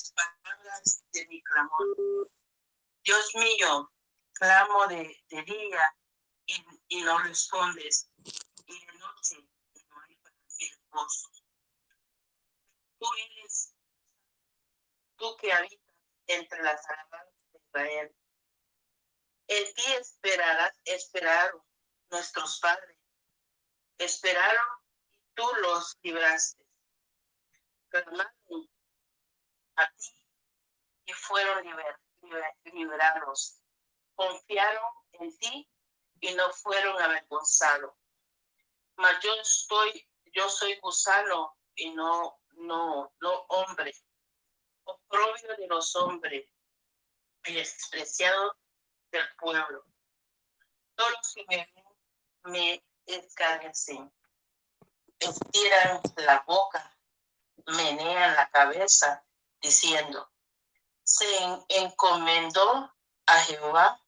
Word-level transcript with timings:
las 0.00 0.12
palabras 0.12 1.04
de 1.12 1.26
mi 1.26 1.42
clamor. 1.42 2.30
Dios 3.04 3.34
mío, 3.34 3.92
clamo 4.32 4.86
de, 4.86 5.16
día 5.28 5.96
y, 6.46 6.64
y, 6.88 7.02
no 7.02 7.18
respondes, 7.18 8.10
y 8.66 8.86
de 8.86 8.92
noche 8.98 9.36
y 9.74 9.84
no 9.84 10.00
hay 10.00 10.16
para 10.16 10.36
mí 10.36 10.70
reposo. 10.70 11.30
Tú 12.98 13.06
eres, 13.26 13.74
tú 15.16 15.36
que 15.36 15.52
habitas 15.52 15.96
entre 16.26 16.62
las 16.62 16.88
alabanzas 16.88 17.52
de 17.52 17.58
Israel. 17.58 18.16
En 19.48 19.74
ti 19.74 19.92
esperarás, 19.98 20.78
esperaron 20.84 21.62
nuestros 22.10 22.60
padres. 22.60 22.96
Esperaron 23.98 24.68
y 25.10 25.18
tú 25.34 25.44
los 25.62 25.98
libraste. 26.02 26.66
Clamaron 27.88 28.70
a 29.80 29.92
ti 29.96 30.14
y 31.06 31.12
fueron 31.12 31.64
liberados. 32.72 33.60
Confiaron 34.14 34.92
en 35.12 35.38
ti 35.38 35.68
y 36.20 36.34
no 36.34 36.50
fueron 36.52 37.00
avergonzados. 37.00 37.94
Mas 38.96 39.22
yo 39.22 39.34
estoy, 39.40 40.08
yo 40.32 40.48
soy 40.48 40.78
gusano 40.80 41.56
y 41.74 41.90
no, 41.90 42.40
no, 42.52 43.12
no 43.20 43.30
hombre. 43.48 43.94
Oprobio 44.84 45.56
de 45.56 45.66
los 45.68 45.94
hombres 45.96 46.46
y 47.46 47.54
despreciado 47.54 48.56
del 49.10 49.26
pueblo. 49.36 49.84
Todos 50.94 51.10
los 51.12 51.34
que 51.34 51.44
me 51.48 51.56
ven 51.74 51.84
me 52.44 52.84
escarnecen, 53.06 54.12
estiran 55.18 56.00
la 56.16 56.42
boca, 56.46 56.96
menean 57.66 58.34
la 58.34 58.50
cabeza, 58.50 59.24
diciendo, 59.60 60.30
se 61.02 61.26
encomendó 61.68 62.92
a 63.26 63.38
Jehová, 63.40 64.02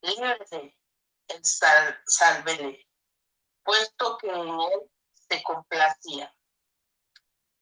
líbrele, 0.00 0.78
el 1.28 1.44
sal, 1.44 2.02
salvele, 2.06 2.86
puesto 3.64 4.18
que 4.18 4.28
en 4.28 4.60
él 4.60 4.90
se 5.28 5.42
complacía. 5.42 6.32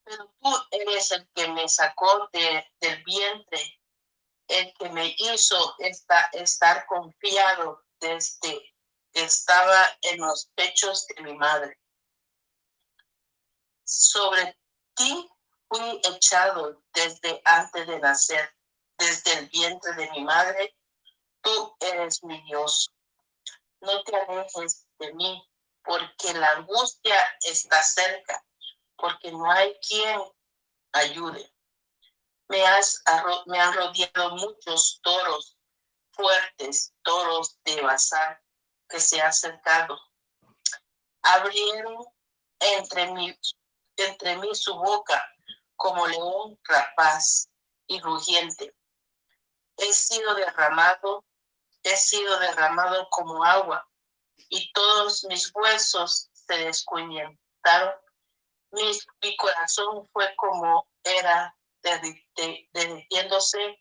Pero 0.05 0.35
tú 0.41 0.51
eres 0.71 1.11
el 1.13 1.29
que 1.35 1.49
me 1.49 1.69
sacó 1.69 2.29
de, 2.33 2.67
del 2.81 3.03
vientre 3.05 3.81
el 4.49 4.75
que 4.75 4.89
me 4.91 5.15
hizo 5.19 5.77
estar 5.79 6.87
confiado 6.87 7.83
desde 8.01 8.75
que 9.13 9.25
estaba 9.25 9.89
en 10.03 10.21
los 10.21 10.51
pechos 10.55 11.07
de 11.07 11.23
mi 11.23 11.35
madre. 11.35 11.79
Sobre 13.85 14.59
ti 14.95 15.31
fui 15.75 16.01
echado 16.05 16.81
desde 16.93 17.43
antes 17.45 17.87
de 17.87 17.99
nacer, 17.99 18.55
desde 18.97 19.39
el 19.39 19.49
vientre 19.49 19.93
de 19.95 20.11
mi 20.13 20.23
madre. 20.23 20.77
Tú 21.43 21.77
eres 21.81 22.23
mi 22.23 22.41
Dios. 22.45 22.93
No 23.81 24.03
te 24.05 24.17
alejes 24.17 24.87
de 24.99 25.13
mí, 25.15 25.43
porque 25.83 26.33
la 26.35 26.49
angustia 26.51 27.17
está 27.41 27.83
cerca, 27.83 28.45
porque 28.97 29.33
no 29.33 29.51
hay 29.51 29.77
quien 29.81 30.23
ayude. 30.93 31.53
Me, 32.49 32.65
has, 32.65 33.03
me 33.47 33.59
han 33.59 33.75
rodeado 33.75 34.37
muchos 34.37 35.01
toros 35.03 35.59
fuertes, 36.13 36.95
toros 37.03 37.59
de 37.65 37.83
bazar 37.83 38.41
que 38.89 39.01
se 39.01 39.21
han 39.21 39.29
acercado. 39.29 39.99
Abrieron 41.23 42.07
entre 42.61 43.13
mí, 43.13 43.37
entre 43.97 44.37
mí 44.37 44.55
su 44.55 44.75
boca 44.77 45.34
como 45.77 46.07
león 46.07 46.59
rapaz 46.65 47.49
y 47.87 48.01
rugiente. 48.01 48.75
He 49.77 49.93
sido 49.93 50.35
derramado, 50.35 51.25
he 51.83 51.97
sido 51.97 52.39
derramado 52.39 53.09
como 53.11 53.45
agua 53.45 53.89
y 54.49 54.73
todos 54.73 55.25
mis 55.25 55.51
huesos 55.55 56.31
se 56.33 56.57
descuñentaron. 56.57 57.95
Mi, 58.71 58.91
mi 59.23 59.37
corazón 59.37 60.09
fue 60.13 60.35
como 60.37 60.89
era 61.03 61.57
derritiéndose 61.83 63.79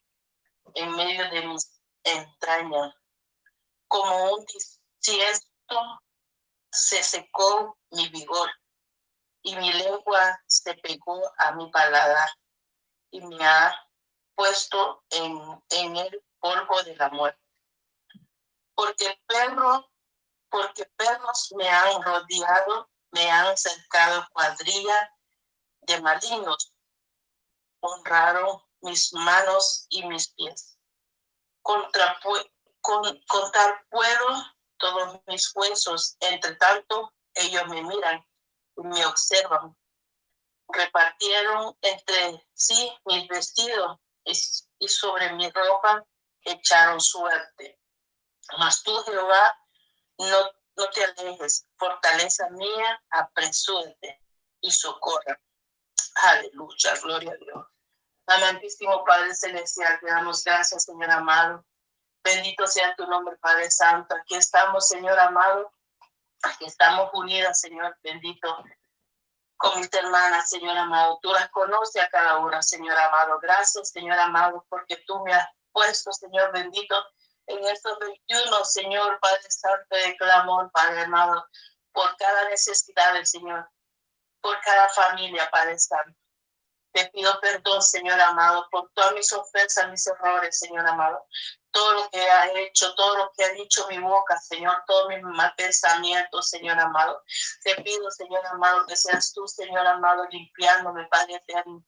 en 0.76 0.96
medio 0.96 1.30
de 1.32 1.48
mis 1.48 1.82
entrañas. 2.04 2.94
Como 3.88 4.34
un 4.34 4.46
desierto 4.46 6.02
se 6.72 7.04
secó 7.04 7.78
mi 7.92 8.10
vigor 8.10 8.50
y 9.44 9.56
mi 9.56 9.72
lengua 9.74 10.42
se 10.48 10.74
pegó 10.76 11.22
a 11.38 11.52
mi 11.52 11.70
paladar 11.70 12.30
y 13.12 13.22
me 13.22 13.46
ha 13.46 13.76
puesto 14.36 15.04
en, 15.10 15.64
en 15.70 15.96
el 15.98 16.24
polvo 16.40 16.82
de 16.84 16.96
la 16.96 17.10
muerte. 17.10 17.40
Porque 18.74 19.22
perro, 19.28 19.92
porque 20.50 20.86
perros 20.96 21.54
me 21.56 21.70
han 21.70 22.02
rodeado, 22.02 22.90
me 23.12 23.30
han 23.30 23.56
cercado 23.56 24.28
cuadrilla 24.34 25.14
de 25.82 26.02
malignos 26.02 26.74
honraron 27.84 28.62
mis 28.82 29.14
manos 29.14 29.86
y 29.90 30.06
mis 30.08 30.30
pies. 30.34 30.78
Contra, 31.62 32.18
con, 32.82 33.24
contar 33.28 33.86
puedo 33.90 34.28
todos 34.78 35.20
mis 35.28 35.52
huesos, 35.56 36.18
entre 36.20 36.56
tanto 36.56 37.14
ellos 37.36 37.68
me 37.68 37.84
miran 37.84 38.26
me 38.78 39.06
observan. 39.06 39.76
Repartieron 40.68 41.78
entre 41.82 42.48
sí 42.54 42.92
mis 43.06 43.28
vestidos 43.28 44.00
y, 44.26 44.88
sobre 44.88 45.34
mi 45.34 45.50
ropa 45.52 46.04
echaron 46.42 47.00
suerte. 47.00 47.80
Mas 48.58 48.84
tú, 48.84 48.96
Jehová, 49.04 49.58
no, 50.18 50.52
no 50.76 50.90
te 50.90 51.04
alejes, 51.04 51.68
fortaleza 51.78 52.50
mía, 52.52 53.04
apresúrate 53.10 54.22
y 54.62 54.72
socorra. 54.72 55.40
Aleluya, 56.16 56.94
gloria 57.02 57.32
a 57.32 57.36
Dios. 57.36 57.68
Amantísimo 58.28 59.04
Padre 59.04 59.36
Celestial, 59.36 60.00
te 60.00 60.08
damos 60.08 60.44
gracias, 60.44 60.86
Señor 60.86 61.12
amado. 61.12 61.66
Bendito 62.24 62.66
sea 62.68 62.96
tu 62.96 63.06
nombre, 63.06 63.36
Padre 63.38 63.70
Santo. 63.70 64.16
Aquí 64.16 64.36
estamos, 64.36 64.88
Señor 64.88 65.20
amado. 65.20 65.73
Estamos 66.60 67.10
unidas, 67.14 67.60
Señor 67.60 67.98
bendito, 68.02 68.64
con 69.58 69.80
mis 69.80 69.94
hermanas, 69.94 70.50
Señor 70.50 70.78
amado. 70.78 71.20
Tú 71.22 71.32
las 71.32 71.50
conoces 71.50 72.02
a 72.02 72.10
cada 72.10 72.40
una, 72.40 72.62
Señor 72.62 72.98
amado. 72.98 73.40
Gracias, 73.40 73.90
Señor 73.90 74.20
amado, 74.20 74.66
porque 74.70 74.98
tú 75.08 75.20
me 75.24 75.34
has 75.34 75.48
puesto, 75.72 76.12
Señor 76.12 76.52
bendito, 76.52 76.96
en 77.48 77.64
estos 77.66 77.98
21, 78.00 78.66
Señor 78.66 79.20
Padre 79.20 79.50
Santo, 79.50 79.96
de 79.96 80.16
clamor, 80.18 80.72
Padre 80.72 81.02
amado, 81.02 81.46
por 81.92 82.16
cada 82.18 82.50
necesidad 82.50 83.14
del 83.14 83.26
Señor, 83.26 83.70
por 84.42 84.60
cada 84.62 84.90
familia, 84.90 85.50
Padre 85.52 85.78
Santo. 85.80 86.18
Te 86.92 87.10
pido 87.10 87.40
perdón, 87.42 87.82
Señor 87.82 88.20
amado, 88.22 88.68
por 88.70 88.92
todas 88.94 89.14
mis 89.14 89.32
ofensas, 89.34 89.90
mis 89.90 90.06
errores, 90.08 90.60
Señor 90.60 90.86
amado. 90.88 91.26
Todo 91.74 91.94
lo 91.94 92.10
que 92.12 92.22
ha 92.22 92.52
hecho, 92.60 92.94
todo 92.96 93.18
lo 93.18 93.32
que 93.36 93.44
ha 93.44 93.50
dicho 93.54 93.88
mi 93.90 93.98
boca, 93.98 94.40
Señor, 94.40 94.84
todos 94.86 95.10
mis 95.10 95.24
mal 95.24 95.54
pensamientos, 95.58 96.48
Señor 96.48 96.80
amado. 96.80 97.22
Te 97.64 97.76
pido, 97.82 98.12
Señor 98.12 98.46
amado, 98.46 98.86
que 98.86 98.96
seas 98.96 99.34
tú, 99.34 99.48
Señor 99.48 99.86
amado, 99.88 100.26
limpiándome, 100.30 101.08
Padre 101.08 101.36
eterno. 101.36 101.84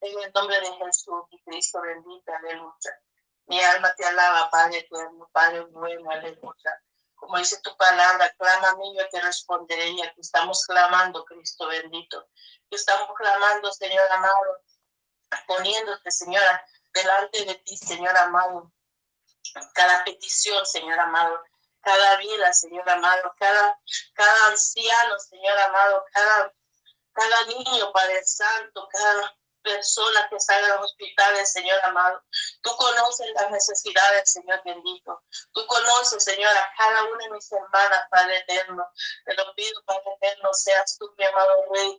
En 0.00 0.18
el 0.22 0.32
nombre 0.32 0.58
de 0.58 0.72
Jesús, 0.72 1.22
Cristo 1.44 1.82
bendito, 1.82 2.32
aleluya. 2.32 3.00
Mi 3.46 3.62
alma 3.62 3.94
te 3.94 4.06
alaba, 4.06 4.50
Padre 4.50 4.78
eterno, 4.78 5.28
Padre 5.32 5.60
bueno, 5.66 6.10
aleluya. 6.10 6.82
Como 7.14 7.38
dice 7.38 7.60
tu 7.60 7.76
palabra, 7.76 8.32
clama 8.38 8.70
a 8.70 8.74
yo 8.74 9.08
te 9.10 9.20
responderé. 9.20 9.88
Y 9.90 10.02
aquí 10.02 10.20
estamos 10.20 10.64
clamando, 10.66 11.24
Cristo 11.26 11.66
bendito. 11.66 12.26
Estamos 12.70 13.10
clamando, 13.16 13.70
Señor 13.72 14.10
amado, 14.12 14.62
poniéndote, 15.46 16.10
Señora, 16.10 16.64
delante 16.94 17.44
de 17.44 17.54
ti, 17.56 17.76
Señor 17.76 18.16
amado. 18.16 18.72
Cada 19.74 20.04
petición, 20.04 20.64
Señor 20.66 20.98
amado, 20.98 21.42
cada 21.80 22.16
vida, 22.16 22.52
Señor 22.52 22.88
amado, 22.88 23.34
cada, 23.38 23.78
cada 24.14 24.46
anciano, 24.48 25.18
Señor 25.18 25.58
amado, 25.58 26.04
cada, 26.12 26.52
cada 27.12 27.44
niño, 27.44 27.92
Padre 27.92 28.22
Santo, 28.24 28.88
cada 28.90 29.36
personas 29.66 30.28
que 30.30 30.36
están 30.36 30.62
en 30.62 30.70
los 30.70 30.80
hospitales, 30.86 31.52
Señor 31.52 31.78
amado. 31.82 32.22
Tú 32.62 32.70
conoces 32.76 33.26
las 33.34 33.50
necesidades, 33.50 34.32
Señor 34.32 34.62
bendito. 34.64 35.22
Tú 35.52 35.66
conoces, 35.66 36.22
Señor, 36.22 36.56
a 36.56 36.70
cada 36.78 37.02
una 37.04 37.24
de 37.24 37.30
mis 37.32 37.50
hermanas, 37.50 38.06
Padre 38.08 38.38
eterno. 38.38 38.88
Te 39.24 39.34
lo 39.34 39.52
pido, 39.54 39.82
Padre 39.84 40.14
eterno, 40.20 40.54
seas 40.54 40.96
tú, 40.98 41.12
mi 41.18 41.24
amado 41.24 41.64
Rey. 41.74 41.98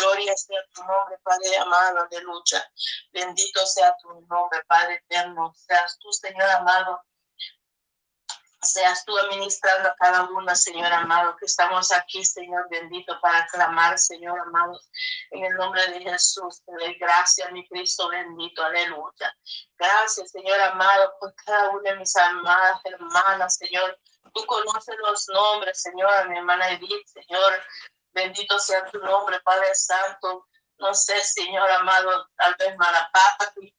Gloria 0.00 0.36
sea 0.36 0.60
tu 0.74 0.84
nombre, 0.84 1.18
Padre 1.24 1.56
amado, 1.56 2.06
de 2.10 2.20
lucha. 2.20 2.70
Bendito 3.12 3.66
sea 3.66 3.96
tu 4.02 4.08
nombre, 4.28 4.62
Padre 4.66 5.02
eterno. 5.06 5.54
Seas 5.56 5.98
tú, 5.98 6.12
Señor 6.12 6.50
amado 6.50 7.02
seas 8.72 9.04
tú 9.04 9.16
administrando 9.18 9.88
a 9.88 9.94
cada 9.96 10.24
una, 10.30 10.54
Señor 10.54 10.92
amado, 10.92 11.36
que 11.36 11.46
estamos 11.46 11.90
aquí, 11.92 12.24
Señor 12.24 12.68
bendito, 12.68 13.18
para 13.20 13.46
clamar, 13.46 13.98
Señor 13.98 14.38
amado, 14.40 14.80
en 15.30 15.44
el 15.44 15.54
nombre 15.54 15.86
de 15.88 16.00
Jesús. 16.00 16.62
Te 16.64 16.72
doy 16.72 16.94
gracias, 16.98 17.50
mi 17.52 17.66
Cristo 17.68 18.08
bendito, 18.08 18.62
aleluya. 18.62 19.36
Gracias, 19.78 20.30
Señor 20.30 20.60
amado, 20.60 21.14
por 21.20 21.34
cada 21.36 21.70
una 21.70 21.90
de 21.90 21.96
mis 21.96 22.16
amadas 22.16 22.80
hermanas, 22.84 23.56
Señor. 23.56 23.98
Tú 24.34 24.44
conoces 24.46 24.96
los 24.98 25.28
nombres, 25.28 25.80
Señor, 25.80 26.28
mi 26.28 26.38
hermana 26.38 26.70
Edith, 26.70 27.06
Señor. 27.06 27.62
Bendito 28.12 28.58
sea 28.58 28.84
tu 28.86 28.98
nombre, 28.98 29.40
Padre 29.40 29.74
Santo. 29.74 30.46
No 30.78 30.94
sé, 30.94 31.18
Señor 31.22 31.70
amado, 31.70 32.28
tal 32.36 32.54
vez 32.58 32.76
Malapati, 32.76 33.74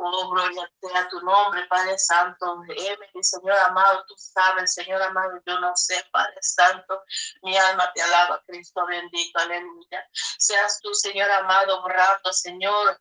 Oh, 0.00 0.30
gloria 0.30 0.70
sea 0.80 1.08
tu 1.08 1.20
nombre, 1.22 1.66
Padre 1.66 1.98
Santo. 1.98 2.58
mi 2.58 3.24
Señor 3.24 3.58
amado, 3.58 4.04
tú 4.06 4.14
sabes, 4.16 4.72
Señor 4.72 5.02
amado, 5.02 5.42
yo 5.44 5.58
no 5.58 5.74
sé, 5.74 6.04
Padre 6.12 6.38
Santo. 6.40 7.02
Mi 7.42 7.56
alma 7.58 7.92
te 7.92 8.02
alaba, 8.02 8.40
Cristo 8.46 8.86
bendito, 8.86 9.40
aleluya. 9.40 10.08
Seas 10.12 10.78
tú, 10.80 10.94
Señor 10.94 11.28
amado, 11.32 11.80
obrando, 11.80 12.32
Señor, 12.32 13.00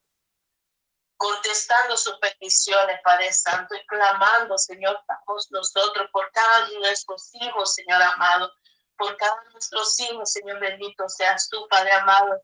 contestando 1.18 1.96
sus 1.98 2.18
peticiones, 2.18 3.00
Padre 3.04 3.32
Santo, 3.32 3.76
y 3.76 3.86
clamando, 3.86 4.58
Señor, 4.58 4.98
estamos 5.00 5.52
nosotros 5.52 6.10
por 6.12 6.32
cada 6.32 6.66
uno 6.66 6.74
de 6.74 6.80
nuestros 6.80 7.30
hijos, 7.36 7.76
Señor 7.76 8.02
amado, 8.02 8.52
por 8.98 9.16
cada 9.18 9.34
uno 9.34 9.44
de 9.44 9.52
nuestros 9.52 10.00
hijos, 10.00 10.32
Señor 10.32 10.60
bendito, 10.60 11.08
seas 11.10 11.48
tú, 11.48 11.68
Padre 11.70 11.92
amado. 11.92 12.42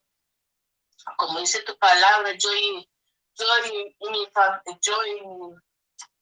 Como 1.17 1.39
dice 1.39 1.63
tu 1.63 1.75
palabra, 1.79 2.33
yo 2.33 2.53
y 2.53 2.87
yo 3.37 3.45
y, 3.67 4.11
mi 4.11 4.27
yo 4.81 5.05
y 5.05 5.21
mi, 5.27 5.55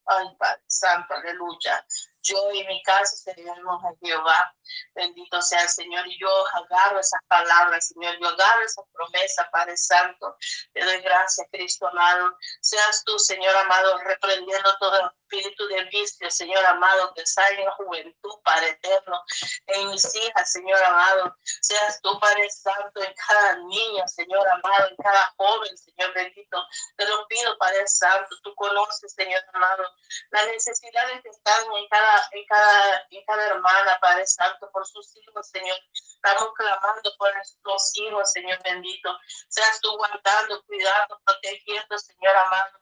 ay 0.06 0.26
Padre 0.38 0.62
Santo, 0.66 1.14
aleluya, 1.14 1.84
yo 2.22 2.52
y 2.52 2.66
mi 2.66 2.82
casa 2.82 3.16
seremos 3.16 3.82
a 3.84 3.92
Jehová. 4.00 4.54
Bendito 4.94 5.40
sea 5.42 5.62
el 5.62 5.68
Señor. 5.68 6.06
Y 6.06 6.18
yo 6.18 6.28
agarro 6.54 7.00
esas 7.00 7.20
palabras, 7.28 7.88
Señor. 7.88 8.16
Yo 8.20 8.28
agarro 8.28 8.62
esa 8.64 8.82
promesa, 8.92 9.48
Padre 9.50 9.76
Santo. 9.76 10.36
Te 10.72 10.84
doy 10.84 11.00
gracias, 11.00 11.46
Cristo 11.50 11.86
amado. 11.88 12.36
Seas 12.60 13.02
tú, 13.04 13.18
Señor 13.18 13.56
amado, 13.56 13.98
reprendiendo 13.98 14.76
todo 14.78 15.12
espíritu 15.32 15.66
de 15.68 15.84
vicio, 15.84 16.30
Señor 16.30 16.64
amado, 16.66 17.12
que 17.14 17.24
sale 17.26 17.58
en 17.58 17.64
la 17.64 17.72
juventud, 17.72 18.32
Padre 18.44 18.70
eterno. 18.70 19.22
En 19.66 19.88
mis 19.90 20.14
hijas, 20.14 20.52
Señor 20.52 20.82
amado. 20.84 21.36
Seas 21.42 22.00
tú, 22.02 22.18
Padre 22.20 22.48
Santo, 22.50 23.02
en 23.02 23.14
cada 23.14 23.56
niña, 23.56 24.06
Señor 24.08 24.46
amado, 24.48 24.88
en 24.88 24.96
cada 24.96 25.32
joven, 25.36 25.76
Señor 25.76 26.12
bendito. 26.14 26.64
Te 26.96 27.06
lo 27.06 27.26
pido, 27.28 27.56
Padre 27.58 27.86
Santo. 27.86 28.36
Tú 28.42 28.54
conoces, 28.54 29.12
Señor 29.14 29.42
amado, 29.54 29.84
las 30.30 30.46
necesidades 30.48 31.22
que 31.22 31.30
están 31.30 31.64
en 31.76 31.88
cada 31.88 32.22
en 32.32 32.44
cada, 32.46 33.06
en 33.10 33.24
cada 33.24 33.46
hermana, 33.46 33.98
Padre 34.00 34.26
Santo, 34.26 34.51
por 34.72 34.86
sus 34.86 35.16
hijos, 35.16 35.48
Señor. 35.48 35.78
Estamos 35.92 36.52
clamando 36.54 37.14
por 37.18 37.30
los 37.64 37.98
hijos, 37.98 38.32
Señor 38.32 38.62
bendito. 38.62 39.16
Seas 39.48 39.80
tú 39.80 39.96
guardando, 39.96 40.62
cuidando, 40.64 41.20
protegiendo, 41.24 41.98
Señor 41.98 42.36
amado. 42.36 42.78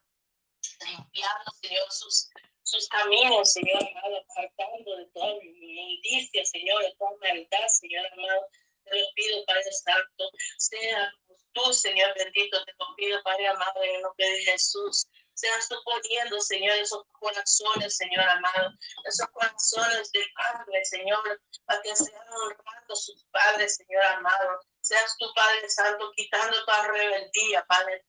Limpiando, 0.81 1.50
Señor, 1.62 1.90
sus, 1.90 2.28
sus 2.62 2.88
caminos, 2.88 3.52
Señor 3.52 3.82
amado, 3.82 4.25
apartando 4.31 4.96
de 4.96 5.06
toda 5.06 5.44
inmundicia, 5.44 6.44
Señor, 6.44 6.82
de 6.82 6.94
toda 6.99 7.12
maldad, 7.20 7.69
Señor 7.69 8.06
amado. 8.12 8.46
Te 8.84 8.99
lo 8.99 9.06
pido, 9.14 9.44
Padre 9.46 9.73
Santo. 9.73 10.31
Sea 10.58 11.12
tú, 11.52 11.73
Señor 11.73 12.14
bendito, 12.16 12.64
te 12.64 12.75
lo 12.78 12.94
pido, 12.96 13.23
Padre 13.23 13.49
amado, 13.49 13.82
en 13.82 13.96
el 13.96 14.02
nombre 14.02 14.26
de 14.26 14.44
Jesús 14.44 15.06
seas 15.40 15.69
tú 15.69 15.76
poniendo, 15.84 16.40
Señor, 16.40 16.76
esos 16.76 17.04
corazones, 17.19 17.96
Señor 17.96 18.20
amado, 18.20 18.70
esos 19.04 19.26
corazones 19.28 20.12
de 20.12 20.20
padre, 20.34 20.84
Señor, 20.84 21.40
para 21.64 21.81
que 21.82 21.96
sean 21.96 22.28
honrando 22.28 22.94
sus 22.94 23.25
padres, 23.32 23.76
Señor 23.76 24.04
amado. 24.04 24.60
Seas 24.82 25.16
tu 25.19 25.32
Padre 25.34 25.69
Santo, 25.69 26.10
quitando 26.16 26.64
toda 26.64 26.88
rebeldía, 26.88 27.64
Padre 27.66 28.04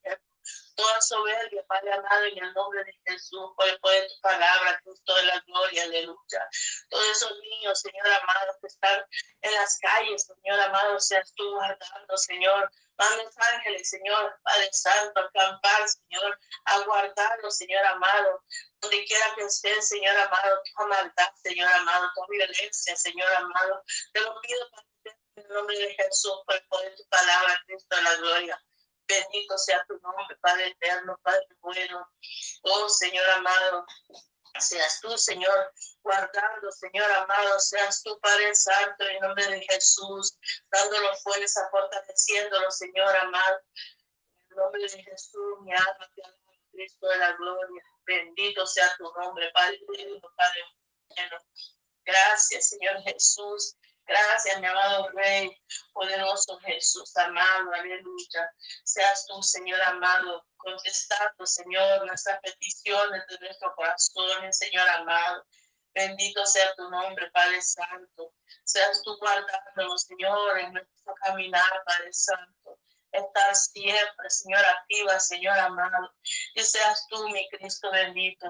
toda 0.81 1.01
soberbia, 1.01 1.63
Padre 1.67 1.93
amado, 1.93 2.23
en 2.25 2.43
el 2.43 2.53
nombre 2.53 2.83
de 2.83 2.93
Jesús, 3.05 3.51
por 3.55 3.67
el 3.67 3.79
poder 3.79 4.01
de 4.01 4.09
tu 4.09 4.21
palabra, 4.21 4.81
Cristo 4.83 5.13
de 5.15 5.23
la 5.23 5.39
gloria, 5.45 5.83
aleluya. 5.83 6.49
Todos 6.89 7.07
esos 7.09 7.37
niños, 7.39 7.79
Señor 7.79 8.07
amado, 8.07 8.57
que 8.59 8.67
están 8.67 9.05
en 9.41 9.53
las 9.53 9.77
calles, 9.77 10.25
Señor 10.25 10.59
amado, 10.59 10.99
seas 10.99 11.31
tú 11.35 11.51
guardando, 11.51 12.17
Señor. 12.17 12.71
Manda 12.97 13.31
ángeles, 13.55 13.89
Señor, 13.89 14.39
Padre 14.43 14.69
Santo, 14.71 15.21
acampar, 15.21 15.87
Señor, 15.87 16.39
a 16.65 16.79
guardarlos, 16.79 17.57
Señor 17.57 17.85
amado, 17.85 18.43
donde 18.79 19.05
quiera 19.05 19.25
que 19.35 19.43
estén, 19.43 19.81
Señor 19.83 20.15
amado, 20.17 20.61
tu 20.63 20.87
maldad, 20.87 21.31
Señor 21.43 21.71
amado, 21.73 22.11
tu 22.15 22.31
violencia, 22.31 22.95
Señor 22.95 23.31
amado. 23.33 23.83
Te 24.13 24.21
lo 24.21 24.39
pido, 24.41 24.67
en 25.35 25.43
el 25.43 25.53
nombre 25.53 25.77
de 25.77 25.93
Jesús, 25.95 26.41
por 26.45 26.55
el 26.55 26.67
poder 26.67 26.91
de 26.91 26.97
tu 26.97 27.09
palabra, 27.09 27.59
Cristo 27.65 27.95
de 27.95 28.01
la 28.01 28.15
gloria. 28.15 28.63
Bendito 29.07 29.57
sea 29.57 29.83
tu 29.88 30.00
nombre, 30.00 30.36
Padre 30.42 30.68
eterno, 30.68 31.19
Padre 31.24 31.48
bueno. 31.59 32.07
Oh 32.63 32.89
Señor 32.89 33.30
amado, 33.31 33.86
seas 34.59 35.00
tú, 35.01 35.18
Señor, 35.18 35.74
guardando, 36.03 36.71
Señor 36.71 37.12
amado, 37.12 37.59
seas 37.59 38.01
tú, 38.03 38.19
Padre 38.19 38.53
Santo, 38.56 39.03
en 39.06 39.19
nombre 39.19 39.48
de 39.48 39.62
Jesús, 39.62 40.38
dándolo 40.71 41.15
fuerza, 41.18 41.68
fortaleciéndolo, 41.71 42.69
Señor 42.71 43.15
amado. 43.18 43.62
En 44.50 44.56
nombre 44.57 44.81
de 44.81 45.03
Jesús, 45.03 45.59
mi 45.62 45.74
alma 45.74 46.09
te 46.15 46.24
alaba, 46.24 46.38
Cristo 46.71 47.07
de 47.07 47.18
la 47.18 47.33
gloria. 47.33 47.83
Bendito 48.06 48.65
sea 48.65 48.95
tu 48.98 49.12
nombre, 49.13 49.51
Padre, 49.53 49.80
Padre 50.36 50.63
bueno. 51.15 51.38
Gracias, 52.03 52.69
Señor 52.69 53.01
Jesús. 53.03 53.77
Gracias, 54.11 54.59
mi 54.59 54.67
amado 54.67 55.09
Rey, 55.11 55.57
poderoso 55.93 56.59
Jesús, 56.59 57.15
amado, 57.15 57.73
aleluya. 57.73 58.53
Seas 58.83 59.25
tú, 59.25 59.41
Señor 59.41 59.81
amado, 59.83 60.45
contestando, 60.57 61.45
Señor, 61.45 62.05
nuestras 62.05 62.41
peticiones 62.41 63.25
de 63.27 63.39
nuestro 63.39 63.73
corazón, 63.73 64.51
Señor 64.51 64.85
amado. 64.89 65.45
Bendito 65.93 66.45
sea 66.45 66.75
tu 66.75 66.89
nombre, 66.89 67.31
Padre 67.31 67.61
Santo. 67.61 68.33
Seas 68.65 69.01
tú 69.01 69.17
guardándonos, 69.17 70.01
Señor, 70.01 70.59
en 70.59 70.73
nuestro 70.73 71.15
caminar, 71.23 71.83
Padre 71.85 72.11
Santo. 72.11 72.79
Estar 73.13 73.55
siempre, 73.55 74.29
Señor, 74.29 74.65
activa, 74.65 75.21
Señor 75.21 75.57
amado. 75.57 76.11
Y 76.55 76.61
seas 76.63 77.07
tú, 77.09 77.29
mi 77.29 77.47
Cristo 77.47 77.89
bendito, 77.89 78.49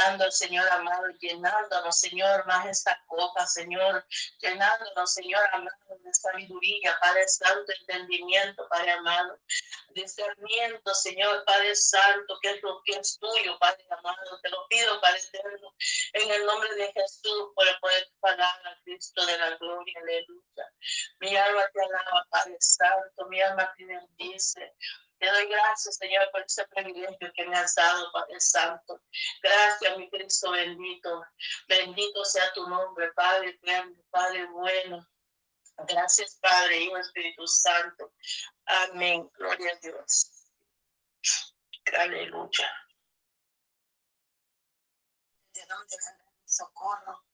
dando, 0.00 0.30
Señor 0.30 0.68
amado, 0.70 1.06
llenándonos, 1.20 1.98
Señor, 1.98 2.46
más 2.46 2.66
esta 2.66 3.02
copa, 3.06 3.46
Señor, 3.46 4.06
llenándonos, 4.40 5.12
Señor 5.12 5.42
amado, 5.52 5.76
de 6.02 6.14
sabiduría, 6.14 6.96
Padre 7.00 7.28
Santo, 7.28 7.72
entendimiento, 7.80 8.66
Padre 8.68 8.92
amado, 8.92 9.38
discernimiento, 9.90 10.94
Señor, 10.94 11.44
Padre 11.44 11.74
Santo, 11.74 12.38
que 12.40 12.50
es 12.50 12.62
lo 12.62 12.82
que 12.84 12.92
es 12.92 13.18
tuyo, 13.18 13.58
Padre 13.58 13.86
amado, 13.90 14.40
te 14.42 14.48
lo 14.50 14.66
pido, 14.68 15.00
Padre 15.00 15.18
eterno, 15.18 15.74
en 16.12 16.30
el 16.30 16.46
nombre 16.46 16.74
de 16.74 16.92
Jesús, 16.92 17.50
por 17.54 17.66
el 17.68 17.78
poder 17.80 18.00
de 18.00 18.10
tu 18.10 18.20
palabra, 18.20 18.78
Cristo 18.84 19.26
de 19.26 19.38
la 19.38 19.56
gloria, 19.56 19.94
aleluya. 20.00 20.72
Mi 21.20 21.36
alma 21.36 21.62
te 21.72 21.80
alaba, 21.82 22.26
Padre 22.30 22.56
Santo, 22.60 23.26
mi 23.28 23.40
alma 23.40 23.72
te 23.76 23.84
bendice. 23.84 24.74
Te 25.20 25.30
doy 25.30 25.48
gracias, 25.48 25.96
Señor, 25.96 26.30
por 26.32 26.40
ese 26.40 26.66
privilegio 26.68 27.30
que 27.34 27.46
me 27.46 27.58
has 27.58 27.74
dado, 27.74 28.10
Padre 28.10 28.40
Santo. 28.40 29.02
Gracias, 29.42 29.98
mi 29.98 30.08
Cristo 30.08 30.50
bendito. 30.52 31.22
Bendito 31.68 32.24
sea 32.24 32.50
tu 32.54 32.66
nombre, 32.66 33.12
Padre 33.12 33.50
eterno, 33.50 34.02
Padre 34.08 34.46
bueno. 34.46 35.06
Gracias, 35.86 36.38
Padre, 36.40 36.84
y 36.84 36.92
Espíritu 36.92 37.46
Santo. 37.46 38.14
Amén. 38.64 39.30
Gloria 39.36 39.74
a 39.74 39.76
Dios. 39.76 40.46
Aleluya. 41.98 42.72
¿De 45.52 45.66
dónde 45.66 45.96
vendrá 45.98 46.32
mi 46.32 46.48
socorro? 46.48 47.24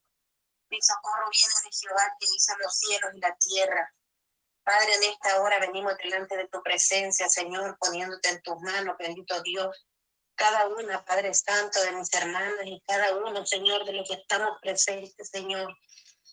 Mi 0.69 0.81
socorro 0.81 1.29
viene 1.31 1.53
de 1.63 1.69
Jehová 1.71 2.17
que 2.19 2.25
hizo 2.35 2.57
los 2.57 2.77
cielos 2.77 3.13
y 3.13 3.19
la 3.19 3.37
tierra. 3.37 3.93
Padre, 4.67 4.95
en 4.95 5.03
esta 5.03 5.41
hora 5.41 5.59
venimos 5.59 5.95
delante 5.97 6.35
de 6.35 6.49
tu 6.49 6.61
presencia, 6.61 7.29
Señor, 7.29 7.77
poniéndote 7.79 8.27
en 8.27 8.41
tus 8.41 8.59
manos, 8.59 8.97
bendito 8.99 9.41
Dios. 9.41 9.87
Cada 10.35 10.67
una, 10.67 11.05
Padre 11.05 11.33
Santo, 11.33 11.81
de 11.83 11.93
mis 11.93 12.13
hermanas 12.13 12.65
y 12.65 12.81
cada 12.85 13.15
uno, 13.15 13.45
Señor, 13.45 13.85
de 13.85 13.93
los 13.93 14.09
que 14.09 14.15
estamos 14.15 14.59
presentes, 14.61 15.29
Señor 15.29 15.73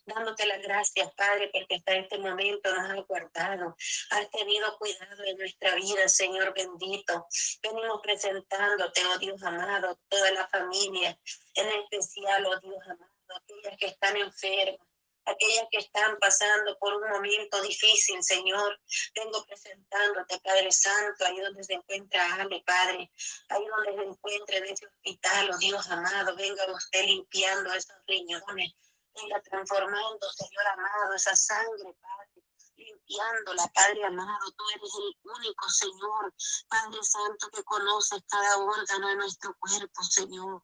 dándote 0.07 0.47
las 0.47 0.61
gracias, 0.63 1.15
Padre, 1.15 1.49
porque 1.53 1.77
hasta 1.77 1.95
este 1.95 2.19
momento 2.19 2.75
nos 2.75 2.91
has 2.91 3.07
guardado, 3.07 3.77
has 4.11 4.31
tenido 4.33 4.77
cuidado 4.79 5.23
de 5.23 5.35
nuestra 5.37 5.77
vida, 5.77 6.09
Señor 6.09 6.53
bendito. 6.55 7.27
Venimos 7.63 8.01
presentándote, 8.03 9.01
oh 9.07 9.19
Dios 9.19 9.43
amado, 9.45 9.99
toda 10.09 10.33
la 10.33 10.49
familia, 10.49 11.19
en 11.55 11.69
especial, 11.69 12.47
oh 12.47 12.61
Dios 12.61 12.83
amado, 12.83 13.15
aquellas 13.35 13.79
que 13.79 13.87
están 13.87 14.17
enfermas, 14.17 14.94
aquellas 15.27 15.67
que 15.71 15.79
están 15.79 16.17
pasando 16.19 16.77
por 16.79 16.95
un 16.95 17.09
momento 17.09 17.61
difícil, 17.63 18.23
Señor. 18.23 18.81
Vengo 19.15 19.45
presentándote, 19.45 20.41
Padre 20.41 20.71
Santo, 20.73 21.25
ahí 21.25 21.41
donde 21.41 21.65
se 21.65 21.75
encuentra 21.75 22.35
Ale, 22.35 22.63
Padre, 22.67 23.11
ahí 23.49 23.67
donde 23.67 23.95
se 23.95 24.09
encuentra 24.09 24.57
en 24.59 24.65
ese 24.65 24.87
hospital, 24.87 25.51
oh 25.53 25.59
Dios 25.59 25.89
amado, 25.91 26.37
venga 26.37 26.73
usted 26.73 27.05
limpiando 27.05 27.73
esos 27.73 27.97
riñones, 28.07 28.75
venga 29.15 29.41
transformando, 29.43 30.33
Señor 30.33 30.67
amado, 30.67 31.15
esa 31.15 31.35
sangre, 31.35 31.95
Padre 32.01 32.45
limpiándola, 32.77 33.71
Padre 33.75 34.05
amado. 34.05 34.51
Tú 34.57 34.65
eres 34.75 34.91
el 34.95 35.31
único 35.31 35.69
Señor, 35.69 36.35
Padre 36.69 37.03
Santo, 37.03 37.49
que 37.51 37.63
conoces 37.65 38.21
cada 38.29 38.59
órgano 38.59 39.09
de 39.09 39.17
nuestro 39.17 39.57
cuerpo, 39.59 40.03
Señor. 40.03 40.63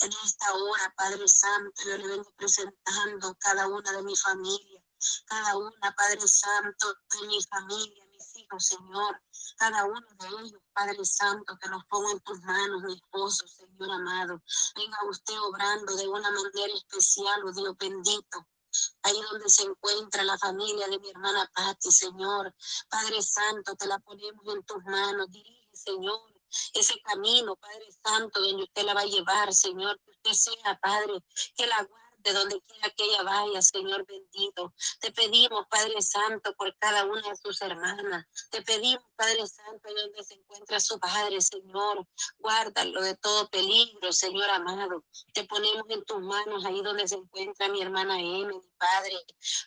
En 0.00 0.10
esta 0.24 0.54
hora, 0.54 0.94
Padre 0.96 1.28
Santo, 1.28 1.82
yo 1.84 1.98
le 1.98 2.06
vengo 2.06 2.32
presentando 2.36 3.34
cada 3.38 3.66
una 3.66 3.92
de 3.92 4.02
mi 4.02 4.16
familia, 4.16 4.82
cada 5.26 5.56
una, 5.58 5.94
Padre 5.94 6.26
Santo, 6.26 6.94
de 7.10 7.26
mi 7.26 7.42
familia, 7.42 8.06
mis 8.06 8.36
hijos, 8.36 8.64
Señor, 8.64 9.20
cada 9.58 9.84
uno 9.84 10.06
de 10.20 10.26
ellos, 10.26 10.62
Padre 10.72 11.04
Santo, 11.04 11.58
que 11.60 11.68
los 11.68 11.84
pongo 11.84 12.10
en 12.10 12.20
tus 12.20 12.40
manos, 12.40 12.82
mi 12.82 12.94
esposo, 12.94 13.46
Señor 13.46 13.90
amado. 13.90 14.42
Venga 14.74 14.98
usted 15.10 15.38
obrando 15.38 15.96
de 15.96 16.08
una 16.08 16.30
manera 16.30 16.74
especial, 16.74 17.44
oh 17.44 17.52
Dios 17.52 17.76
bendito. 17.78 18.48
Ahí 19.02 19.20
donde 19.30 19.50
se 19.50 19.64
encuentra 19.64 20.22
la 20.24 20.38
familia 20.38 20.88
de 20.88 20.98
mi 20.98 21.10
hermana 21.10 21.50
Patti, 21.54 21.90
Señor. 21.90 22.54
Padre 22.88 23.22
Santo, 23.22 23.74
te 23.76 23.86
la 23.86 23.98
ponemos 23.98 24.46
en 24.46 24.62
tus 24.64 24.82
manos. 24.84 25.30
Dirige, 25.30 25.68
Señor, 25.72 26.37
ese 26.74 27.00
camino, 27.02 27.56
Padre 27.56 27.86
Santo, 28.02 28.40
donde 28.40 28.64
usted 28.64 28.82
la 28.82 28.94
va 28.94 29.02
a 29.02 29.06
llevar, 29.06 29.52
Señor, 29.52 30.00
que 30.04 30.10
usted 30.10 30.32
sea, 30.32 30.78
Padre, 30.80 31.22
que 31.56 31.66
la 31.66 31.82
guarde 31.84 32.08
donde 32.32 32.60
quiera 32.62 32.90
que 32.90 33.04
ella 33.04 33.22
vaya, 33.22 33.62
Señor 33.62 34.06
bendito. 34.06 34.74
Te 35.00 35.12
pedimos, 35.12 35.66
Padre 35.68 36.00
Santo, 36.02 36.54
por 36.54 36.76
cada 36.78 37.04
una 37.04 37.28
de 37.28 37.36
sus 37.36 37.60
hermanas. 37.62 38.26
Te 38.50 38.62
pedimos, 38.62 39.04
Padre 39.16 39.46
Santo, 39.46 39.88
donde 39.94 40.24
se 40.24 40.34
encuentra 40.34 40.80
su 40.80 40.98
Padre, 40.98 41.40
Señor. 41.40 42.06
Guárdalo 42.38 43.02
de 43.02 43.16
todo 43.16 43.48
peligro, 43.48 44.12
Señor 44.12 44.48
amado. 44.50 45.04
Te 45.32 45.44
ponemos 45.44 45.84
en 45.88 46.04
tus 46.04 46.20
manos 46.20 46.64
ahí 46.64 46.82
donde 46.82 47.08
se 47.08 47.16
encuentra 47.16 47.68
mi 47.68 47.82
hermana 47.82 48.18
Emily, 48.20 48.60
Padre. 48.78 49.18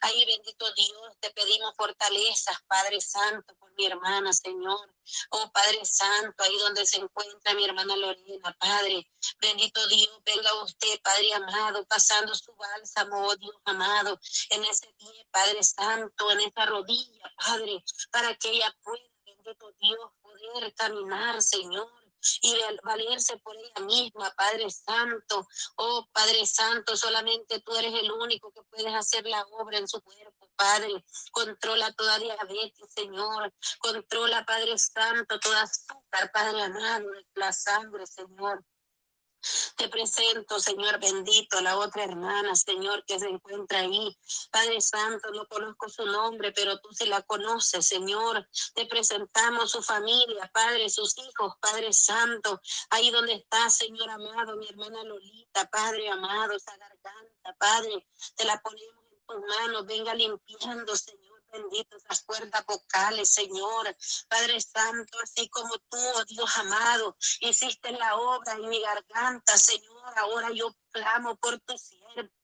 Ahí, 0.02 0.26
bendito 0.26 0.66
Dios, 0.74 1.18
te 1.20 1.32
pedimos 1.32 1.74
fortalezas, 1.76 2.58
Padre 2.68 3.02
Santo, 3.02 3.56
por 3.56 3.74
mi 3.74 3.86
hermana, 3.86 4.34
Señor. 4.34 4.94
Oh 5.32 5.52
Padre 5.52 5.84
Santo, 5.84 6.44
ahí 6.44 6.58
donde 6.60 6.86
se 6.86 6.98
encuentra 6.98 7.54
mi 7.54 7.66
hermana 7.66 7.96
Lorena, 7.96 8.56
Padre. 8.60 9.08
Bendito 9.40 9.86
Dios, 9.88 10.22
venga 10.26 10.64
usted, 10.64 11.02
Padre 11.02 11.34
amado, 11.34 11.86
pasando 11.86 12.34
su 12.36 12.54
bálsamo, 12.56 13.28
oh 13.28 13.36
Dios 13.36 13.56
amado, 13.66 14.20
en 14.50 14.64
ese 14.66 14.88
pie, 14.98 15.28
Padre 15.32 15.64
Santo, 15.64 16.32
en 16.32 16.42
esa 16.42 16.66
rodilla, 16.66 17.32
Padre, 17.38 17.84
para 18.12 18.36
que 18.36 18.50
ella 18.50 18.76
pueda, 18.84 19.04
bendito 19.26 19.72
Dios, 19.80 20.12
poder 20.22 20.74
caminar, 20.76 21.42
Señor 21.42 22.02
y 22.42 22.56
valerse 22.84 23.38
por 23.38 23.56
ella 23.56 23.86
misma, 23.86 24.32
Padre 24.36 24.70
Santo. 24.70 25.48
Oh 25.78 26.08
Padre 26.12 26.46
Santo, 26.46 26.96
solamente 26.96 27.60
tú 27.62 27.76
eres 27.76 27.94
el 27.96 28.12
único 28.12 28.52
que 28.52 28.62
puedes 28.64 28.94
hacer 28.94 29.26
la 29.26 29.42
obra 29.52 29.78
en 29.78 29.88
su 29.88 30.02
cuerpo, 30.02 30.31
Padre. 30.62 31.04
Controla 31.32 31.92
toda 31.94 32.20
diabetes, 32.20 32.94
Señor. 32.94 33.52
Controla, 33.80 34.46
Padre 34.46 34.78
Santo, 34.78 35.40
toda 35.40 35.64
azúcar, 35.64 36.32
Padre 36.32 36.62
amado, 36.62 37.10
la 37.34 37.52
sangre, 37.52 38.06
Señor. 38.06 38.64
Te 39.76 39.90
presento, 39.90 40.60
Señor 40.60 41.00
bendito, 41.00 41.60
la 41.62 41.80
otra 41.80 42.04
hermana, 42.04 42.56
Señor, 42.56 43.04
que 43.06 43.18
se 43.18 43.28
encuentra 43.28 43.80
ahí. 43.80 44.16
Padre 44.52 44.80
Santo, 44.82 45.32
no 45.32 45.48
conozco 45.48 45.90
su 45.90 46.06
nombre, 46.06 46.52
pero 46.52 46.80
tú 46.80 46.90
sí 46.92 47.08
la 47.08 47.24
conoces, 47.24 47.88
Señor. 47.88 48.48
Te 48.76 48.86
presentamos 48.86 49.72
su 49.72 49.82
familia, 49.82 50.48
Padre, 50.54 50.92
sus 50.92 51.18
hijos, 51.18 51.56
Padre 51.60 51.92
Santo. 51.92 52.62
Ahí 52.92 53.10
donde 53.10 53.34
está, 53.34 53.68
Señor 53.72 54.12
amado, 54.12 54.58
mi 54.58 54.70
hermana 54.70 55.04
Lolita, 55.06 55.68
Padre 55.72 56.08
amado, 56.10 56.54
esa 56.54 56.78
garganta, 56.78 57.56
Padre, 57.58 58.08
te 58.36 58.46
la 58.46 58.62
ponemos 58.62 59.01
manos. 59.40 59.86
Venga 59.86 60.14
limpiando, 60.14 60.96
Señor 60.96 61.32
bendito 61.52 61.98
esas 61.98 62.24
cuerdas 62.24 62.66
vocales, 62.66 63.30
Señor. 63.30 63.96
Padre 64.28 64.60
Santo, 64.62 65.18
así 65.24 65.50
como 65.50 65.78
tú, 65.90 65.98
oh 66.16 66.26
Dios 66.26 66.58
amado, 66.58 67.18
hiciste 67.42 67.92
la 67.92 68.18
obra 68.18 68.54
en 68.54 68.70
mi 68.70 68.82
garganta, 68.82 69.58
Señor. 69.58 70.18
Ahora 70.18 70.52
yo 70.52 70.74
clamo 70.92 71.36
por 71.36 71.60
tu 71.60 71.78
siervo. 71.78 72.41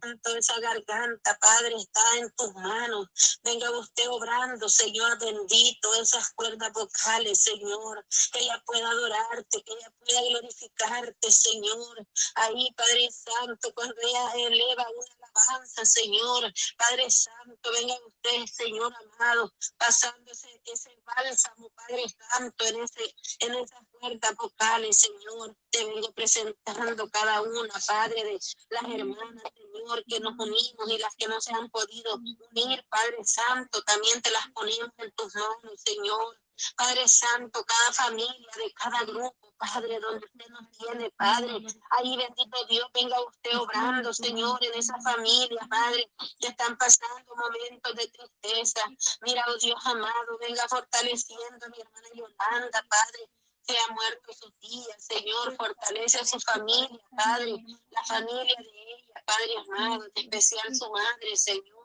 Tanto 0.00 0.36
esa 0.36 0.60
garganta, 0.60 1.38
Padre, 1.40 1.76
está 1.76 2.18
en 2.18 2.30
tus 2.32 2.54
manos. 2.54 3.08
Venga 3.42 3.70
usted 3.70 4.08
obrando, 4.10 4.68
Señor 4.68 5.18
bendito, 5.18 5.94
esas 5.94 6.30
cuerdas 6.34 6.70
vocales, 6.72 7.42
Señor. 7.42 8.04
Que 8.32 8.40
ella 8.40 8.62
pueda 8.66 8.90
adorarte, 8.90 9.62
que 9.62 9.72
ella 9.72 9.92
pueda 9.98 10.20
glorificarte, 10.28 11.30
Señor. 11.30 12.06
Ahí, 12.34 12.70
Padre 12.76 13.08
Santo, 13.10 13.72
cuando 13.74 13.94
ella 14.02 14.32
eleva 14.34 14.86
una 14.90 15.27
alabanza, 15.38 15.84
Señor. 15.84 16.52
Padre 16.76 17.10
Santo, 17.10 17.70
venga 17.72 17.94
usted, 18.06 18.46
Señor 18.46 18.92
amado, 18.94 19.52
pasando 19.76 20.30
ese, 20.30 20.60
ese 20.64 20.90
bálsamo, 21.04 21.70
Padre 21.70 22.04
Santo, 22.08 22.64
en, 22.66 22.82
ese, 22.82 23.14
en 23.40 23.54
esas 23.54 23.80
puertas 24.00 24.34
vocales, 24.36 25.00
Señor. 25.00 25.56
Te 25.70 25.84
vengo 25.84 26.12
presentando 26.12 27.08
cada 27.10 27.42
una, 27.42 27.74
Padre, 27.86 28.24
de 28.24 28.32
las 28.70 28.84
hermanas, 28.84 29.44
Señor, 29.54 30.04
que 30.06 30.20
nos 30.20 30.34
unimos 30.38 30.90
y 30.90 30.98
las 30.98 31.14
que 31.16 31.28
no 31.28 31.40
se 31.40 31.52
han 31.52 31.68
podido 31.70 32.16
unir, 32.50 32.84
Padre 32.88 33.24
Santo, 33.24 33.82
también 33.82 34.20
te 34.22 34.30
las 34.30 34.48
ponemos 34.52 34.90
en 34.98 35.12
tus 35.12 35.34
manos, 35.34 35.80
Señor. 35.84 36.38
Padre 36.76 37.06
Santo, 37.08 37.64
cada 37.64 37.92
familia, 37.92 38.48
de 38.56 38.72
cada 38.74 39.04
grupo, 39.04 39.54
Padre, 39.58 40.00
donde 40.00 40.26
usted 40.26 40.48
nos 40.48 40.70
tiene, 40.70 41.10
Padre. 41.10 41.66
Ahí, 41.90 42.16
bendito 42.16 42.64
Dios, 42.66 42.88
venga 42.92 43.20
usted 43.20 43.56
obrando, 43.58 44.12
Señor, 44.12 44.62
en 44.64 44.74
esa 44.74 44.98
familia, 45.00 45.60
Padre, 45.68 46.10
que 46.40 46.48
están 46.48 46.76
pasando 46.76 47.34
momentos 47.36 47.94
de 47.94 48.08
tristeza. 48.08 48.82
Mira, 49.22 49.44
oh 49.48 49.56
Dios 49.58 49.80
amado, 49.84 50.38
venga 50.40 50.66
fortaleciendo 50.68 51.66
a 51.66 51.68
mi 51.68 51.80
hermana 51.80 52.08
Yolanda, 52.14 52.86
Padre. 52.88 53.30
Se 53.62 53.76
ha 53.78 53.92
muerto 53.92 54.32
su 54.32 54.50
tía, 54.52 54.98
Señor, 54.98 55.54
fortalece 55.56 56.18
a 56.18 56.24
su 56.24 56.40
familia, 56.40 57.00
Padre, 57.16 57.54
la 57.90 58.04
familia 58.04 58.56
de 58.56 58.94
ella, 58.94 59.22
Padre 59.26 59.56
amado, 59.58 60.04
en 60.04 60.12
especial 60.24 60.74
su 60.74 60.90
madre, 60.90 61.36
Señor. 61.36 61.77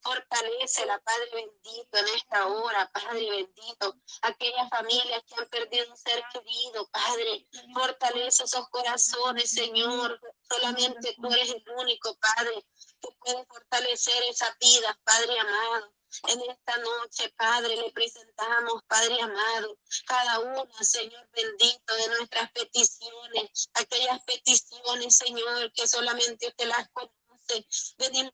Fortalece 0.00 0.86
la 0.86 0.98
Padre 1.00 1.28
bendito 1.32 1.98
en 1.98 2.08
esta 2.08 2.46
hora, 2.46 2.90
Padre 2.92 3.30
bendito. 3.30 3.96
Aquellas 4.22 4.68
familias 4.70 5.22
que 5.26 5.34
han 5.36 5.48
perdido 5.48 5.90
un 5.90 5.96
ser 5.96 6.22
querido, 6.32 6.88
Padre. 6.88 7.46
Fortalece 7.74 8.44
esos 8.44 8.68
corazones, 8.68 9.50
Señor. 9.50 10.20
Solamente 10.48 11.14
tú 11.20 11.28
eres 11.28 11.50
el 11.50 11.64
único, 11.76 12.16
Padre, 12.16 12.64
que 13.00 13.08
puede 13.18 13.44
fortalecer 13.46 14.22
esa 14.28 14.56
vida, 14.60 14.98
Padre 15.04 15.38
amado. 15.38 15.92
En 16.28 16.40
esta 16.40 16.76
noche, 16.78 17.28
Padre, 17.36 17.76
le 17.76 17.92
presentamos, 17.92 18.82
Padre 18.88 19.20
amado, 19.20 19.78
cada 20.06 20.38
una, 20.40 20.82
Señor 20.82 21.28
bendito, 21.32 21.94
de 21.94 22.08
nuestras 22.08 22.50
peticiones, 22.52 23.68
aquellas 23.74 24.22
peticiones, 24.24 25.16
Señor, 25.16 25.70
que 25.72 25.86
solamente 25.86 26.48
usted 26.48 26.66
las 26.66 26.88
conoce. 26.90 27.66
Venimos 27.98 28.32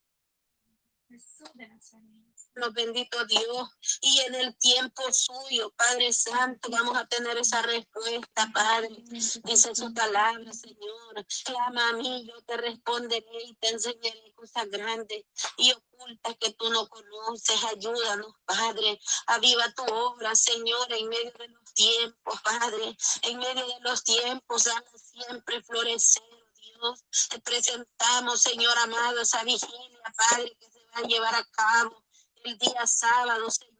nos 2.56 2.72
bendito 2.72 3.24
Dios, 3.24 3.68
y 4.00 4.20
en 4.20 4.34
el 4.36 4.56
tiempo 4.56 5.02
suyo, 5.12 5.72
Padre 5.76 6.12
Santo, 6.12 6.70
vamos 6.70 6.96
a 6.96 7.06
tener 7.06 7.36
esa 7.38 7.62
respuesta, 7.62 8.50
Padre. 8.52 8.90
Dice 9.06 9.74
su 9.74 9.92
palabra, 9.92 10.52
Señor. 10.52 11.26
Clama 11.44 11.88
a 11.88 11.92
mí, 11.94 12.26
yo 12.26 12.40
te 12.44 12.56
responderé 12.56 13.42
y 13.44 13.54
te 13.56 13.70
enseñaré 13.70 14.32
cosas 14.34 14.68
grandes 14.70 15.24
y 15.56 15.72
ocultas 15.72 16.36
que 16.38 16.52
tú 16.52 16.70
no 16.70 16.88
conoces. 16.88 17.64
Ayúdanos, 17.64 18.34
Padre. 18.44 19.00
Aviva 19.26 19.72
tu 19.74 19.84
obra, 19.84 20.34
Señor, 20.34 20.92
en 20.92 21.08
medio 21.08 21.32
de 21.32 21.48
los 21.48 21.74
tiempos, 21.74 22.40
Padre. 22.42 22.96
En 23.22 23.38
medio 23.38 23.66
de 23.66 23.80
los 23.80 24.04
tiempos, 24.04 24.64
dame 24.64 24.86
siempre 24.96 25.62
florecer. 25.62 26.22
Dios, 26.54 27.04
te 27.30 27.40
presentamos, 27.40 28.40
Señor 28.40 28.76
amado, 28.78 29.20
esa 29.20 29.42
vigilia, 29.44 30.14
Padre, 30.16 30.56
a 30.94 31.02
llevar 31.02 31.34
a 31.34 31.44
cabo 31.44 32.04
el 32.44 32.58
día 32.58 32.86
sábado, 32.86 33.50
Señor, 33.50 33.74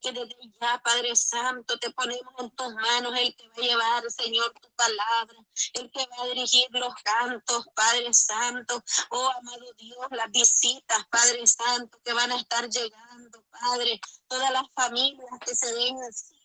que 0.00 0.12
desde 0.12 0.36
ya, 0.60 0.80
Padre 0.82 1.14
Santo, 1.14 1.78
te 1.78 1.90
ponemos 1.90 2.32
en 2.38 2.50
tus 2.50 2.74
manos 2.74 3.14
el 3.18 3.36
que 3.36 3.48
va 3.48 3.54
a 3.54 3.60
llevar, 3.60 4.10
Señor, 4.10 4.52
tu 4.60 4.70
palabra, 4.74 5.36
el 5.74 5.90
que 5.90 6.06
va 6.06 6.24
a 6.24 6.26
dirigir 6.28 6.66
los 6.70 6.94
cantos, 7.04 7.66
Padre 7.74 8.12
Santo, 8.14 8.82
oh 9.10 9.30
amado 9.30 9.72
Dios, 9.76 10.06
las 10.10 10.30
visitas, 10.30 11.06
Padre 11.10 11.46
Santo, 11.46 12.00
que 12.04 12.12
van 12.12 12.32
a 12.32 12.36
estar 12.36 12.68
llegando, 12.68 13.44
Padre, 13.50 14.00
todas 14.26 14.50
las 14.52 14.64
familias 14.74 15.30
que 15.44 15.54
se 15.54 15.72
den 15.72 15.96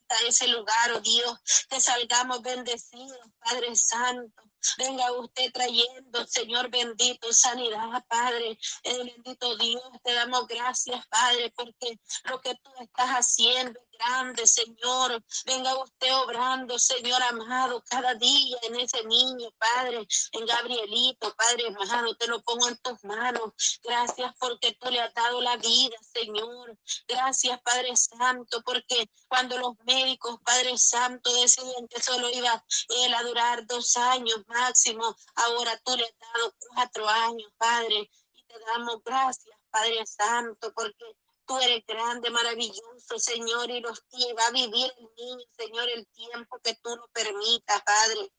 a 0.10 0.16
ese 0.28 0.48
lugar, 0.48 0.92
oh 0.94 1.00
Dios, 1.00 1.40
que 1.70 1.80
salgamos 1.80 2.42
bendecidos, 2.42 3.20
Padre 3.40 3.76
Santo, 3.76 4.44
Venga 4.78 5.12
usted 5.14 5.52
trayendo, 5.52 6.26
Señor 6.28 6.70
bendito, 6.70 7.32
sanidad, 7.34 8.06
Padre. 8.08 8.58
El 8.84 9.06
bendito 9.06 9.56
Dios, 9.58 9.84
te 10.04 10.14
damos 10.14 10.48
gracias, 10.48 11.06
Padre, 11.08 11.54
porque 11.56 12.00
lo 12.26 12.42
que 12.42 12.56
tú 12.56 12.72
estás 12.80 13.10
haciendo 13.10 13.80
grande, 13.98 14.46
Señor. 14.48 15.24
Venga 15.46 15.78
usted 15.78 16.14
obrando, 16.16 16.78
Señor 16.80 17.22
amado, 17.24 17.84
cada 17.90 18.14
día 18.16 18.58
en 18.64 18.80
ese 18.80 19.04
niño, 19.06 19.50
Padre, 19.58 20.08
en 20.32 20.46
Gabrielito, 20.46 21.34
Padre 21.36 21.68
amado, 21.68 22.16
te 22.16 22.28
lo 22.28 22.42
pongo 22.42 22.68
en 22.68 22.78
tus 22.78 23.04
manos. 23.04 23.52
Gracias 23.84 24.34
porque 24.40 24.78
tú 24.80 24.90
le 24.90 25.02
has 25.02 25.14
dado 25.14 25.42
la 25.42 25.58
vida, 25.58 25.96
Señor. 26.14 26.78
Gracias, 27.08 27.60
Padre 27.62 27.96
Santo, 27.96 28.62
porque 28.64 29.10
cuando 29.28 29.58
los 29.58 29.74
médicos, 29.86 30.40
Padre 30.44 30.78
Santo, 30.78 31.34
deciden 31.34 31.88
que 31.88 32.02
solo 32.02 32.30
iba 32.30 32.64
él 32.90 33.14
a 33.14 33.24
durar 33.24 33.66
dos 33.66 33.98
años 33.98 34.44
máximo, 34.60 35.16
ahora 35.36 35.80
tú 35.84 35.96
le 35.96 36.06
has 36.06 36.18
dado 36.34 36.54
cuatro 36.74 37.08
años, 37.08 37.52
Padre, 37.58 38.10
y 38.34 38.44
te 38.46 38.60
damos 38.60 39.04
gracias, 39.04 39.58
Padre 39.70 40.06
Santo, 40.06 40.74
porque 40.74 41.18
Tú 41.48 41.58
eres 41.60 41.86
grande, 41.88 42.30
maravilloso, 42.30 43.18
Señor, 43.18 43.72
y 43.72 43.80
los 43.80 44.04
va 44.38 44.48
a 44.48 44.52
vivir 44.52 44.92
el 44.98 45.10
niño, 45.16 45.46
Señor, 45.58 45.90
el 45.90 46.06
tiempo 46.08 46.60
que 46.62 46.76
tú 46.84 46.94
lo 46.94 47.08
permitas, 47.14 47.82
Padre 47.84 48.30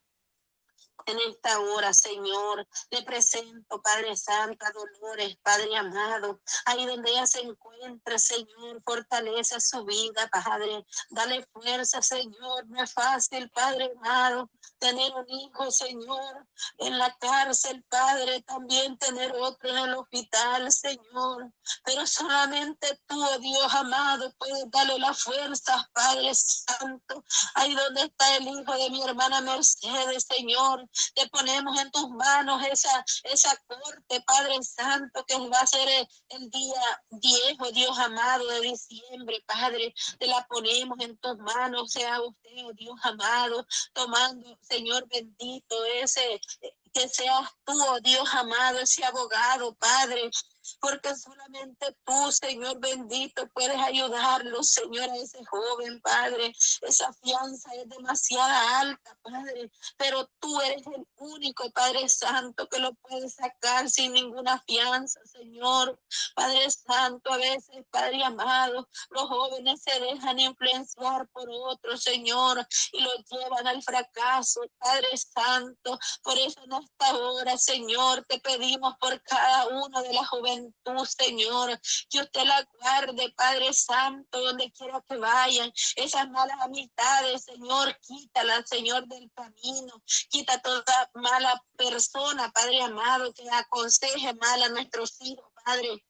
en 1.12 1.18
esta 1.30 1.58
hora, 1.60 1.92
Señor. 1.92 2.66
Le 2.90 3.02
presento, 3.02 3.80
Padre 3.82 4.16
Santo, 4.16 4.66
Dolores, 4.72 5.36
Padre 5.42 5.76
amado, 5.76 6.40
ahí 6.66 6.86
donde 6.86 7.10
ella 7.10 7.26
se 7.26 7.40
encuentra, 7.40 8.18
Señor, 8.18 8.82
fortaleza 8.84 9.60
su 9.60 9.84
vida, 9.84 10.28
Padre. 10.30 10.84
Dale 11.10 11.46
fuerza, 11.52 12.02
Señor. 12.02 12.66
No 12.68 12.82
es 12.82 12.92
fácil, 12.92 13.50
Padre 13.50 13.92
amado, 13.96 14.50
tener 14.78 15.12
un 15.14 15.28
hijo, 15.28 15.70
Señor, 15.70 16.46
en 16.78 16.98
la 16.98 17.14
cárcel, 17.18 17.84
Padre, 17.88 18.42
también 18.42 18.98
tener 18.98 19.32
otro 19.36 19.70
en 19.70 19.78
el 19.78 19.94
hospital, 19.94 20.70
Señor. 20.72 21.52
Pero 21.84 22.06
solamente 22.06 22.98
tú, 23.06 23.22
oh 23.22 23.38
Dios 23.38 23.74
amado, 23.74 24.32
puedes 24.38 24.70
darle 24.70 24.98
la 24.98 25.14
fuerza, 25.14 25.88
Padre 25.92 26.34
Santo. 26.34 27.24
Ahí 27.54 27.74
donde 27.74 28.02
está 28.02 28.36
el 28.36 28.48
hijo 28.48 28.72
de 28.72 28.90
mi 28.90 29.02
hermana 29.02 29.40
Mercedes, 29.40 30.26
Señor. 30.28 30.88
Te 31.14 31.28
ponemos 31.28 31.78
en 31.80 31.90
tus 31.90 32.08
manos 32.10 32.62
esa, 32.64 33.04
esa 33.24 33.56
corte, 33.66 34.20
Padre 34.22 34.62
Santo, 34.62 35.24
que 35.26 35.38
va 35.48 35.60
a 35.60 35.66
ser 35.66 35.88
el, 36.28 36.50
día 36.50 37.02
viejo, 37.10 37.70
Dios 37.72 37.98
amado, 37.98 38.46
de 38.48 38.60
diciembre, 38.60 39.42
Padre. 39.46 39.94
Te 40.18 40.26
la 40.26 40.46
ponemos 40.48 40.98
en 41.00 41.16
tus 41.18 41.36
manos, 41.38 41.92
sea 41.92 42.20
usted, 42.22 42.64
oh 42.64 42.72
Dios 42.72 42.96
amado, 43.02 43.66
tomando, 43.92 44.58
Señor 44.62 45.06
bendito, 45.08 45.84
ese, 45.84 46.40
que 46.92 47.08
seas 47.08 47.48
tú, 47.64 47.72
oh 47.88 48.00
Dios 48.00 48.28
amado, 48.34 48.80
ese 48.80 49.04
abogado, 49.04 49.74
Padre, 49.74 50.30
porque 50.80 51.14
solamente 51.16 51.96
tú, 52.04 52.32
Señor 52.32 52.78
bendito, 52.80 53.48
puedes 53.54 53.76
ayudarlo, 53.76 54.62
Señor, 54.62 55.08
a 55.10 55.16
ese 55.16 55.44
joven, 55.46 56.00
Padre. 56.00 56.52
Esa 56.82 57.12
fianza 57.14 57.75
es 57.75 57.88
demasiado 57.88 58.76
alta, 58.76 59.18
Padre, 59.22 59.70
pero 59.96 60.28
tú 60.38 60.60
eres 60.60 60.87
el 60.87 61.06
único, 61.16 61.70
Padre 61.70 62.08
Santo, 62.08 62.68
que 62.68 62.78
lo 62.78 62.94
puede 62.94 63.28
sacar 63.28 63.88
sin 63.88 64.12
ninguna 64.12 64.62
fianza, 64.66 65.20
Señor. 65.25 65.98
Padre 66.34 66.70
Santo, 66.70 67.32
a 67.32 67.37
veces, 67.37 67.84
Padre 67.90 68.22
amado, 68.22 68.88
los 69.10 69.22
jóvenes 69.28 69.82
se 69.82 69.98
dejan 70.00 70.38
influenciar 70.38 71.28
por 71.28 71.48
otros, 71.50 72.02
Señor, 72.02 72.66
y 72.92 73.00
los 73.00 73.25
llevan 73.30 73.66
al 73.66 73.82
fracaso, 73.82 74.60
Padre 74.78 75.16
Santo. 75.16 75.98
Por 76.22 76.38
eso 76.38 76.62
en 76.64 76.72
esta 76.72 77.16
hora, 77.16 77.56
Señor, 77.56 78.25
te 78.28 78.38
pedimos 78.40 78.94
por 79.00 79.20
cada 79.22 79.66
uno 79.68 80.02
de 80.02 80.12
las 80.12 80.28
jóvenes 80.28 80.57
tú, 80.82 81.06
Señor. 81.06 81.78
Que 82.10 82.20
usted 82.20 82.44
la 82.44 82.66
guarde, 82.78 83.32
Padre 83.36 83.72
Santo, 83.72 84.40
donde 84.40 84.70
quiera 84.72 85.02
que 85.08 85.16
vayan. 85.16 85.72
Esas 85.96 86.28
malas 86.30 86.60
amistades, 86.60 87.44
Señor, 87.44 87.98
quítalas, 88.00 88.68
Señor, 88.68 89.06
del 89.06 89.30
camino. 89.32 90.02
Quita 90.28 90.60
toda 90.60 91.10
mala 91.14 91.62
persona, 91.76 92.50
Padre 92.50 92.82
amado, 92.82 93.32
que 93.32 93.48
aconseje 93.50 94.34
mal 94.34 94.62
a 94.62 94.68
nuestros 94.68 95.20
hijos, 95.20 95.50
Padre. 95.64 96.04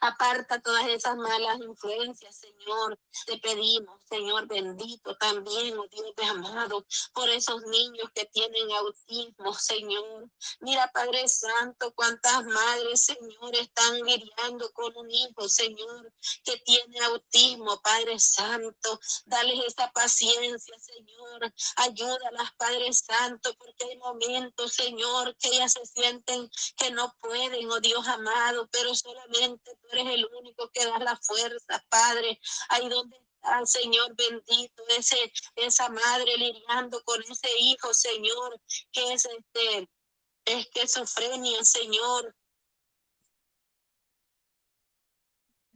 Aparta 0.00 0.60
todas 0.60 0.86
esas 0.88 1.16
malas 1.16 1.58
influencias, 1.60 2.36
Señor. 2.36 2.98
Te 3.26 3.38
pedimos, 3.38 4.00
Señor 4.08 4.46
bendito, 4.46 5.16
también, 5.16 5.78
oh 5.78 5.86
Dios 5.88 6.02
amado, 6.28 6.84
por 7.12 7.28
esos 7.28 7.62
niños 7.62 8.10
que 8.14 8.24
tienen 8.26 8.70
autismo, 8.72 9.54
Señor. 9.54 10.30
Mira, 10.60 10.90
Padre 10.92 11.28
Santo, 11.28 11.92
cuántas 11.94 12.44
madres, 12.44 13.04
Señor, 13.04 13.54
están 13.56 14.00
lidiando 14.02 14.72
con 14.72 14.96
un 14.96 15.10
hijo, 15.10 15.48
Señor, 15.48 16.12
que 16.44 16.56
tiene 16.58 17.00
autismo, 17.00 17.80
Padre 17.80 18.18
Santo. 18.18 19.00
Dale 19.26 19.66
esa 19.66 19.90
paciencia, 19.92 20.74
Señor. 20.78 21.52
Ayúdalas, 21.76 22.52
Padre 22.56 22.92
Santo, 22.92 23.54
porque 23.56 23.84
hay 23.84 23.98
momentos, 23.98 24.72
Señor, 24.72 25.36
que 25.36 25.48
ellas 25.48 25.72
se 25.72 25.86
sienten 25.86 26.50
que 26.76 26.90
no 26.90 27.14
pueden, 27.20 27.70
oh 27.70 27.80
Dios 27.80 28.06
amado, 28.06 28.68
pero 28.70 28.94
solamente 28.94 29.61
tú 29.64 29.88
eres 29.92 30.06
el 30.14 30.26
único 30.26 30.70
que 30.70 30.84
da 30.84 30.98
la 30.98 31.16
fuerza, 31.16 31.84
Padre. 31.88 32.40
Ahí 32.68 32.88
donde 32.88 33.16
está, 33.16 33.64
Señor 33.66 34.14
bendito, 34.16 34.82
ese, 34.88 35.32
esa 35.56 35.88
madre 35.88 36.36
lidiando 36.36 37.02
con 37.04 37.22
ese 37.22 37.48
hijo, 37.58 37.92
Señor, 37.94 38.60
que 38.92 39.12
es 39.12 39.26
este 39.26 39.88
esquizofrenia, 40.44 41.64
Señor. 41.64 42.34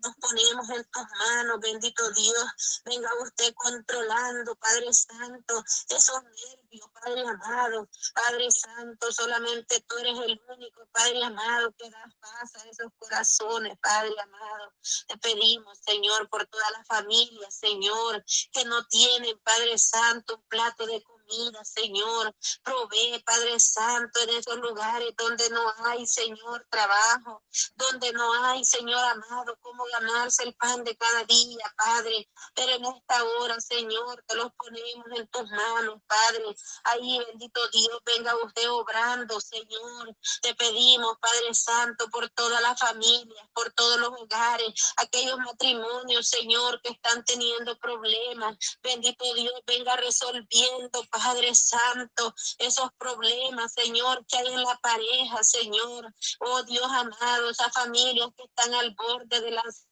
nos 0.07 0.17
ponemos 0.17 0.69
en 0.71 0.85
tus 0.85 1.03
manos, 1.19 1.61
bendito 1.61 2.11
Dios. 2.13 2.83
Venga 2.85 3.11
usted 3.23 3.53
controlando, 3.55 4.55
Padre 4.57 4.93
Santo, 4.93 5.65
esos 5.89 6.23
nervios, 6.23 6.66
Padre 7.01 7.21
amado. 7.21 7.89
Padre 8.15 8.51
Santo, 8.51 9.13
solamente 9.13 9.81
tú 9.83 9.97
eres 9.99 10.19
el 10.19 10.41
único, 10.49 10.87
Padre 10.93 11.25
amado, 11.25 11.73
que 11.79 11.89
da 11.91 12.05
paz 12.21 12.55
a 12.57 12.69
esos 12.69 12.93
corazones, 12.99 13.79
Padre 13.81 14.15
amado. 14.23 14.73
Te 15.07 15.17
pedimos, 15.19 15.79
Señor, 15.79 16.29
por 16.29 16.47
toda 16.47 16.71
la 16.73 16.85
familia, 16.85 17.51
Señor, 17.51 18.25
que 18.53 18.65
no 18.65 18.85
tienen, 18.87 19.39
Padre 19.41 19.79
Santo, 19.79 20.37
un 20.37 20.43
plato 20.49 20.87
de 20.87 21.03
comida, 21.03 21.65
Señor. 21.65 22.35
Provee, 22.63 23.23
Padre 23.25 23.59
Santo, 23.61 24.21
en 24.21 24.31
esos 24.31 24.57
lugares 24.57 25.15
donde 25.17 25.49
no 25.51 25.73
hay, 25.85 26.07
Señor, 26.07 26.67
trabajo, 26.71 27.43
donde 27.77 28.13
no 28.13 28.45
hay, 28.45 28.65
Señor 28.65 29.05
amado, 29.05 29.57
cómo 29.61 29.85
ganarse 29.93 30.45
el 30.45 30.55
pan 30.55 30.85
de 30.85 30.97
cada 30.97 31.25
día, 31.25 31.75
Padre. 31.77 32.29
Pero 32.55 32.73
en 32.73 32.85
esta 32.85 33.25
hora, 33.25 33.61
Señor, 33.61 34.25
te 34.27 34.35
los 34.35 34.53
ponemos 34.55 35.07
en 35.17 35.29
tus 35.29 35.51
manos, 35.51 36.01
Padre. 36.07 36.56
Ahí, 36.85 37.19
bendito 37.27 37.61
Dios, 37.69 38.01
venga 38.05 38.35
usted 38.45 38.71
obrando, 38.71 39.41
Señor. 39.41 40.17
Te 40.43 40.55
pedimos, 40.55 41.19
Padre 41.19 41.55
Santo, 41.55 42.09
por 42.11 42.29
todas 42.31 42.61
las 42.63 42.79
familias, 42.79 43.49
por 43.53 43.73
todos 43.73 43.99
los 43.99 44.11
hogares, 44.21 44.93
aquellos 44.97 45.39
matrimonios, 45.39 46.29
Señor, 46.29 46.81
que 46.83 46.91
están 46.91 47.25
teniendo 47.25 47.77
problemas. 47.79 48.57
Bendito 48.83 49.35
Dios, 49.35 49.55
venga 49.67 49.97
resolviendo, 49.97 51.05
Padre 51.11 51.55
Santo, 51.55 52.35
esos 52.59 52.91
problemas, 52.99 53.73
Señor, 53.73 54.25
que 54.27 54.39
hay 54.39 54.49
en 54.49 54.63
la 54.63 54.77
pareja, 54.79 55.43
Señor. 55.43 56.15
Oh 56.41 56.63
Dios 56.63 56.87
amado, 56.91 57.51
esas 57.51 57.73
familias 57.73 58.31
que 58.37 58.45
están 58.45 58.75
al 58.75 58.95
borde 58.95 59.41
de 59.41 59.51
las 59.51 59.87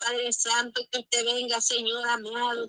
Padre 0.00 0.32
Santo, 0.32 0.82
que 0.90 0.98
usted 0.98 1.24
venga, 1.24 1.60
Señor 1.60 2.06
amado, 2.08 2.68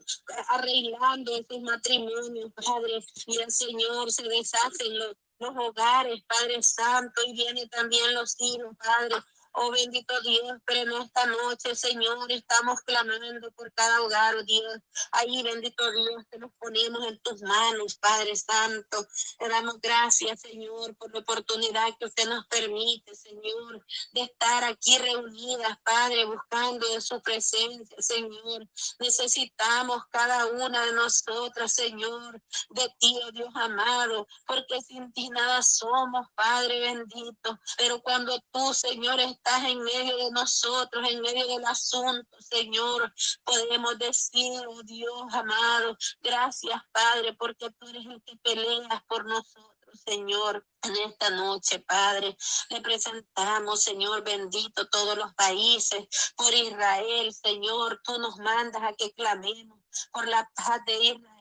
arreglando 0.50 1.36
esos 1.36 1.62
matrimonios, 1.62 2.52
Padre. 2.54 3.04
Y 3.26 3.42
el 3.42 3.52
Señor 3.52 4.12
se 4.12 4.24
deshacen 4.24 5.00
los, 5.00 5.16
los 5.40 5.52
hogares, 5.58 6.22
Padre 6.28 6.62
Santo, 6.62 7.22
y 7.26 7.34
viene 7.34 7.68
también 7.68 8.14
los 8.14 8.36
hijos, 8.40 8.76
Padre. 8.78 9.16
Oh 9.58 9.72
bendito 9.72 10.20
Dios, 10.20 10.60
pero 10.66 10.82
en 10.82 11.02
esta 11.02 11.26
noche, 11.28 11.76
Señor, 11.76 12.30
estamos 12.30 12.82
clamando 12.82 13.50
por 13.54 13.72
cada 13.74 14.02
hogar, 14.02 14.36
oh 14.36 14.44
Dios. 14.44 14.80
Ahí, 15.14 15.44
bendito 15.44 15.90
Dios, 15.94 16.26
te 16.30 16.38
nos 16.40 16.52
ponemos 16.60 17.08
en 17.08 17.18
tus 17.20 17.42
manos, 17.42 17.96
Padre 17.96 18.36
Santo. 18.36 19.08
Te 19.40 19.48
damos 19.48 19.80
gracias, 19.80 20.42
Señor, 20.42 20.94
por 20.98 21.14
la 21.14 21.22
oportunidad 21.22 21.88
que 21.98 22.06
usted 22.06 22.28
nos 22.28 22.46
permite, 22.48 23.16
Señor, 23.16 23.86
de 24.12 24.24
estar 24.24 24.66
aquí 24.66 24.98
reunidas, 24.98 25.78
Padre, 25.86 26.26
buscando 26.26 26.86
de 26.90 27.00
su 27.00 27.22
presencia, 27.22 27.96
Señor. 28.00 28.68
Necesitamos 29.00 30.04
cada 30.10 30.48
una 30.48 30.86
de 30.86 30.92
nosotras, 30.92 31.72
Señor, 31.72 32.42
de 32.72 32.94
ti, 33.00 33.18
oh 33.24 33.32
Dios 33.32 33.56
amado, 33.56 34.28
porque 34.46 34.82
sin 34.82 35.14
ti 35.14 35.30
nada 35.30 35.64
somos, 35.64 36.28
Padre 36.36 36.82
bendito. 36.82 37.58
Pero 37.78 38.02
cuando 38.02 38.38
tú, 38.52 38.74
Señor, 38.74 39.18
estás 39.22 39.45
estás 39.46 39.64
en 39.66 39.84
medio 39.84 40.18
de 40.18 40.32
nosotros, 40.32 41.08
en 41.08 41.22
medio 41.22 41.46
del 41.48 41.66
asunto, 41.66 42.38
Señor. 42.42 43.14
Podemos 43.44 43.98
decir, 44.00 44.60
oh 44.68 44.82
Dios 44.82 45.22
amado, 45.34 45.96
gracias, 46.20 46.82
Padre, 46.92 47.34
porque 47.34 47.70
tú 47.78 47.88
eres 47.88 48.06
el 48.08 48.24
que 48.24 48.36
peleas 48.38 49.04
por 49.08 49.26
nosotros. 49.26 49.72
Señor, 50.04 50.66
en 50.82 50.96
esta 51.10 51.30
noche, 51.30 51.80
Padre. 51.80 52.36
Le 52.70 52.82
presentamos, 52.82 53.82
Señor 53.82 54.24
bendito, 54.24 54.90
todos 54.90 55.16
los 55.16 55.34
países, 55.36 56.06
por 56.36 56.54
Israel, 56.54 57.34
Señor. 57.34 58.02
Tú 58.04 58.18
nos 58.18 58.38
mandas 58.38 58.84
a 58.84 58.94
que 58.94 59.14
clamemos 59.14 59.80
por 60.12 60.28
la 60.28 60.50
paz 60.56 60.82
de 60.86 61.02
Israel 61.02 61.35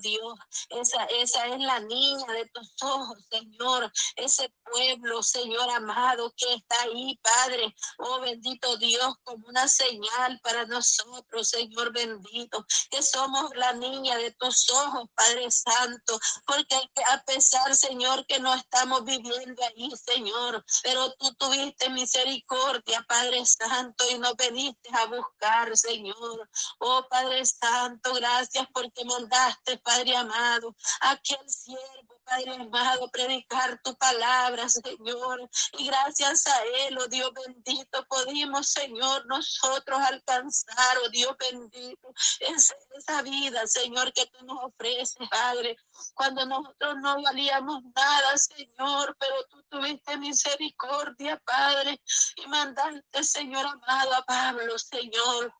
Dios. 0.00 0.38
Esa, 0.70 1.04
esa 1.04 1.46
es 1.46 1.60
la 1.60 1.80
niña 1.80 2.32
de 2.32 2.46
tus 2.46 2.72
ojos, 2.82 3.18
Señor. 3.30 3.92
Ese 4.16 4.52
pueblo, 4.64 5.22
Señor 5.22 5.68
amado, 5.70 6.32
que 6.36 6.54
está 6.54 6.82
ahí, 6.82 7.18
Padre. 7.22 7.74
Oh 7.98 8.20
bendito 8.20 8.76
Dios, 8.78 9.14
como 9.24 9.46
una 9.48 9.68
señal 9.68 10.40
para 10.42 10.64
nosotros, 10.66 11.48
Señor 11.48 11.92
bendito, 11.92 12.64
que 12.90 13.02
somos 13.02 13.50
la 13.56 13.72
niña 13.74 14.16
de 14.16 14.30
tus 14.32 14.70
ojos, 14.70 15.08
Padre 15.14 15.50
Santo. 15.50 16.18
Porque 16.46 16.76
a 17.06 17.22
pesar, 17.24 17.74
Señor, 17.74 18.26
que 18.26 18.40
no 18.40 18.54
estamos 18.54 19.04
viviendo 19.04 19.62
ahí, 19.64 19.90
Señor, 19.96 20.64
pero 20.82 21.12
tú 21.14 21.34
tuviste 21.34 21.90
misericordia, 21.90 23.04
Padre 23.06 23.44
Santo, 23.44 24.04
y 24.10 24.18
nos 24.18 24.34
veniste 24.36 24.88
a 24.92 25.06
buscar, 25.06 25.76
Señor. 25.76 26.48
Oh 26.78 27.06
Padre 27.10 27.44
Santo, 27.44 28.14
gracias 28.14 28.66
porque 28.72 29.04
mandaste 29.04 29.57
Padre 29.82 30.16
amado, 30.16 30.74
aquel 31.00 31.48
siervo, 31.48 32.20
Padre 32.24 32.54
amado, 32.54 33.08
predicar 33.10 33.80
tu 33.82 33.94
palabra, 33.96 34.68
Señor. 34.68 35.48
Y 35.78 35.86
gracias 35.86 36.46
a 36.46 36.64
Él, 36.86 36.98
oh 36.98 37.08
Dios 37.08 37.30
bendito, 37.32 38.04
pudimos, 38.08 38.68
Señor, 38.68 39.26
nosotros 39.26 39.98
alcanzar, 39.98 40.98
oh 41.04 41.08
Dios 41.10 41.34
bendito, 41.38 42.12
esa, 42.40 42.74
esa 42.96 43.22
vida, 43.22 43.66
Señor, 43.66 44.12
que 44.12 44.26
tú 44.26 44.44
nos 44.44 44.64
ofreces, 44.64 45.28
Padre. 45.30 45.76
Cuando 46.14 46.44
nosotros 46.46 46.96
no 47.00 47.22
valíamos 47.22 47.82
nada, 47.94 48.36
Señor, 48.36 49.16
pero 49.18 49.34
tú 49.50 49.62
tuviste 49.70 50.16
misericordia, 50.16 51.40
Padre, 51.44 52.00
y 52.36 52.46
mandaste, 52.46 53.24
Señor 53.24 53.66
amado, 53.66 54.14
a 54.14 54.22
Pablo, 54.22 54.78
Señor 54.78 55.52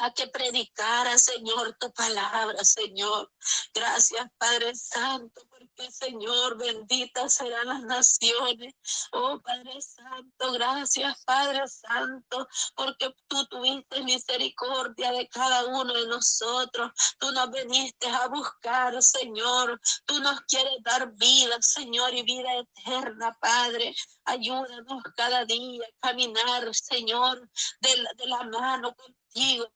a 0.00 0.12
que 0.12 0.26
predicara, 0.28 1.18
Señor, 1.18 1.76
tu 1.78 1.92
palabra, 1.92 2.64
Señor. 2.64 3.30
Gracias, 3.74 4.26
Padre 4.38 4.74
Santo, 4.74 5.42
Señor, 5.90 6.56
benditas 6.56 7.34
serán 7.34 7.66
las 7.66 7.82
naciones. 7.82 8.74
Oh, 9.12 9.40
Padre 9.40 9.80
Santo, 9.80 10.52
gracias, 10.52 11.22
Padre 11.24 11.66
Santo, 11.68 12.48
porque 12.74 13.14
tú 13.28 13.46
tuviste 13.46 14.02
misericordia 14.02 15.12
de 15.12 15.28
cada 15.28 15.66
uno 15.66 15.92
de 15.92 16.06
nosotros. 16.06 16.92
Tú 17.18 17.30
nos 17.32 17.50
viniste 17.50 18.08
a 18.08 18.28
buscar, 18.28 19.02
Señor. 19.02 19.80
Tú 20.06 20.20
nos 20.20 20.40
quieres 20.42 20.82
dar 20.82 21.12
vida, 21.14 21.56
Señor, 21.60 22.14
y 22.14 22.22
vida 22.22 22.50
eterna, 22.56 23.36
Padre. 23.40 23.94
Ayúdanos 24.24 25.02
cada 25.16 25.44
día 25.44 25.84
a 25.84 26.08
caminar, 26.08 26.74
Señor, 26.74 27.48
de 27.80 27.96
la, 27.96 28.12
de 28.14 28.26
la 28.26 28.42
mano 28.44 28.94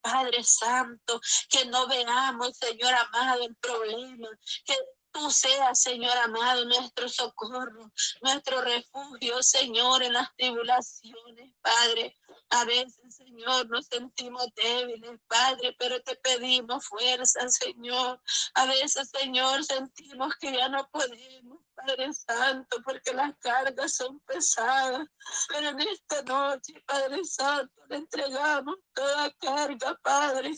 Padre 0.00 0.42
Santo, 0.42 1.20
que 1.48 1.64
no 1.66 1.86
veamos, 1.86 2.56
Señor 2.56 2.92
amado, 2.94 3.44
el 3.44 3.54
problema, 3.56 4.28
que 4.64 4.74
tú 5.14 5.30
seas, 5.30 5.80
Señor 5.80 6.16
amado, 6.18 6.64
nuestro 6.64 7.08
socorro, 7.08 7.90
nuestro 8.20 8.60
refugio, 8.60 9.42
Señor, 9.42 10.02
en 10.02 10.12
las 10.12 10.34
tribulaciones, 10.36 11.54
Padre. 11.62 12.18
A 12.50 12.64
veces, 12.64 13.14
Señor, 13.16 13.68
nos 13.70 13.86
sentimos 13.86 14.46
débiles, 14.56 15.20
Padre, 15.28 15.74
pero 15.78 16.02
te 16.02 16.16
pedimos 16.16 16.84
fuerza, 16.84 17.48
Señor. 17.48 18.20
A 18.54 18.66
veces, 18.66 19.10
Señor, 19.10 19.64
sentimos 19.64 20.34
que 20.36 20.52
ya 20.52 20.68
no 20.68 20.88
podemos, 20.90 21.60
Padre 21.74 22.12
Santo, 22.12 22.76
porque 22.84 23.14
las 23.14 23.36
cargas 23.38 23.94
son 23.94 24.18
pesadas. 24.20 25.06
Pero 25.48 25.68
en 25.68 25.80
esta 25.80 26.22
noche, 26.22 26.82
Padre 26.86 27.24
Santo, 27.24 27.72
le 27.88 27.96
entregamos 27.96 28.76
toda 28.92 29.32
carga, 29.34 29.98
Padre. 30.02 30.52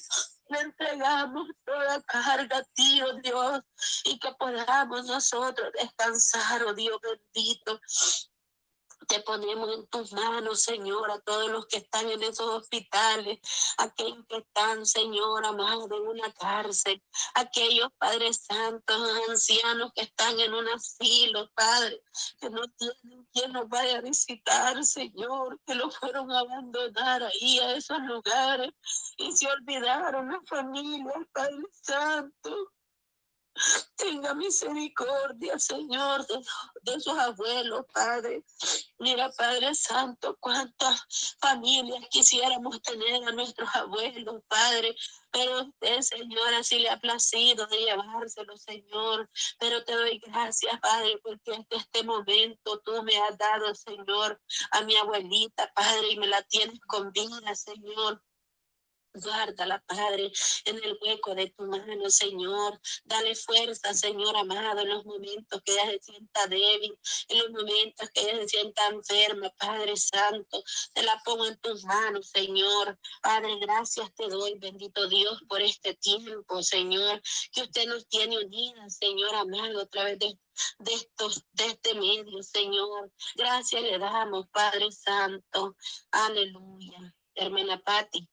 Le 0.48 0.61
entregamos 0.61 1.48
toda 1.64 2.02
carga 2.02 2.59
a 2.59 2.64
ti, 2.74 3.02
oh 3.02 3.14
Dios, 3.22 3.61
y 4.04 4.18
que 4.18 4.32
podamos 4.38 5.06
nosotros 5.06 5.72
descansar, 5.72 6.62
oh 6.64 6.74
Dios 6.74 6.98
bendito. 7.02 7.80
Te 9.06 9.20
ponemos 9.20 9.72
en 9.72 9.86
tus 9.86 10.12
manos, 10.12 10.62
Señor, 10.62 11.10
a 11.10 11.20
todos 11.20 11.48
los 11.50 11.66
que 11.66 11.78
están 11.78 12.10
en 12.10 12.22
esos 12.22 12.48
hospitales, 12.48 13.38
aquellos 13.78 14.24
que 14.28 14.38
están, 14.38 14.84
Señor, 14.84 15.44
amados, 15.46 15.88
en 15.92 16.08
una 16.08 16.32
cárcel, 16.32 17.02
aquellos 17.34 17.88
Padres 17.98 18.44
Santos, 18.44 19.10
ancianos 19.28 19.92
que 19.94 20.02
están 20.02 20.38
en 20.40 20.54
un 20.54 20.68
asilo, 20.68 21.50
Padre, 21.54 22.02
que 22.40 22.50
no 22.50 22.62
tienen 22.68 23.28
quien 23.32 23.52
los 23.52 23.68
vaya 23.68 23.98
a 23.98 24.02
visitar, 24.02 24.84
Señor, 24.84 25.60
que 25.66 25.74
los 25.74 25.96
fueron 25.96 26.30
a 26.32 26.40
abandonar 26.40 27.22
ahí 27.22 27.58
a 27.60 27.76
esos 27.76 28.00
lugares 28.00 28.70
y 29.18 29.32
se 29.32 29.48
olvidaron 29.48 30.32
las 30.32 30.44
familias, 30.48 31.16
Padre 31.32 31.62
Santo. 31.82 32.72
Tenga 33.96 34.34
misericordia, 34.34 35.58
Señor, 35.58 36.26
de, 36.82 37.00
sus 37.00 37.18
abuelos, 37.18 37.86
Padre. 37.92 38.44
Mira, 38.98 39.30
Padre 39.32 39.74
Santo, 39.74 40.36
cuántas 40.40 41.36
familias 41.40 42.04
quisiéramos 42.10 42.80
tener 42.82 43.26
a 43.26 43.32
nuestros 43.32 43.68
abuelos, 43.74 44.42
Padre. 44.48 44.94
Pero 45.30 45.62
usted, 45.62 46.00
Señor, 46.02 46.54
así 46.54 46.78
le 46.78 46.90
ha 46.90 47.00
placido 47.00 47.66
de 47.66 47.78
llevárselo, 47.78 48.56
Señor. 48.56 49.28
Pero 49.58 49.84
te 49.84 49.94
doy 49.94 50.18
gracias, 50.18 50.78
Padre, 50.80 51.18
porque 51.22 51.52
hasta 51.52 51.76
este 51.76 52.04
momento 52.04 52.80
tú 52.80 53.02
me 53.02 53.16
has 53.18 53.36
dado, 53.38 53.74
Señor, 53.74 54.40
a 54.70 54.82
mi 54.82 54.96
abuelita, 54.96 55.72
Padre, 55.74 56.10
y 56.10 56.18
me 56.18 56.26
la 56.26 56.42
tienes 56.42 56.80
con 56.86 57.10
vida, 57.12 57.54
Señor. 57.54 58.22
Guárdala, 59.22 59.83
Padre, 59.87 60.31
en 60.64 60.76
el 60.83 60.98
hueco 61.00 61.35
de 61.35 61.50
tu 61.50 61.64
mano, 61.64 62.11
Señor. 62.11 62.81
Dale 63.05 63.35
fuerza, 63.35 63.94
Señor 63.94 64.37
amado, 64.37 64.81
en 64.81 64.88
los 64.90 65.05
momentos 65.05 65.62
que 65.64 65.72
ella 65.72 65.90
se 65.92 66.12
sienta 66.12 66.46
débil, 66.46 66.98
en 67.29 67.38
los 67.38 67.50
momentos 67.50 68.11
que 68.11 68.20
ella 68.22 68.40
se 68.42 68.48
sienta 68.48 68.87
enferma, 68.88 69.50
Padre 69.59 69.96
Santo. 69.96 70.62
Te 70.92 71.02
la 71.02 71.20
pongo 71.24 71.46
en 71.46 71.57
tus 71.59 71.85
manos, 71.85 72.29
Señor. 72.29 72.98
Padre, 73.22 73.59
gracias 73.61 74.14
te 74.14 74.29
doy, 74.29 74.59
bendito 74.59 75.09
Dios, 75.09 75.40
por 75.48 75.62
este 75.62 75.94
tiempo, 75.94 76.62
Señor, 76.62 77.22
que 77.52 77.62
usted 77.62 77.87
nos 77.87 78.07
tiene 78.09 78.38
unidas, 78.38 78.96
Señor 78.96 79.35
amado, 79.35 79.81
a 79.81 79.87
través 79.87 80.18
de 80.18 80.38
de 80.79 80.94
estos 80.94 81.44
de 81.52 81.66
este 81.66 81.94
medio, 81.94 82.42
Señor. 82.42 83.12
Gracias 83.35 83.83
le 83.83 83.98
damos, 83.98 84.48
Padre 84.48 84.90
Santo. 84.90 85.76
Aleluya. 86.11 87.14
Hermana 87.35 87.79
Patti. 87.79 88.29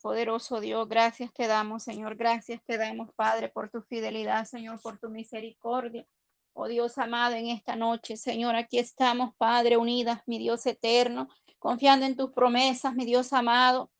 Poderoso 0.00 0.60
Dios, 0.60 0.88
gracias 0.88 1.32
te 1.32 1.46
damos, 1.46 1.82
Señor. 1.82 2.16
Gracias 2.16 2.60
te 2.64 2.76
damos, 2.76 3.10
Padre, 3.14 3.48
por 3.48 3.70
tu 3.70 3.82
fidelidad, 3.82 4.44
Señor, 4.44 4.80
por 4.82 4.98
tu 4.98 5.08
misericordia. 5.08 6.06
Oh 6.52 6.68
Dios 6.68 6.98
amado, 6.98 7.34
en 7.34 7.48
esta 7.48 7.74
noche, 7.74 8.16
Señor, 8.16 8.54
aquí 8.54 8.78
estamos, 8.78 9.34
Padre, 9.36 9.76
unidas, 9.76 10.20
mi 10.26 10.38
Dios 10.38 10.64
eterno, 10.66 11.28
confiando 11.58 12.06
en 12.06 12.16
tus 12.16 12.30
promesas, 12.30 12.94
mi 12.94 13.04
Dios 13.04 13.32
amado. 13.32 13.90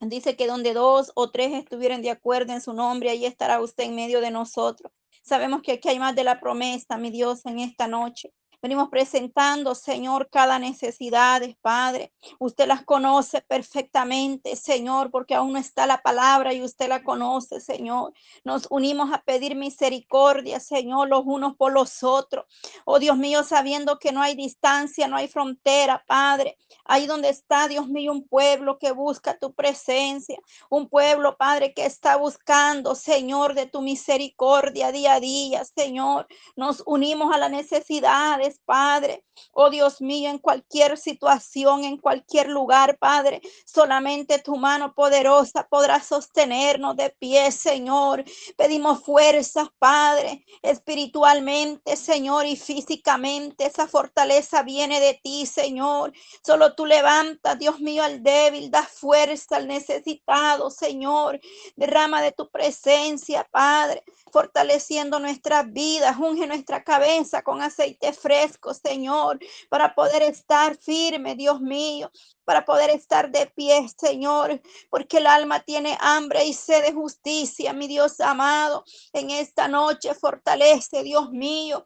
Dice 0.00 0.36
que 0.36 0.46
donde 0.46 0.72
dos 0.72 1.12
o 1.16 1.30
tres 1.30 1.52
estuvieran 1.52 2.00
de 2.00 2.10
acuerdo 2.10 2.52
en 2.52 2.62
su 2.62 2.72
nombre, 2.72 3.10
ahí 3.10 3.26
estará 3.26 3.60
usted 3.60 3.84
en 3.84 3.96
medio 3.96 4.20
de 4.20 4.30
nosotros. 4.30 4.92
Sabemos 5.22 5.60
que 5.60 5.72
aquí 5.72 5.88
hay 5.88 5.98
más 5.98 6.14
de 6.14 6.24
la 6.24 6.40
promesa, 6.40 6.96
mi 6.96 7.10
Dios, 7.10 7.44
en 7.44 7.58
esta 7.58 7.88
noche. 7.88 8.32
Venimos 8.60 8.88
presentando, 8.88 9.76
Señor, 9.76 10.28
cada 10.30 10.58
necesidad, 10.58 11.42
Padre. 11.60 12.12
Usted 12.40 12.66
las 12.66 12.84
conoce 12.84 13.40
perfectamente, 13.42 14.56
Señor, 14.56 15.12
porque 15.12 15.36
aún 15.36 15.52
no 15.52 15.60
está 15.60 15.86
la 15.86 16.02
palabra 16.02 16.52
y 16.52 16.62
usted 16.62 16.88
la 16.88 17.04
conoce, 17.04 17.60
Señor. 17.60 18.12
Nos 18.42 18.66
unimos 18.70 19.12
a 19.12 19.22
pedir 19.22 19.54
misericordia, 19.54 20.58
Señor, 20.58 21.08
los 21.08 21.22
unos 21.24 21.54
por 21.56 21.72
los 21.72 22.02
otros. 22.02 22.46
Oh 22.84 22.98
Dios 22.98 23.16
mío, 23.16 23.44
sabiendo 23.44 24.00
que 24.00 24.10
no 24.10 24.22
hay 24.22 24.34
distancia, 24.34 25.06
no 25.06 25.14
hay 25.14 25.28
frontera, 25.28 26.02
Padre. 26.08 26.56
Ahí 26.84 27.06
donde 27.06 27.28
está, 27.28 27.68
Dios 27.68 27.86
mío, 27.86 28.10
un 28.10 28.26
pueblo 28.26 28.78
que 28.80 28.90
busca 28.90 29.38
tu 29.38 29.54
presencia. 29.54 30.36
Un 30.68 30.88
pueblo, 30.88 31.36
Padre, 31.36 31.74
que 31.74 31.86
está 31.86 32.16
buscando, 32.16 32.96
Señor, 32.96 33.54
de 33.54 33.66
tu 33.66 33.82
misericordia 33.82 34.90
día 34.90 35.14
a 35.14 35.20
día, 35.20 35.64
Señor. 35.64 36.26
Nos 36.56 36.82
unimos 36.86 37.32
a 37.32 37.38
la 37.38 37.48
necesidad 37.48 38.40
Padre. 38.64 39.24
Oh 39.52 39.70
Dios 39.70 40.00
mío, 40.00 40.30
en 40.30 40.38
cualquier 40.38 40.98
situación, 40.98 41.84
en 41.84 41.96
cualquier 41.96 42.48
lugar, 42.48 42.98
Padre, 42.98 43.40
solamente 43.64 44.38
tu 44.38 44.56
mano 44.56 44.94
poderosa 44.94 45.66
podrá 45.68 46.02
sostenernos 46.02 46.96
de 46.96 47.10
pie, 47.10 47.52
Señor. 47.52 48.24
Pedimos 48.56 49.04
fuerzas, 49.04 49.68
Padre, 49.78 50.44
espiritualmente, 50.62 51.96
Señor, 51.96 52.46
y 52.46 52.56
físicamente. 52.56 53.66
Esa 53.66 53.86
fortaleza 53.86 54.62
viene 54.62 55.00
de 55.00 55.14
ti, 55.22 55.46
Señor. 55.46 56.12
Solo 56.44 56.74
tú 56.74 56.86
levantas, 56.86 57.58
Dios 57.58 57.80
mío, 57.80 58.02
al 58.02 58.22
débil, 58.22 58.70
da 58.70 58.82
fuerza 58.82 59.56
al 59.56 59.68
necesitado, 59.68 60.70
Señor. 60.70 61.40
Derrama 61.76 62.22
de 62.22 62.32
tu 62.32 62.48
presencia, 62.50 63.46
Padre 63.50 64.04
fortaleciendo 64.30 65.18
nuestras 65.18 65.70
vidas, 65.72 66.16
unge 66.18 66.46
nuestra 66.46 66.84
cabeza 66.84 67.42
con 67.42 67.62
aceite 67.62 68.12
fresco, 68.12 68.37
Señor, 68.74 69.38
para 69.68 69.94
poder 69.94 70.22
estar 70.22 70.76
firme, 70.76 71.34
Dios 71.34 71.60
mío, 71.60 72.10
para 72.44 72.64
poder 72.64 72.90
estar 72.90 73.30
de 73.30 73.46
pie, 73.46 73.86
Señor, 73.98 74.60
porque 74.90 75.18
el 75.18 75.26
alma 75.26 75.60
tiene 75.60 75.96
hambre 76.00 76.44
y 76.44 76.54
sed 76.54 76.84
de 76.84 76.92
justicia, 76.92 77.72
mi 77.72 77.86
Dios 77.88 78.20
amado. 78.20 78.84
En 79.12 79.30
esta 79.30 79.68
noche 79.68 80.14
fortalece, 80.14 81.02
Dios 81.02 81.30
mío, 81.30 81.84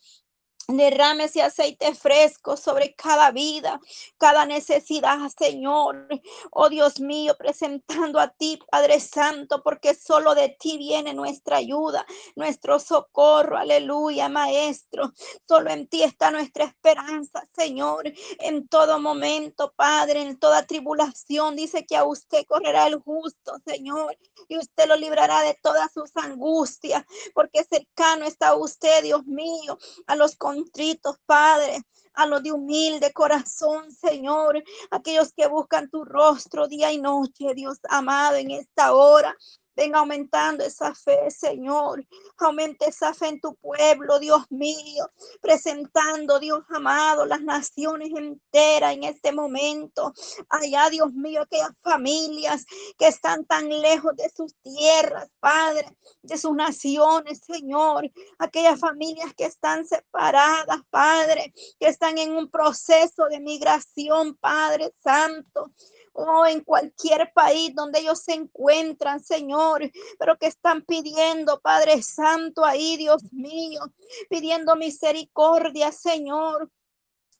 Derrame 0.69 1.25
ese 1.25 1.43
aceite 1.43 1.95
fresco 1.95 2.57
sobre 2.57 2.95
cada 2.95 3.31
vida, 3.33 3.81
cada 4.17 4.47
necesidad, 4.47 5.19
Señor. 5.37 6.09
Oh 6.51 6.69
Dios 6.69 7.01
mío, 7.01 7.37
presentando 7.37 8.21
a 8.21 8.29
ti, 8.29 8.59
Padre 8.71 9.01
Santo, 9.01 9.63
porque 9.63 9.95
solo 9.95 10.35
de 10.35 10.51
ti 10.51 10.79
viene 10.79 11.15
nuestra 11.15 11.57
ayuda, 11.57 12.07
nuestro 12.37 12.79
socorro. 12.79 13.59
Aleluya, 13.59 14.29
Maestro. 14.29 15.13
Solo 15.49 15.71
en 15.71 15.89
ti 15.89 16.03
está 16.03 16.31
nuestra 16.31 16.65
esperanza, 16.65 17.47
Señor. 17.55 18.13
En 18.39 18.69
todo 18.69 19.01
momento, 19.01 19.73
Padre, 19.75 20.23
en 20.23 20.39
toda 20.39 20.67
tribulación, 20.67 21.57
dice 21.57 21.85
que 21.85 21.97
a 21.97 22.05
usted 22.05 22.47
correrá 22.47 22.87
el 22.87 23.01
justo, 23.01 23.55
Señor, 23.67 24.17
y 24.49 24.59
usted 24.59 24.87
lo 24.87 24.97
librará 24.97 25.43
de 25.43 25.59
todas 25.63 25.93
sus 25.93 26.17
angustias, 26.17 27.05
porque 27.35 27.65
cercano 27.65 28.25
está 28.25 28.55
usted, 28.55 29.03
Dios 29.03 29.25
mío, 29.27 29.79
a 30.07 30.17
los 30.17 30.37
contritos, 30.53 31.17
Padre, 31.25 31.83
a 32.15 32.27
los 32.27 32.43
de 32.43 32.53
humilde 32.53 33.13
corazón, 33.13 33.91
Señor, 33.91 34.63
aquellos 34.91 35.33
que 35.33 35.47
buscan 35.47 35.89
tu 35.89 36.05
rostro 36.05 36.69
día 36.69 36.93
y 36.93 36.99
noche, 36.99 37.55
Dios 37.55 37.79
amado, 37.89 38.37
en 38.37 38.51
esta 38.51 38.93
hora. 38.93 39.35
Venga 39.75 40.01
aumentando 40.01 40.65
esa 40.65 40.95
fe, 40.95 41.31
Señor. 41.31 42.07
Aumente 42.39 42.89
esa 42.89 43.15
fe 43.15 43.29
en 43.29 43.41
tu 43.41 43.55
pueblo, 43.55 44.19
Dios 44.19 44.45
mío. 44.51 45.11
Presentando, 45.41 46.39
Dios 46.39 46.63
amado, 46.69 47.25
las 47.25 47.41
naciones 47.41 48.11
enteras 48.15 48.93
en 48.93 49.05
este 49.05 49.33
momento. 49.33 50.13
Allá, 50.49 50.91
Dios 50.91 51.13
mío, 51.15 51.43
aquellas 51.43 51.73
familias 51.83 52.67
que 52.99 53.07
están 53.07 53.47
tan 53.47 53.69
lejos 53.69 54.15
de 54.17 54.29
sus 54.31 54.55
tierras, 54.63 55.31
Padre, 55.41 55.97
de 56.23 56.37
sus 56.37 56.55
naciones, 56.55 57.41
Señor. 57.47 58.11
Aquellas 58.39 58.79
familias 58.79 59.33
que 59.35 59.45
están 59.47 59.87
separadas, 59.87 60.81
Padre, 60.91 61.55
que 61.81 61.89
están 61.89 62.19
en 62.19 62.33
un 62.33 62.51
proceso 62.51 63.27
de 63.31 63.41
migración, 63.41 64.35
Padre 64.37 64.93
Santo 65.03 65.73
oh, 66.13 66.47
en 66.47 66.61
cualquier 66.61 67.33
país 67.35 67.75
donde 67.75 68.01
ellos 68.01 68.21
se 68.21 68.35
encuentran, 68.35 69.23
Señor, 69.23 69.91
pero 70.19 70.37
que 70.39 70.47
están 70.47 70.83
pidiendo, 70.83 71.61
Padre 71.61 72.03
Santo, 72.03 72.65
ahí, 72.65 72.97
Dios 72.97 73.23
mío, 73.33 73.81
pidiendo 74.29 74.77
misericordia, 74.77 75.93
Señor. 75.93 76.71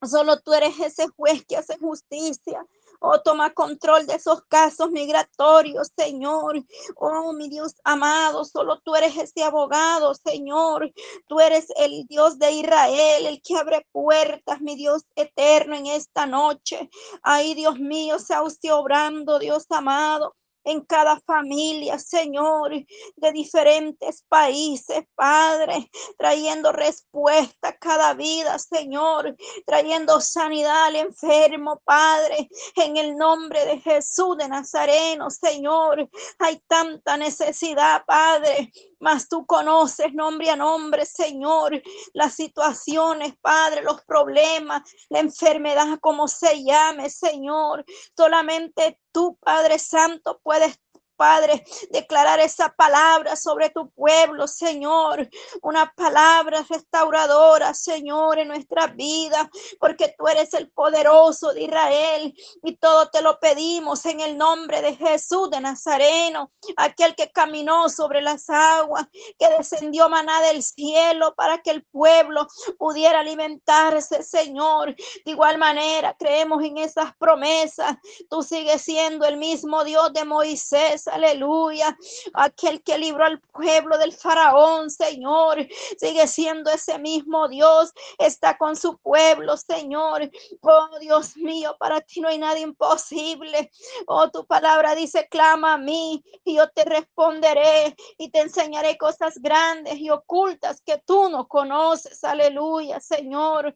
Solo 0.03 0.41
tú 0.41 0.53
eres 0.53 0.79
ese 0.81 1.07
juez 1.09 1.45
que 1.47 1.57
hace 1.57 1.79
justicia. 1.79 2.67
Oh, 3.05 3.21
toma 3.21 3.53
control 3.53 4.07
de 4.07 4.15
esos 4.15 4.43
casos 4.45 4.93
migratorios, 4.93 5.91
Señor. 5.97 6.65
Oh, 6.97 7.33
mi 7.33 7.49
Dios 7.49 7.75
amado, 7.83 8.45
solo 8.45 8.81
tú 8.81 8.95
eres 8.95 9.17
ese 9.17 9.43
abogado, 9.43 10.15
Señor. 10.15 10.93
Tú 11.27 11.41
eres 11.41 11.67
el 11.77 12.07
Dios 12.07 12.39
de 12.39 12.53
Israel, 12.53 13.27
el 13.27 13.43
que 13.43 13.57
abre 13.57 13.85
puertas, 13.91 14.61
mi 14.61 14.77
Dios 14.77 15.03
eterno, 15.17 15.75
en 15.75 15.87
esta 15.87 16.27
noche. 16.27 16.89
Ay, 17.25 17.55
Dios 17.55 17.81
mío, 17.81 18.21
sea 18.21 18.43
usted 18.43 18.73
obrando, 18.73 19.41
Dios 19.41 19.67
amado 19.71 20.37
en 20.65 20.81
cada 20.83 21.21
familia, 21.21 21.99
Señor, 21.99 22.73
de 23.17 23.33
diferentes 23.33 24.25
países, 24.29 25.05
Padre, 25.15 25.91
trayendo 26.19 26.73
respuesta 26.73 27.69
a 27.69 27.77
cada 27.77 28.15
vida, 28.15 28.59
Señor, 28.59 29.37
trayendo 29.67 30.21
sanidad 30.21 30.87
al 30.87 30.97
enfermo, 30.97 31.81
Padre, 31.85 32.49
en 32.77 32.97
el 32.97 33.17
nombre 33.17 33.65
de 33.67 33.81
Jesús 33.81 34.37
de 34.37 34.49
Nazareno, 34.49 35.31
Señor. 35.31 36.09
Hay 36.39 36.61
tanta 36.67 37.17
necesidad, 37.17 38.05
Padre, 38.07 38.73
mas 39.03 39.29
tú 39.29 39.45
conoces 39.47 40.15
nombre 40.15 40.49
a 40.49 40.57
nombre, 40.57 41.05
Señor, 41.05 41.83
las 42.15 42.35
situaciones, 42.35 43.35
Padre, 43.41 43.83
los 43.83 44.01
problemas, 44.03 44.83
la 45.09 45.19
enfermedad, 45.19 45.99
como 46.01 46.29
se 46.29 46.63
llame, 46.63 47.11
Señor. 47.11 47.85
Solamente 48.17 49.01
tú, 49.11 49.37
Padre 49.43 49.81
Santo, 49.81 50.41
puedes 50.45 50.79
Padre, 51.23 51.65
declarar 51.91 52.41
esa 52.41 52.71
palabra 52.71 53.37
sobre 53.37 53.71
tu 53.71 53.89
pueblo, 53.93 54.49
Señor. 54.49 55.29
Una 55.63 55.93
palabra 55.95 56.67
restauradora, 56.69 57.75
Señor, 57.75 58.41
en 58.41 58.49
nuestra 58.49 58.89
vida, 58.89 59.49
porque 59.79 60.13
tú 60.19 60.27
eres 60.27 60.53
el 60.55 60.69
poderoso 60.73 61.53
de 61.53 61.63
Israel 61.63 62.35
y 62.65 62.77
todo 62.77 63.09
te 63.09 63.23
lo 63.23 63.39
pedimos 63.39 64.05
en 64.07 64.19
el 64.19 64.37
nombre 64.37 64.83
de 64.83 64.97
Jesús 64.97 65.49
de 65.49 65.61
Nazareno, 65.61 66.51
aquel 66.77 67.15
que 67.15 67.31
caminó 67.31 67.89
sobre 67.89 68.21
las 68.21 68.51
aguas, 68.51 69.07
que 69.39 69.49
descendió 69.57 70.09
maná 70.09 70.41
del 70.41 70.61
cielo 70.61 71.37
para 71.37 71.63
que 71.63 71.71
el 71.71 71.85
pueblo 71.85 72.49
pudiera 72.79 73.21
alimentarse, 73.21 74.25
Señor. 74.25 74.97
De 75.25 75.31
igual 75.31 75.57
manera, 75.57 76.17
creemos 76.19 76.65
en 76.65 76.79
esas 76.79 77.15
promesas. 77.17 77.97
Tú 78.29 78.43
sigues 78.43 78.83
siendo 78.83 79.25
el 79.25 79.37
mismo 79.37 79.85
Dios 79.85 80.13
de 80.13 80.25
Moisés, 80.25 81.07
aleluya. 81.13 81.97
Aquel 82.35 82.83
que 82.83 82.99
libró 82.99 83.25
al 83.25 83.41
pueblo 83.41 83.99
del 83.99 84.13
faraón, 84.13 84.91
Señor, 84.91 85.67
sigue 85.99 86.27
siendo 86.27 86.71
ese 86.71 86.99
mismo 86.99 87.49
Dios, 87.49 87.93
está 88.19 88.57
con 88.57 88.77
su 88.77 88.99
pueblo, 88.99 89.57
Señor. 89.57 90.31
Oh 90.61 90.99
Dios 91.01 91.37
mío, 91.37 91.77
para 91.79 92.01
ti 92.01 92.21
no 92.21 92.29
hay 92.29 92.39
nada 92.39 92.59
imposible. 92.59 93.71
Oh, 94.07 94.31
tu 94.31 94.47
palabra 94.47 94.95
dice, 94.95 95.29
clama 95.31 95.75
a 95.75 95.79
mí 95.79 96.23
y 96.45 96.57
yo 96.57 96.69
te 96.71 96.85
responderé 96.85 97.95
y 98.19 98.31
te 98.31 98.41
enseñaré 98.41 98.97
cosas 98.97 99.39
grandes 99.39 99.99
y 99.99 100.11
ocultas 100.11 100.83
que 100.83 100.99
tú 101.07 101.29
no 101.29 101.49
conoces. 101.49 102.23
Aleluya, 102.25 103.01
Señor. 103.01 103.75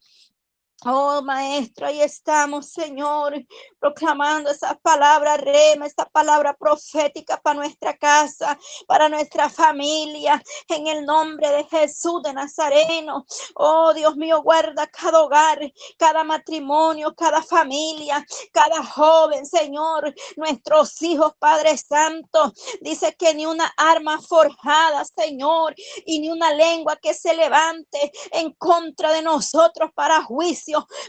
Oh, 0.84 1.22
maestro, 1.22 1.86
ahí 1.86 2.02
estamos, 2.02 2.70
Señor, 2.70 3.34
proclamando 3.80 4.50
esa 4.50 4.74
palabra 4.74 5.38
rema, 5.38 5.86
esa 5.86 6.04
palabra 6.04 6.52
profética 6.52 7.40
para 7.40 7.56
nuestra 7.56 7.96
casa, 7.96 8.58
para 8.86 9.08
nuestra 9.08 9.48
familia, 9.48 10.40
en 10.68 10.86
el 10.86 11.06
nombre 11.06 11.48
de 11.48 11.64
Jesús 11.64 12.22
de 12.22 12.34
Nazareno. 12.34 13.24
Oh, 13.54 13.94
Dios 13.94 14.16
mío, 14.16 14.42
guarda 14.42 14.86
cada 14.88 15.22
hogar, 15.22 15.58
cada 15.96 16.24
matrimonio, 16.24 17.14
cada 17.14 17.42
familia, 17.42 18.22
cada 18.52 18.84
joven, 18.84 19.46
Señor, 19.46 20.14
nuestros 20.36 21.00
hijos, 21.00 21.32
Padre 21.38 21.78
Santo. 21.78 22.52
Dice 22.82 23.16
que 23.18 23.32
ni 23.32 23.46
una 23.46 23.72
arma 23.78 24.20
forjada, 24.20 25.06
Señor, 25.06 25.74
y 26.04 26.20
ni 26.20 26.28
una 26.28 26.52
lengua 26.52 26.96
que 26.96 27.14
se 27.14 27.34
levante 27.34 28.12
en 28.32 28.52
contra 28.52 29.10
de 29.14 29.22
nosotros 29.22 29.90
para 29.94 30.22
juicio 30.22 30.65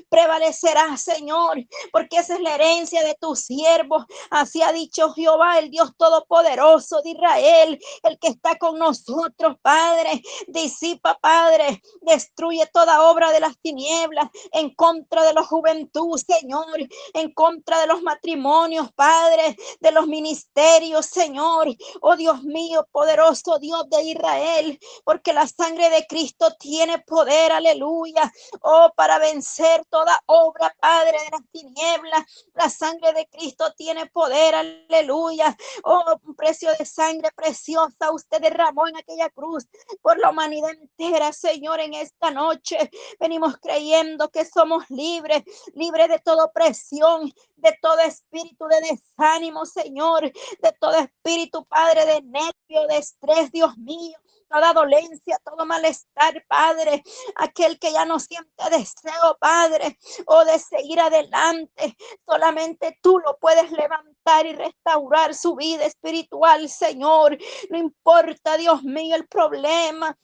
prevalecerá, 0.09 0.95
Señor, 0.97 1.57
porque 1.91 2.17
esa 2.17 2.35
es 2.35 2.41
la 2.41 2.55
herencia 2.55 3.03
de 3.03 3.15
tus 3.15 3.39
siervos. 3.41 4.05
Así 4.29 4.61
ha 4.61 4.71
dicho 4.71 5.11
Jehová, 5.13 5.59
el 5.59 5.69
Dios 5.69 5.91
Todopoderoso 5.97 7.01
de 7.01 7.11
Israel, 7.11 7.79
el 8.03 8.19
que 8.19 8.29
está 8.29 8.57
con 8.57 8.77
nosotros, 8.77 9.55
Padre. 9.61 10.21
Disipa, 10.47 11.17
Padre, 11.19 11.81
destruye 12.01 12.65
toda 12.73 13.09
obra 13.09 13.31
de 13.31 13.39
las 13.39 13.57
tinieblas 13.59 14.29
en 14.51 14.73
contra 14.75 15.23
de 15.23 15.33
la 15.33 15.43
juventud, 15.43 16.17
Señor, 16.17 16.77
en 17.13 17.33
contra 17.33 17.79
de 17.81 17.87
los 17.87 18.01
matrimonios, 18.01 18.91
Padre, 18.93 19.55
de 19.79 19.91
los 19.91 20.07
ministerios, 20.07 21.05
Señor. 21.05 21.67
Oh 22.01 22.15
Dios 22.15 22.43
mío, 22.43 22.87
poderoso 22.91 23.59
Dios 23.59 23.89
de 23.89 24.03
Israel, 24.03 24.79
porque 25.03 25.33
la 25.33 25.47
sangre 25.47 25.89
de 25.89 26.05
Cristo 26.07 26.51
tiene 26.59 26.99
poder, 26.99 27.51
aleluya. 27.51 28.31
Oh, 28.61 28.91
para 28.95 29.19
vencer 29.19 29.46
vencer 29.47 29.85
toda 29.89 30.19
obra, 30.25 30.75
Padre, 30.79 31.17
de 31.23 31.29
las 31.31 31.51
tinieblas. 31.51 32.25
La 32.53 32.69
sangre 32.69 33.13
de 33.13 33.27
Cristo 33.27 33.73
tiene 33.75 34.07
poder, 34.07 34.55
aleluya. 34.55 35.55
Oh, 35.83 36.03
un 36.23 36.35
precio 36.35 36.69
de 36.77 36.85
sangre 36.85 37.29
preciosa 37.35 38.11
usted 38.11 38.41
derramó 38.41 38.87
en 38.87 38.97
aquella 38.97 39.29
cruz 39.29 39.65
por 40.01 40.17
la 40.19 40.29
humanidad 40.29 40.71
entera, 40.71 41.31
Señor, 41.31 41.79
en 41.79 41.93
esta 41.93 42.31
noche. 42.31 42.77
Venimos 43.19 43.57
creyendo 43.57 44.29
que 44.29 44.45
somos 44.45 44.89
libres, 44.89 45.43
libres 45.73 46.09
de 46.09 46.19
toda 46.19 46.45
opresión, 46.45 47.31
de 47.55 47.77
todo 47.81 47.99
espíritu 47.99 48.65
de 48.67 48.81
desánimo, 48.81 49.65
Señor, 49.65 50.23
de 50.23 50.71
todo 50.79 50.95
espíritu, 50.95 51.65
Padre, 51.65 52.05
de 52.05 52.21
nervio, 52.23 52.87
de 52.89 52.97
estrés, 52.97 53.51
Dios 53.51 53.77
mío 53.77 54.17
toda 54.49 54.73
dolencia, 54.73 55.39
todo 55.43 55.65
malestar, 55.65 56.43
Padre, 56.47 57.03
aquel 57.35 57.79
que 57.79 57.91
ya 57.91 58.05
no 58.05 58.19
siente 58.19 58.69
deseo, 58.71 59.37
Padre, 59.39 59.97
o 60.25 60.45
de 60.45 60.59
seguir 60.59 60.99
adelante, 60.99 61.95
solamente 62.25 62.97
tú 63.01 63.19
lo 63.19 63.37
puedes 63.37 63.71
levantar 63.71 64.45
y 64.45 64.53
restaurar 64.53 65.33
su 65.35 65.55
vida 65.55 65.85
espiritual, 65.85 66.69
Señor. 66.69 67.37
No 67.69 67.77
importa, 67.77 68.57
Dios 68.57 68.83
mío, 68.83 69.15
el 69.15 69.27
problema 69.27 70.17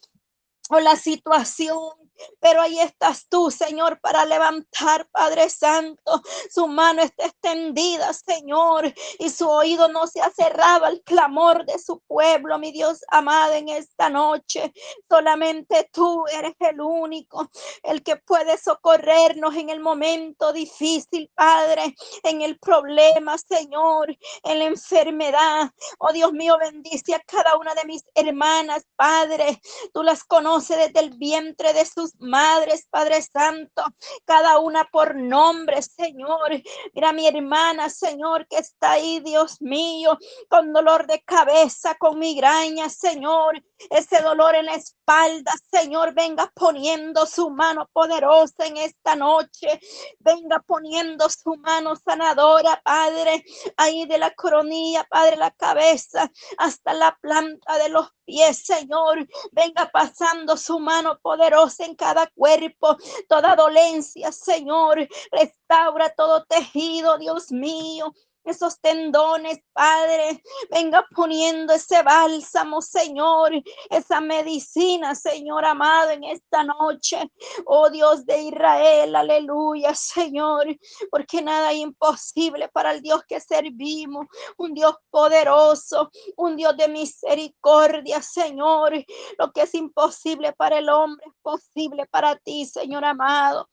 o 0.70 0.80
la 0.80 0.96
situación 0.96 2.03
pero 2.40 2.62
ahí 2.62 2.80
estás 2.80 3.28
tú, 3.30 3.52
Señor, 3.52 4.00
para 4.00 4.26
levantar, 4.26 5.08
Padre 5.12 5.50
Santo. 5.50 6.22
Su 6.50 6.68
mano 6.68 7.02
está 7.02 7.26
extendida, 7.26 8.14
Señor, 8.14 8.94
y 9.20 9.30
su 9.30 9.50
oído 9.50 9.88
no 9.88 10.08
se 10.08 10.22
ha 10.22 10.30
cerrado 10.30 10.86
al 10.86 11.02
clamor 11.02 11.66
de 11.66 11.80
su 11.80 12.00
pueblo, 12.02 12.58
mi 12.60 12.72
Dios 12.72 13.04
amado, 13.10 13.54
en 13.54 13.70
esta 13.70 14.10
noche. 14.10 14.74
Solamente 15.10 15.90
tú 15.92 16.26
eres 16.28 16.56
el 16.60 16.82
único, 16.82 17.50
el 17.84 18.04
que 18.04 18.18
puede 18.18 18.58
socorrernos 18.58 19.56
en 19.56 19.70
el 19.70 19.80
momento 19.80 20.54
difícil, 20.54 21.30
Padre, 21.36 21.96
en 22.24 22.42
el 22.42 22.60
problema, 22.60 23.38
Señor, 23.38 24.16
en 24.44 24.60
la 24.60 24.66
enfermedad. 24.66 25.72
Oh 26.00 26.12
Dios 26.12 26.32
mío, 26.34 26.58
bendice 26.60 27.16
a 27.16 27.20
cada 27.20 27.58
una 27.58 27.74
de 27.76 27.86
mis 27.86 28.04
hermanas, 28.16 28.84
Padre. 28.96 29.62
Tú 29.94 30.04
las 30.04 30.24
conoces 30.24 30.78
desde 30.78 31.00
el 31.00 31.12
vientre 31.18 31.74
de 31.74 31.86
madres, 32.20 32.88
Padre 32.90 33.22
Santo, 33.22 33.84
cada 34.26 34.60
una 34.60 34.86
por 34.86 35.16
nombre, 35.16 35.82
Señor. 35.82 36.62
Mira 36.94 37.12
mi 37.14 37.28
hermana, 37.28 37.90
Señor, 37.90 38.48
que 38.48 38.58
está 38.58 38.92
ahí, 38.92 39.20
Dios 39.20 39.62
mío, 39.62 40.18
con 40.50 40.74
dolor 40.74 41.08
de 41.08 41.22
cabeza, 41.24 41.96
con 41.96 42.20
migraña, 42.20 42.90
Señor. 42.90 43.64
Ese 43.90 44.22
dolor 44.22 44.56
en 44.56 44.66
la 44.66 44.76
espalda, 44.76 45.52
Señor, 45.72 46.14
venga 46.14 46.52
poniendo 46.56 47.26
su 47.26 47.50
mano 47.50 47.90
poderosa 47.92 48.66
en 48.66 48.78
esta 48.78 49.16
noche. 49.16 49.80
Venga 50.20 50.60
poniendo 50.60 51.30
su 51.30 51.56
mano 51.58 51.96
sanadora, 51.96 52.82
Padre, 52.84 53.44
ahí 53.78 54.06
de 54.06 54.18
la 54.18 54.32
coronilla, 54.32 55.06
Padre, 55.10 55.38
la 55.38 55.52
cabeza, 55.52 56.32
hasta 56.58 56.94
la 56.94 57.18
planta 57.22 57.78
de 57.78 57.90
los 57.90 58.10
pies, 58.26 58.66
Señor. 58.66 59.28
Venga 59.52 59.90
pasando 59.92 60.58
su 60.58 60.80
mano 60.80 61.20
poderosa 61.22 61.86
en 61.86 61.96
cada 61.96 62.28
cuerpo, 62.28 62.98
toda 63.28 63.56
dolencia, 63.56 64.32
Señor. 64.32 65.08
Restaura 65.32 66.10
todo 66.16 66.46
tejido, 66.46 67.18
Dios 67.18 67.52
mío 67.52 68.14
esos 68.44 68.80
tendones, 68.80 69.60
Padre. 69.74 70.42
Venga 70.70 71.06
poniendo 71.16 71.74
ese 71.74 72.02
bálsamo, 72.04 72.82
Señor, 72.82 73.52
esa 73.90 74.22
medicina, 74.22 75.16
Señor 75.16 75.66
amado, 75.66 76.12
en 76.12 76.24
esta 76.24 76.64
noche. 76.64 77.32
Oh 77.66 77.90
Dios 77.90 78.26
de 78.26 78.42
Israel, 78.44 79.16
aleluya, 79.16 79.94
Señor, 79.96 80.66
porque 81.10 81.42
nada 81.42 81.72
es 81.72 81.78
imposible 81.78 82.70
para 82.70 82.92
el 82.92 83.02
Dios 83.02 83.24
que 83.28 83.40
servimos, 83.40 84.28
un 84.58 84.74
Dios 84.74 84.96
poderoso, 85.10 86.10
un 86.38 86.56
Dios 86.56 86.76
de 86.78 86.88
misericordia, 86.88 88.22
Señor. 88.22 88.94
Lo 89.38 89.52
que 89.52 89.62
es 89.62 89.74
imposible 89.76 90.54
para 90.54 90.80
el 90.80 90.90
hombre 90.90 91.26
es 91.28 91.34
posible 91.42 92.06
para 92.08 92.36
ti, 92.36 92.66
Señor 92.66 93.06
amado. 93.06 93.70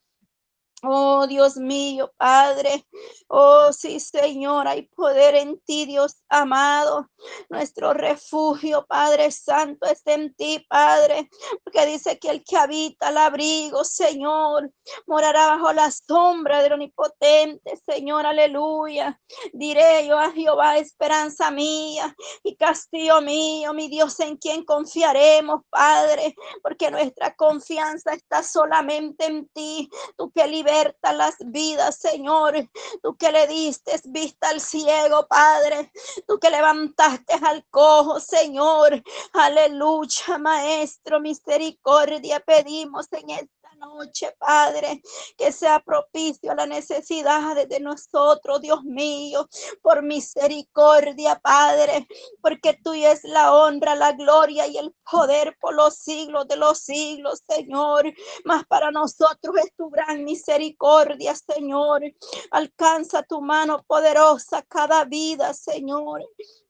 Oh 0.82 1.26
Dios 1.26 1.58
mío, 1.58 2.10
Padre. 2.16 2.86
Oh 3.28 3.70
sí, 3.70 4.00
Señor, 4.00 4.66
hay 4.66 4.82
poder 4.82 5.34
en 5.34 5.60
ti, 5.60 5.84
Dios 5.84 6.22
amado. 6.30 7.10
Nuestro 7.50 7.92
refugio, 7.92 8.86
Padre 8.86 9.30
Santo, 9.30 9.86
es 9.86 10.00
en 10.06 10.34
ti, 10.34 10.64
Padre. 10.70 11.28
Porque 11.62 11.84
dice 11.84 12.18
que 12.18 12.30
el 12.30 12.42
que 12.44 12.56
habita 12.56 13.10
el 13.10 13.18
abrigo, 13.18 13.84
Señor, 13.84 14.72
morará 15.06 15.48
bajo 15.48 15.70
la 15.74 15.90
sombra 15.90 16.62
del 16.62 16.72
omnipotente, 16.72 17.76
Señor, 17.84 18.24
aleluya. 18.24 19.20
Diré 19.52 20.06
yo 20.06 20.18
a 20.18 20.30
Jehová, 20.32 20.78
esperanza 20.78 21.50
mía 21.50 22.16
y 22.42 22.56
castillo 22.56 23.20
mío, 23.20 23.74
mi 23.74 23.88
Dios, 23.88 24.18
en 24.20 24.38
quien 24.38 24.64
confiaremos, 24.64 25.60
Padre. 25.68 26.34
Porque 26.62 26.90
nuestra 26.90 27.34
confianza 27.36 28.14
está 28.14 28.42
solamente 28.42 29.26
en 29.26 29.46
ti. 29.48 29.90
Tú 30.16 30.30
que 30.30 30.46
liberas 30.46 30.69
las 31.14 31.36
vidas, 31.40 31.96
Señor. 31.96 32.54
Tú 33.02 33.16
que 33.16 33.32
le 33.32 33.46
diste 33.46 34.00
vista 34.04 34.48
al 34.50 34.60
ciego, 34.60 35.26
Padre. 35.26 35.90
Tú 36.26 36.38
que 36.38 36.50
levantaste 36.50 37.34
al 37.42 37.64
cojo, 37.70 38.20
Señor. 38.20 39.02
Aleluya, 39.32 40.38
Maestro, 40.38 41.20
misericordia 41.20 42.40
pedimos 42.40 43.06
en 43.12 43.30
el 43.30 43.50
noche, 43.80 44.34
Padre, 44.38 45.02
que 45.36 45.50
sea 45.52 45.80
propicio 45.80 46.52
a 46.52 46.54
la 46.54 46.66
necesidad 46.66 47.66
de 47.66 47.80
nosotros, 47.80 48.60
Dios 48.60 48.84
mío, 48.84 49.48
por 49.82 50.02
misericordia, 50.02 51.40
Padre, 51.42 52.06
porque 52.40 52.78
tuya 52.84 53.12
es 53.12 53.24
la 53.24 53.54
honra, 53.54 53.94
la 53.94 54.12
gloria 54.12 54.66
y 54.66 54.76
el 54.76 54.94
poder 55.10 55.56
por 55.60 55.74
los 55.74 55.96
siglos 55.96 56.46
de 56.46 56.56
los 56.56 56.78
siglos, 56.78 57.42
Señor. 57.48 58.04
Más 58.44 58.64
para 58.66 58.90
nosotros 58.90 59.56
es 59.64 59.74
tu 59.76 59.90
gran 59.90 60.24
misericordia, 60.24 61.34
Señor. 61.34 62.02
Alcanza 62.50 63.22
tu 63.22 63.40
mano 63.40 63.82
poderosa 63.86 64.62
cada 64.62 65.04
vida, 65.04 65.54
Señor. 65.54 66.22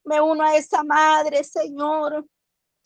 Me 0.03 0.19
uno 0.21 0.43
a 0.43 0.55
esa 0.55 0.83
madre, 0.83 1.43
Señor 1.43 2.25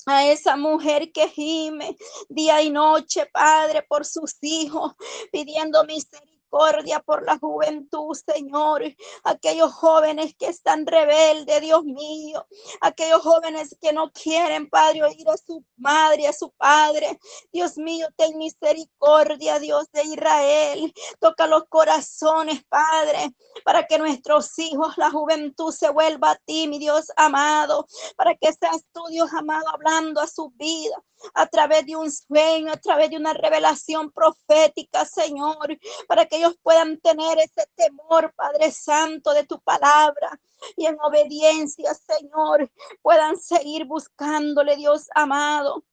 a 0.05 0.27
esa 0.27 0.55
mujer 0.55 1.11
que 1.11 1.27
gime 1.29 1.95
día 2.29 2.61
y 2.61 2.69
noche, 2.69 3.25
Padre, 3.31 3.83
por 3.83 4.05
sus 4.05 4.35
hijos, 4.41 4.93
pidiendo 5.31 5.83
misericordia 5.85 6.34
por 6.49 7.25
la 7.25 7.37
juventud, 7.37 8.15
Señor. 8.15 8.83
Aquellos 9.23 9.73
jóvenes 9.73 10.35
que 10.37 10.47
están 10.47 10.85
rebeldes, 10.85 11.61
Dios 11.61 11.83
mío. 11.83 12.45
Aquellos 12.81 13.21
jóvenes 13.21 13.75
que 13.81 13.93
no 13.93 14.11
quieren, 14.11 14.69
Padre, 14.69 15.03
oír 15.03 15.27
a 15.29 15.37
su 15.37 15.63
madre, 15.77 16.27
a 16.27 16.33
su 16.33 16.51
padre. 16.51 17.19
Dios 17.51 17.77
mío, 17.77 18.07
ten 18.15 18.37
misericordia, 18.37 19.59
Dios 19.59 19.91
de 19.91 20.03
Israel. 20.03 20.93
Toca 21.19 21.47
los 21.47 21.65
corazones, 21.69 22.63
Padre, 22.69 23.33
para 23.63 23.85
que 23.85 23.97
nuestros 23.97 24.57
hijos, 24.59 24.97
la 24.97 25.11
juventud 25.11 25.71
se 25.71 25.89
vuelva 25.89 26.31
a 26.31 26.35
ti, 26.35 26.67
mi 26.67 26.79
Dios 26.79 27.11
amado. 27.15 27.85
Para 28.15 28.35
que 28.35 28.51
seas 28.53 28.83
tú, 28.93 29.01
Dios 29.09 29.31
amado, 29.33 29.65
hablando 29.69 30.21
a 30.21 30.27
su 30.27 30.51
vida 30.51 30.95
a 31.33 31.47
través 31.47 31.85
de 31.85 31.95
un 31.95 32.11
sueño, 32.11 32.71
a 32.71 32.77
través 32.77 33.09
de 33.09 33.17
una 33.17 33.33
revelación 33.33 34.11
profética, 34.11 35.05
Señor, 35.05 35.77
para 36.07 36.25
que 36.25 36.34
ellos 36.35 36.57
puedan 36.61 36.99
tener 36.99 37.37
ese 37.39 37.67
temor, 37.75 38.33
Padre 38.35 38.71
Santo, 38.71 39.33
de 39.33 39.45
tu 39.45 39.59
palabra. 39.59 40.39
Y 40.77 40.85
en 40.85 40.97
obediencia, 41.01 41.93
Señor, 41.93 42.71
puedan 43.01 43.37
seguir 43.37 43.85
buscándole, 43.85 44.75
Dios 44.75 45.07
amado, 45.13 45.83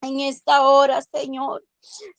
en 0.00 0.20
esta 0.20 0.68
hora, 0.68 1.02
Señor. 1.02 1.64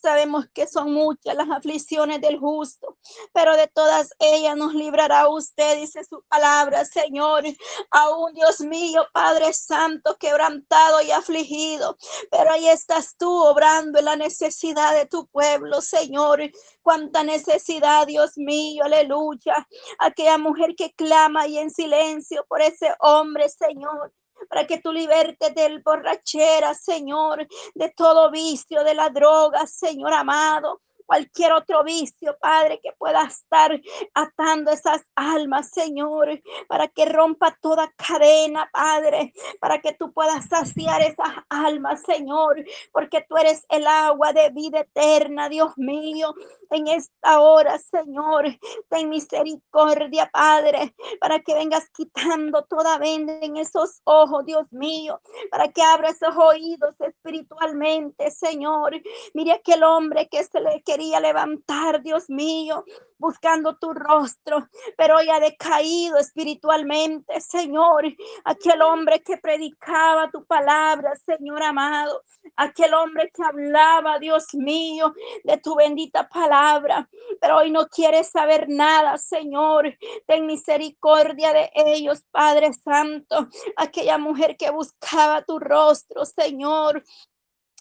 Sabemos 0.02 0.46
que 0.54 0.68
son 0.68 0.94
muchas 0.94 1.36
las 1.36 1.50
aflicciones 1.50 2.22
del 2.22 2.40
justo, 2.40 2.98
pero 3.34 3.56
de 3.56 3.68
todas 3.68 4.10
ellas 4.20 4.56
nos 4.56 4.74
librará 4.74 5.28
usted, 5.28 5.78
dice 5.78 6.04
su 6.04 6.24
palabra, 6.28 6.86
Señor. 6.86 7.44
Aún 7.92 8.34
Dios 8.34 8.62
mío, 8.62 9.08
Padre 9.14 9.54
Santo, 9.54 10.18
quebrantado 10.18 11.02
y 11.02 11.12
afligido, 11.12 11.98
pero 12.32 12.52
ahí 12.52 12.68
estás 12.68 13.16
tú 13.18 13.30
obrando 13.30 14.00
en 14.00 14.06
la 14.06 14.16
necesidad 14.16 14.94
de 14.94 15.06
tu 15.06 15.28
pueblo, 15.28 15.82
Señor. 15.82 16.42
Cuánta 16.82 17.24
necesidad, 17.24 18.08
Dios 18.08 18.38
mío, 18.38 18.84
aleluya. 18.84 19.68
Aquella 20.00 20.38
mujer 20.38 20.76
que 20.76 20.94
clama 20.94 21.48
y 21.48 21.58
en 21.58 21.72
silencio 21.72 22.46
por 22.48 22.62
ese 22.62 22.94
hombre, 23.00 23.50
Señor 23.50 24.14
para 24.50 24.66
que 24.68 24.80
tú 24.80 24.92
libertes 24.92 25.54
del 25.56 25.82
borrachera, 25.82 26.74
Señor, 26.74 27.48
de 27.76 27.90
todo 27.90 28.32
vicio, 28.32 28.84
de 28.84 28.94
la 28.94 29.10
droga, 29.10 29.66
Señor 29.68 30.14
amado. 30.14 30.82
Cualquier 31.08 31.54
otro 31.54 31.84
vicio, 31.84 32.38
Padre, 32.40 32.80
que 32.84 32.92
pueda 32.92 33.24
estar 33.24 33.80
atando 34.14 34.72
esas 34.72 35.02
almas, 35.16 35.72
Señor, 35.72 36.40
para 36.68 36.88
que 36.88 37.06
rompa 37.06 37.58
toda 37.62 37.92
cadena, 37.96 38.70
Padre, 38.72 39.34
para 39.60 39.80
que 39.80 39.94
tú 39.94 40.14
puedas 40.14 40.48
saciar 40.48 41.02
esas 41.02 41.30
almas, 41.50 42.04
Señor, 42.04 42.64
porque 42.92 43.26
tú 43.28 43.38
eres 43.38 43.66
el 43.70 43.88
agua 43.88 44.34
de 44.34 44.50
vida 44.50 44.82
eterna, 44.82 45.50
Dios 45.50 45.72
mío 45.78 46.36
en 46.70 46.88
esta 46.88 47.40
hora, 47.40 47.78
Señor. 47.80 48.46
Ten 48.90 49.10
misericordia, 49.10 50.30
Padre, 50.32 50.94
para 51.20 51.40
que 51.40 51.54
vengas 51.54 51.90
quitando 51.96 52.64
toda 52.64 52.98
venda 52.98 53.40
en 53.42 53.58
esos 53.58 54.02
ojos, 54.04 54.46
Dios 54.46 54.66
mío, 54.72 55.22
para 55.50 55.70
que 55.70 55.82
abra 55.82 56.10
esos 56.10 56.36
oídos 56.36 56.96
espiritualmente, 57.00 58.32
Señor. 58.32 59.02
Mire 59.34 59.54
aquel 59.54 59.84
hombre 59.84 60.28
que 60.28 60.44
se 60.44 60.60
le 60.60 60.82
levantar, 60.98 62.02
Dios 62.02 62.30
mío, 62.30 62.84
buscando 63.18 63.78
tu 63.78 63.94
rostro, 63.94 64.68
pero 64.96 65.18
hoy 65.18 65.30
ha 65.30 65.40
decaído 65.40 66.18
espiritualmente, 66.18 67.40
Señor. 67.42 68.06
Aquel 68.44 68.82
hombre 68.82 69.22
que 69.22 69.38
predicaba 69.38 70.30
tu 70.30 70.46
palabra, 70.46 71.14
Señor 71.26 71.64
amado. 71.64 72.24
Aquel 72.56 72.94
hombre 72.94 73.32
que 73.34 73.44
hablaba, 73.44 74.20
Dios 74.20 74.54
mío, 74.54 75.14
de 75.44 75.58
tu 75.58 75.76
bendita 75.76 76.28
palabra, 76.28 77.10
pero 77.42 77.58
hoy 77.58 77.72
no 77.72 77.88
quiere 77.88 78.24
saber 78.24 78.68
nada, 78.70 79.18
Señor. 79.18 79.98
Ten 80.26 80.46
misericordia 80.46 81.54
de 81.54 81.72
ellos, 81.76 82.24
Padre 82.32 82.72
Santo. 82.74 83.48
Aquella 83.76 84.18
mujer 84.18 84.58
que 84.58 84.70
buscaba 84.72 85.44
tu 85.44 85.60
rostro, 85.60 86.26
Señor. 86.26 87.04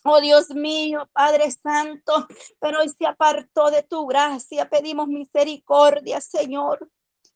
Oh 0.09 0.21
Dios 0.21 0.51
mío, 0.51 1.09
Padre 1.13 1.51
Santo, 1.51 2.29
pero 2.61 2.79
hoy 2.79 2.89
se 2.89 3.07
apartó 3.07 3.73
de 3.73 3.83
tu 3.83 4.07
gracia. 4.07 4.69
Pedimos 4.71 5.09
misericordia, 5.09 6.21
Señor, 6.21 6.89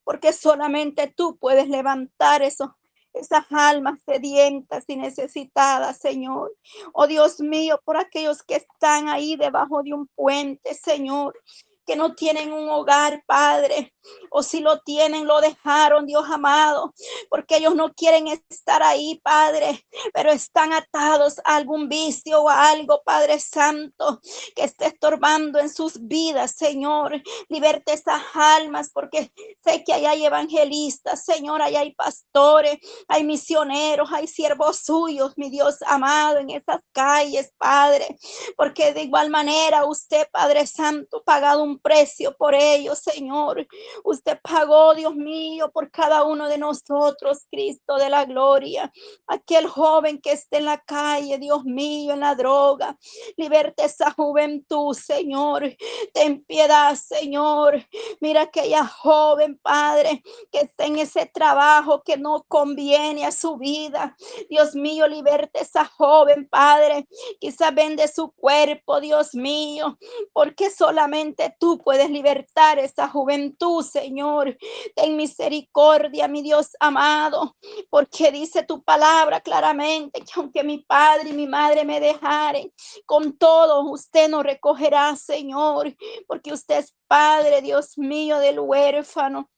porque 0.04 0.32
solamente 0.32 1.08
tú 1.08 1.36
puedes 1.36 1.68
levantar 1.68 2.42
esas 2.42 2.70
almas 3.50 3.98
sedientas 4.06 4.84
y 4.86 4.94
necesitadas, 4.94 5.98
Señor. 5.98 6.56
Oh 6.92 7.08
Dios 7.08 7.40
mío, 7.40 7.80
por 7.84 7.96
aquellos 7.96 8.44
que 8.44 8.54
están 8.54 9.08
ahí 9.08 9.34
debajo 9.34 9.82
de 9.82 9.92
un 9.92 10.06
puente, 10.14 10.74
Señor, 10.74 11.34
que 11.90 11.96
no 11.96 12.14
tienen 12.14 12.52
un 12.52 12.68
hogar, 12.68 13.24
Padre, 13.26 13.92
o 14.30 14.44
si 14.44 14.60
lo 14.60 14.78
tienen, 14.78 15.26
lo 15.26 15.40
dejaron, 15.40 16.06
Dios 16.06 16.24
amado, 16.30 16.94
porque 17.28 17.56
ellos 17.56 17.74
no 17.74 17.92
quieren 17.94 18.28
estar 18.28 18.80
ahí, 18.80 19.20
Padre, 19.24 19.84
pero 20.14 20.30
están 20.30 20.72
atados 20.72 21.40
a 21.44 21.56
algún 21.56 21.88
vicio 21.88 22.42
o 22.42 22.48
a 22.48 22.70
algo, 22.70 23.02
Padre 23.04 23.40
Santo, 23.40 24.20
que 24.54 24.62
esté 24.62 24.86
estorbando 24.86 25.58
en 25.58 25.68
sus 25.68 26.06
vidas, 26.06 26.52
Señor. 26.52 27.20
Liberte 27.48 27.92
esas 27.92 28.22
almas, 28.34 28.90
porque 28.92 29.32
sé 29.64 29.82
que 29.82 29.92
allá 29.92 30.10
hay 30.12 30.24
evangelistas, 30.24 31.24
Señor, 31.24 31.60
allá 31.60 31.80
hay 31.80 31.92
pastores, 31.92 32.78
hay 33.08 33.24
misioneros, 33.24 34.12
hay 34.12 34.28
siervos 34.28 34.78
suyos, 34.84 35.32
mi 35.36 35.50
Dios 35.50 35.82
amado, 35.86 36.38
en 36.38 36.50
esas 36.50 36.80
calles, 36.92 37.52
Padre, 37.58 38.16
porque 38.56 38.92
de 38.92 39.02
igual 39.02 39.28
manera 39.28 39.86
usted, 39.86 40.28
Padre 40.30 40.68
Santo, 40.68 41.24
pagado 41.24 41.64
un 41.64 41.79
precio 41.80 42.36
por 42.36 42.54
ellos, 42.54 42.98
Señor. 42.98 43.66
Usted 44.04 44.38
pagó, 44.42 44.94
Dios 44.94 45.14
mío, 45.14 45.70
por 45.72 45.90
cada 45.90 46.24
uno 46.24 46.48
de 46.48 46.58
nosotros, 46.58 47.46
Cristo 47.50 47.96
de 47.96 48.08
la 48.08 48.24
gloria. 48.24 48.92
Aquel 49.26 49.66
joven 49.66 50.20
que 50.20 50.32
esté 50.32 50.58
en 50.58 50.66
la 50.66 50.78
calle, 50.78 51.38
Dios 51.38 51.64
mío, 51.64 52.14
en 52.14 52.20
la 52.20 52.34
droga. 52.34 52.96
Liberte 53.36 53.84
esa 53.84 54.10
juventud, 54.10 54.94
Señor. 54.94 55.64
Ten 56.12 56.44
piedad, 56.44 56.94
Señor. 56.94 57.84
Mira 58.20 58.42
aquella 58.42 58.86
joven, 58.86 59.58
Padre, 59.58 60.22
que 60.50 60.60
está 60.60 60.86
en 60.86 60.98
ese 60.98 61.26
trabajo 61.26 62.02
que 62.02 62.16
no 62.16 62.44
conviene 62.48 63.24
a 63.24 63.32
su 63.32 63.56
vida. 63.56 64.16
Dios 64.48 64.74
mío, 64.74 65.06
liberte 65.06 65.62
esa 65.62 65.84
joven, 65.84 66.48
Padre. 66.48 67.06
Quizá 67.40 67.70
vende 67.70 68.08
su 68.08 68.32
cuerpo, 68.32 69.00
Dios 69.00 69.34
mío, 69.34 69.98
porque 70.32 70.70
solamente 70.70 71.54
tú 71.60 71.78
puedes 71.78 72.10
libertar 72.10 72.80
esa 72.80 73.08
juventud, 73.08 73.84
Señor. 73.84 74.56
Ten 74.96 75.16
misericordia, 75.16 76.26
mi 76.26 76.42
Dios 76.42 76.70
amado, 76.80 77.56
porque 77.90 78.32
dice 78.32 78.64
tu 78.64 78.82
palabra 78.82 79.40
claramente 79.40 80.22
que 80.22 80.32
aunque 80.34 80.64
mi 80.64 80.78
padre 80.78 81.30
y 81.30 81.34
mi 81.34 81.46
madre 81.46 81.84
me 81.84 82.00
dejaren, 82.00 82.72
con 83.06 83.36
todo 83.36 83.82
usted 83.90 84.28
nos 84.28 84.42
recogerá, 84.42 85.14
Señor, 85.14 85.94
porque 86.26 86.52
usted 86.52 86.78
es 86.78 86.94
Padre, 87.06 87.60
Dios 87.60 87.98
mío, 87.98 88.38
del 88.38 88.60
huérfano 88.60 89.50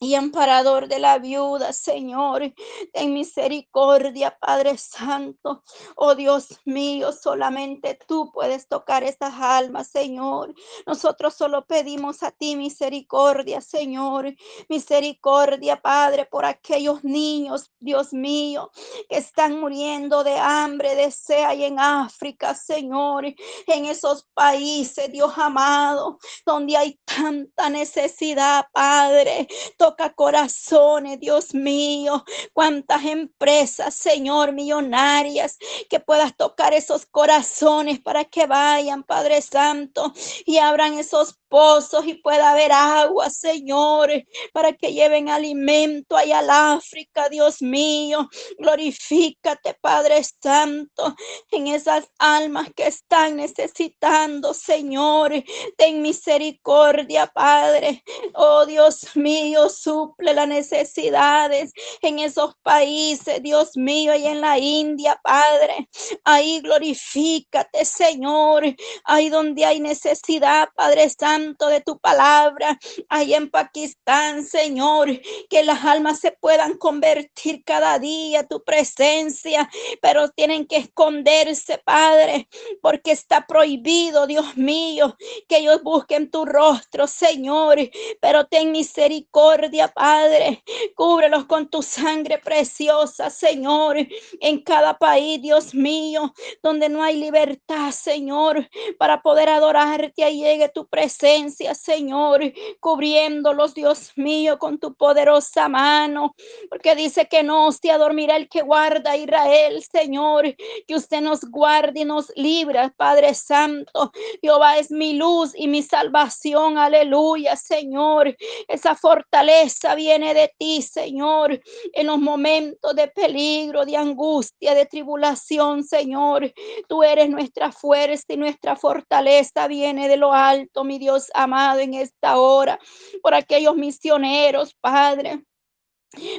y 0.00 0.14
amparador 0.14 0.88
de 0.88 0.98
la 0.98 1.18
viuda, 1.18 1.72
Señor. 1.72 2.54
en 2.92 3.14
misericordia, 3.14 4.36
Padre 4.40 4.78
Santo. 4.78 5.62
Oh 5.96 6.14
Dios 6.14 6.60
mío, 6.64 7.12
solamente 7.12 7.98
tú 8.06 8.30
puedes 8.32 8.68
tocar 8.68 9.02
estas 9.02 9.34
almas, 9.34 9.88
Señor. 9.88 10.54
Nosotros 10.86 11.34
solo 11.34 11.66
pedimos 11.66 12.22
a 12.22 12.30
ti 12.30 12.56
misericordia, 12.56 13.60
Señor. 13.60 14.34
Misericordia, 14.68 15.80
Padre, 15.80 16.26
por 16.26 16.44
aquellos 16.44 17.02
niños, 17.02 17.72
Dios 17.80 18.12
mío, 18.12 18.70
que 19.08 19.16
están 19.18 19.58
muriendo 19.58 20.22
de 20.22 20.38
hambre, 20.38 20.94
de 20.94 21.10
sed 21.10 21.58
y 21.58 21.64
en 21.64 21.80
África, 21.80 22.54
Señor. 22.54 23.24
En 23.66 23.84
esos 23.86 24.26
países, 24.34 25.10
Dios 25.10 25.32
amado, 25.36 26.18
donde 26.46 26.76
hay 26.76 27.00
tanta 27.04 27.68
necesidad, 27.70 28.66
Padre 28.72 29.48
toca 29.88 30.12
corazones, 30.12 31.18
Dios 31.18 31.54
mío. 31.54 32.24
Cuántas 32.52 33.04
empresas, 33.04 33.94
Señor, 33.94 34.52
millonarias, 34.52 35.56
que 35.88 35.98
puedas 35.98 36.36
tocar 36.36 36.74
esos 36.74 37.06
corazones 37.06 37.98
para 37.98 38.24
que 38.24 38.46
vayan, 38.46 39.02
Padre 39.02 39.40
Santo, 39.40 40.12
y 40.44 40.58
abran 40.58 40.94
esos 40.94 41.38
pozos 41.48 42.06
y 42.06 42.14
pueda 42.14 42.50
haber 42.50 42.72
agua, 42.72 43.30
Señor, 43.30 44.10
para 44.52 44.72
que 44.72 44.92
lleven 44.92 45.28
alimento 45.28 46.16
allá 46.16 46.40
al 46.40 46.50
África, 46.50 47.28
Dios 47.28 47.62
mío. 47.62 48.28
Glorifícate, 48.58 49.74
Padre 49.80 50.22
Santo, 50.42 51.14
en 51.50 51.68
esas 51.68 52.08
almas 52.18 52.68
que 52.74 52.86
están 52.86 53.36
necesitando, 53.36 54.54
Señor. 54.54 55.32
Ten 55.76 56.02
misericordia, 56.02 57.26
Padre. 57.26 58.02
Oh 58.34 58.66
Dios 58.66 59.16
mío, 59.16 59.68
suple 59.68 60.34
las 60.34 60.48
necesidades 60.48 61.72
en 62.02 62.18
esos 62.18 62.54
países, 62.62 63.42
Dios 63.42 63.76
mío, 63.76 64.14
y 64.14 64.26
en 64.26 64.40
la 64.40 64.58
India, 64.58 65.18
Padre. 65.22 65.88
Ahí 66.24 66.60
glorifícate, 66.60 67.84
Señor. 67.84 68.64
Ahí 69.04 69.28
donde 69.30 69.64
hay 69.64 69.80
necesidad, 69.80 70.68
Padre 70.74 71.08
Santo 71.08 71.37
de 71.38 71.80
tu 71.84 71.98
palabra, 71.98 72.78
ahí 73.08 73.32
en 73.34 73.48
Pakistán, 73.48 74.44
Señor, 74.44 75.08
que 75.48 75.62
las 75.62 75.84
almas 75.84 76.18
se 76.18 76.32
puedan 76.32 76.76
convertir 76.76 77.62
cada 77.64 77.98
día 77.98 78.40
a 78.40 78.46
tu 78.46 78.64
presencia, 78.64 79.70
pero 80.02 80.30
tienen 80.30 80.66
que 80.66 80.78
esconderse, 80.78 81.78
Padre, 81.84 82.48
porque 82.82 83.12
está 83.12 83.46
prohibido, 83.46 84.26
Dios 84.26 84.56
mío, 84.56 85.16
que 85.48 85.58
ellos 85.58 85.80
busquen 85.82 86.30
tu 86.30 86.44
rostro, 86.44 87.06
Señor, 87.06 87.78
pero 88.20 88.46
ten 88.46 88.72
misericordia, 88.72 89.88
Padre, 89.88 90.64
cúbrelos 90.96 91.44
con 91.44 91.68
tu 91.68 91.82
sangre 91.82 92.38
preciosa, 92.38 93.30
Señor, 93.30 93.96
en 94.40 94.62
cada 94.62 94.98
país, 94.98 95.40
Dios 95.40 95.72
mío, 95.72 96.34
donde 96.62 96.88
no 96.88 97.02
hay 97.02 97.16
libertad, 97.16 97.92
Señor, 97.92 98.68
para 98.98 99.22
poder 99.22 99.48
adorarte, 99.48 100.24
ahí 100.24 100.42
llegue 100.42 100.68
tu 100.68 100.88
presencia 100.88 101.27
Señor, 101.74 102.40
cubriéndolos, 102.80 103.74
Dios 103.74 104.12
mío, 104.16 104.58
con 104.58 104.78
tu 104.78 104.94
poderosa 104.94 105.68
mano, 105.68 106.34
porque 106.70 106.94
dice 106.94 107.26
que 107.26 107.42
no 107.42 107.70
se 107.72 107.90
adormirá 107.90 108.36
el 108.36 108.48
que 108.48 108.62
guarda 108.62 109.12
a 109.12 109.16
Israel, 109.16 109.82
Señor, 109.82 110.56
que 110.86 110.94
usted 110.94 111.20
nos 111.20 111.42
guarde 111.42 112.00
y 112.00 112.04
nos 112.04 112.32
libra, 112.34 112.94
Padre 112.96 113.34
Santo. 113.34 114.12
Jehová 114.40 114.78
es 114.78 114.90
mi 114.90 115.14
luz 115.14 115.52
y 115.54 115.68
mi 115.68 115.82
salvación, 115.82 116.78
aleluya, 116.78 117.56
Señor. 117.56 118.34
Esa 118.66 118.94
fortaleza 118.94 119.94
viene 119.94 120.34
de 120.34 120.52
ti, 120.58 120.82
Señor, 120.82 121.60
en 121.92 122.06
los 122.06 122.18
momentos 122.18 122.94
de 122.94 123.08
peligro, 123.08 123.84
de 123.84 123.96
angustia, 123.96 124.74
de 124.74 124.86
tribulación, 124.86 125.84
Señor. 125.84 126.52
Tú 126.88 127.02
eres 127.02 127.28
nuestra 127.28 127.72
fuerza 127.72 128.24
y 128.28 128.36
nuestra 128.36 128.76
fortaleza 128.76 129.66
viene 129.66 130.08
de 130.08 130.16
lo 130.16 130.32
alto, 130.32 130.84
mi 130.84 130.98
Dios 130.98 131.17
amado, 131.34 131.80
en 131.80 131.94
esta 131.94 132.38
hora, 132.38 132.78
por 133.22 133.34
aquellos 133.34 133.76
misioneros, 133.76 134.74
Padre 134.80 135.42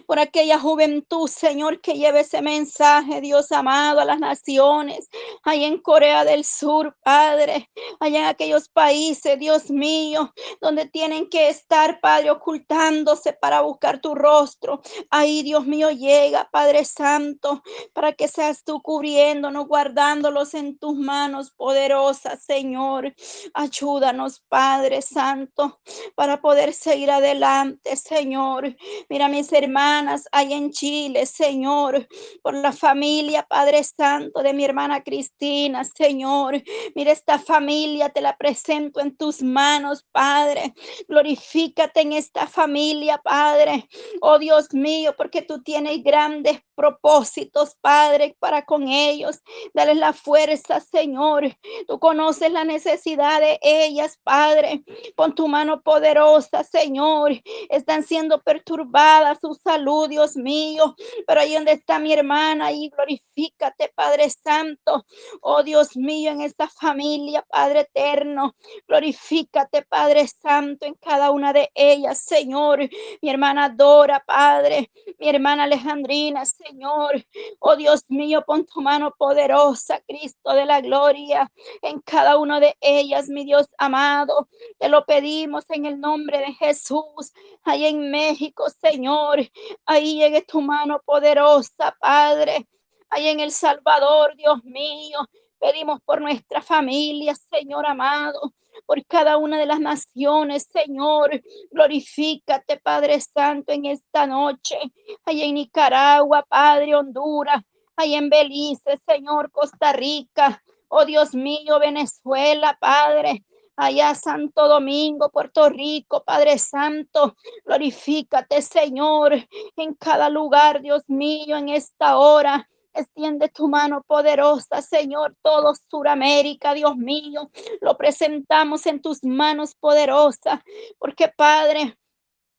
por 0.05 0.19
aquella 0.19 0.59
juventud, 0.59 1.27
Señor, 1.27 1.79
que 1.81 1.93
lleve 1.93 2.21
ese 2.21 2.41
mensaje, 2.41 3.21
Dios 3.21 3.51
amado, 3.51 3.99
a 3.99 4.05
las 4.05 4.19
naciones, 4.19 5.09
allá 5.43 5.67
en 5.67 5.79
Corea 5.79 6.25
del 6.25 6.43
Sur, 6.43 6.97
Padre, 7.03 7.69
allá 7.99 8.19
en 8.19 8.25
aquellos 8.25 8.69
países, 8.69 9.37
Dios 9.39 9.69
mío, 9.69 10.33
donde 10.61 10.87
tienen 10.87 11.29
que 11.29 11.49
estar, 11.49 11.99
Padre, 11.99 12.31
ocultándose 12.31 13.33
para 13.33 13.61
buscar 13.61 14.01
tu 14.01 14.15
rostro. 14.15 14.81
Ahí, 15.09 15.43
Dios 15.43 15.65
mío, 15.65 15.91
llega, 15.91 16.49
Padre 16.51 16.85
Santo, 16.85 17.61
para 17.93 18.13
que 18.13 18.27
seas 18.27 18.63
tú 18.63 18.81
cubriéndonos, 18.81 19.67
guardándolos 19.67 20.53
en 20.53 20.77
tus 20.77 20.95
manos 20.95 21.51
poderosas, 21.51 22.43
Señor. 22.43 23.13
Ayúdanos, 23.53 24.41
Padre 24.49 25.01
Santo, 25.01 25.79
para 26.15 26.41
poder 26.41 26.73
seguir 26.73 27.11
adelante, 27.11 27.95
Señor. 27.95 28.75
Mira 29.09 29.27
mis 29.27 29.51
hermanas 29.59 30.27
ahí 30.31 30.53
en 30.53 30.71
Chile, 30.71 31.25
Señor, 31.25 32.07
por 32.41 32.55
la 32.55 32.71
familia, 32.71 33.45
Padre 33.47 33.83
Santo, 33.83 34.41
de 34.41 34.53
mi 34.53 34.65
hermana 34.65 35.03
Cristina, 35.03 35.83
Señor. 35.83 36.61
Mira 36.95 37.11
esta 37.11 37.39
familia, 37.39 38.09
te 38.09 38.21
la 38.21 38.37
presento 38.37 38.99
en 38.99 39.15
tus 39.15 39.41
manos, 39.41 40.05
Padre. 40.11 40.73
Glorifícate 41.07 42.01
en 42.01 42.13
esta 42.13 42.47
familia, 42.47 43.19
Padre. 43.23 43.87
Oh 44.21 44.39
Dios 44.39 44.73
mío, 44.73 45.13
porque 45.17 45.41
tú 45.41 45.61
tienes 45.61 46.03
grandes 46.03 46.59
propósitos, 46.75 47.75
Padre, 47.81 48.37
para 48.39 48.63
con 48.63 48.87
ellos. 48.87 49.41
Dale 49.73 49.95
la 49.95 50.13
fuerza, 50.13 50.79
Señor. 50.79 51.43
Tú 51.87 51.99
conoces 51.99 52.51
la 52.51 52.63
necesidad 52.63 53.41
de 53.41 53.59
ellas, 53.61 54.17
Padre. 54.23 54.83
Pon 55.15 55.35
tu 55.35 55.47
mano 55.47 55.81
poderosa, 55.81 56.63
Señor. 56.63 57.33
Están 57.69 58.03
siendo 58.03 58.41
perturbadas 58.41 59.39
salud, 59.55 60.09
Dios 60.09 60.35
mío. 60.35 60.95
Pero 61.27 61.41
ahí 61.41 61.53
donde 61.53 61.73
está 61.73 61.99
mi 61.99 62.13
hermana, 62.13 62.67
ahí 62.67 62.89
glorifícate, 62.89 63.91
Padre 63.95 64.29
Santo. 64.29 65.05
Oh 65.41 65.63
Dios 65.63 65.95
mío, 65.95 66.31
en 66.31 66.41
esta 66.41 66.67
familia, 66.67 67.45
Padre 67.49 67.81
eterno. 67.81 68.55
Glorifícate, 68.87 69.83
Padre 69.83 70.27
Santo, 70.27 70.85
en 70.85 70.95
cada 70.95 71.31
una 71.31 71.53
de 71.53 71.71
ellas, 71.75 72.19
Señor. 72.19 72.79
Mi 73.21 73.29
hermana 73.29 73.69
Dora, 73.69 74.23
Padre. 74.25 74.91
Mi 75.19 75.29
hermana 75.29 75.63
Alejandrina, 75.63 76.45
Señor. 76.45 77.25
Oh 77.59 77.75
Dios 77.75 78.03
mío, 78.07 78.43
pon 78.45 78.65
tu 78.65 78.81
mano 78.81 79.13
poderosa, 79.17 80.01
Cristo 80.07 80.53
de 80.53 80.65
la 80.65 80.81
gloria, 80.81 81.51
en 81.81 81.99
cada 82.01 82.37
una 82.37 82.59
de 82.59 82.77
ellas, 82.81 83.29
mi 83.29 83.45
Dios 83.45 83.67
amado. 83.77 84.49
Te 84.77 84.89
lo 84.89 85.05
pedimos 85.05 85.65
en 85.69 85.85
el 85.85 85.99
nombre 85.99 86.39
de 86.39 86.53
Jesús. 86.53 87.33
Ahí 87.63 87.85
en 87.85 88.11
México, 88.11 88.65
Señor. 88.81 89.38
Ahí 89.85 90.19
llegue 90.19 90.41
tu 90.41 90.61
mano 90.61 91.01
poderosa, 91.05 91.95
Padre. 91.99 92.67
Ahí 93.09 93.27
en 93.27 93.39
El 93.39 93.51
Salvador, 93.51 94.35
Dios 94.35 94.63
mío. 94.63 95.19
Pedimos 95.59 95.99
por 96.01 96.21
nuestra 96.21 96.61
familia, 96.61 97.35
Señor 97.35 97.85
amado 97.85 98.53
por 98.85 99.05
cada 99.05 99.37
una 99.37 99.59
de 99.59 99.65
las 99.65 99.79
naciones, 99.79 100.67
Señor. 100.71 101.41
Glorifícate, 101.71 102.77
Padre 102.77 103.19
Santo, 103.21 103.71
en 103.71 103.85
esta 103.85 104.25
noche. 104.25 104.77
Allá 105.25 105.45
en 105.45 105.55
Nicaragua, 105.55 106.45
Padre, 106.47 106.95
Honduras, 106.95 107.61
allá 107.95 108.17
en 108.17 108.29
Belice, 108.29 108.99
Señor, 109.07 109.51
Costa 109.51 109.93
Rica. 109.93 110.63
Oh 110.87 111.05
Dios 111.05 111.35
mío, 111.35 111.79
Venezuela, 111.79 112.77
Padre 112.79 113.43
allá 113.79 114.13
Santo 114.13 114.67
Domingo, 114.67 115.29
Puerto 115.29 115.69
Rico, 115.69 116.21
Padre 116.23 116.57
Santo. 116.57 117.35
Glorifícate, 117.63 118.61
Señor, 118.61 119.33
en 119.77 119.93
cada 119.95 120.29
lugar, 120.29 120.81
Dios 120.81 121.03
mío, 121.07 121.55
en 121.55 121.69
esta 121.69 122.17
hora. 122.17 122.69
Extiende 122.93 123.47
tu 123.47 123.69
mano 123.69 124.03
poderosa, 124.05 124.81
Señor, 124.81 125.35
todo 125.41 125.73
Suramérica, 125.89 126.73
Dios 126.73 126.97
mío. 126.97 127.49
Lo 127.79 127.95
presentamos 127.95 128.85
en 128.85 129.01
tus 129.01 129.23
manos 129.23 129.75
poderosas, 129.75 130.59
porque 130.97 131.29
Padre, 131.29 131.97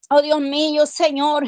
oh 0.09 0.21
Dios 0.23 0.41
mío, 0.41 0.87
Señor, 0.87 1.43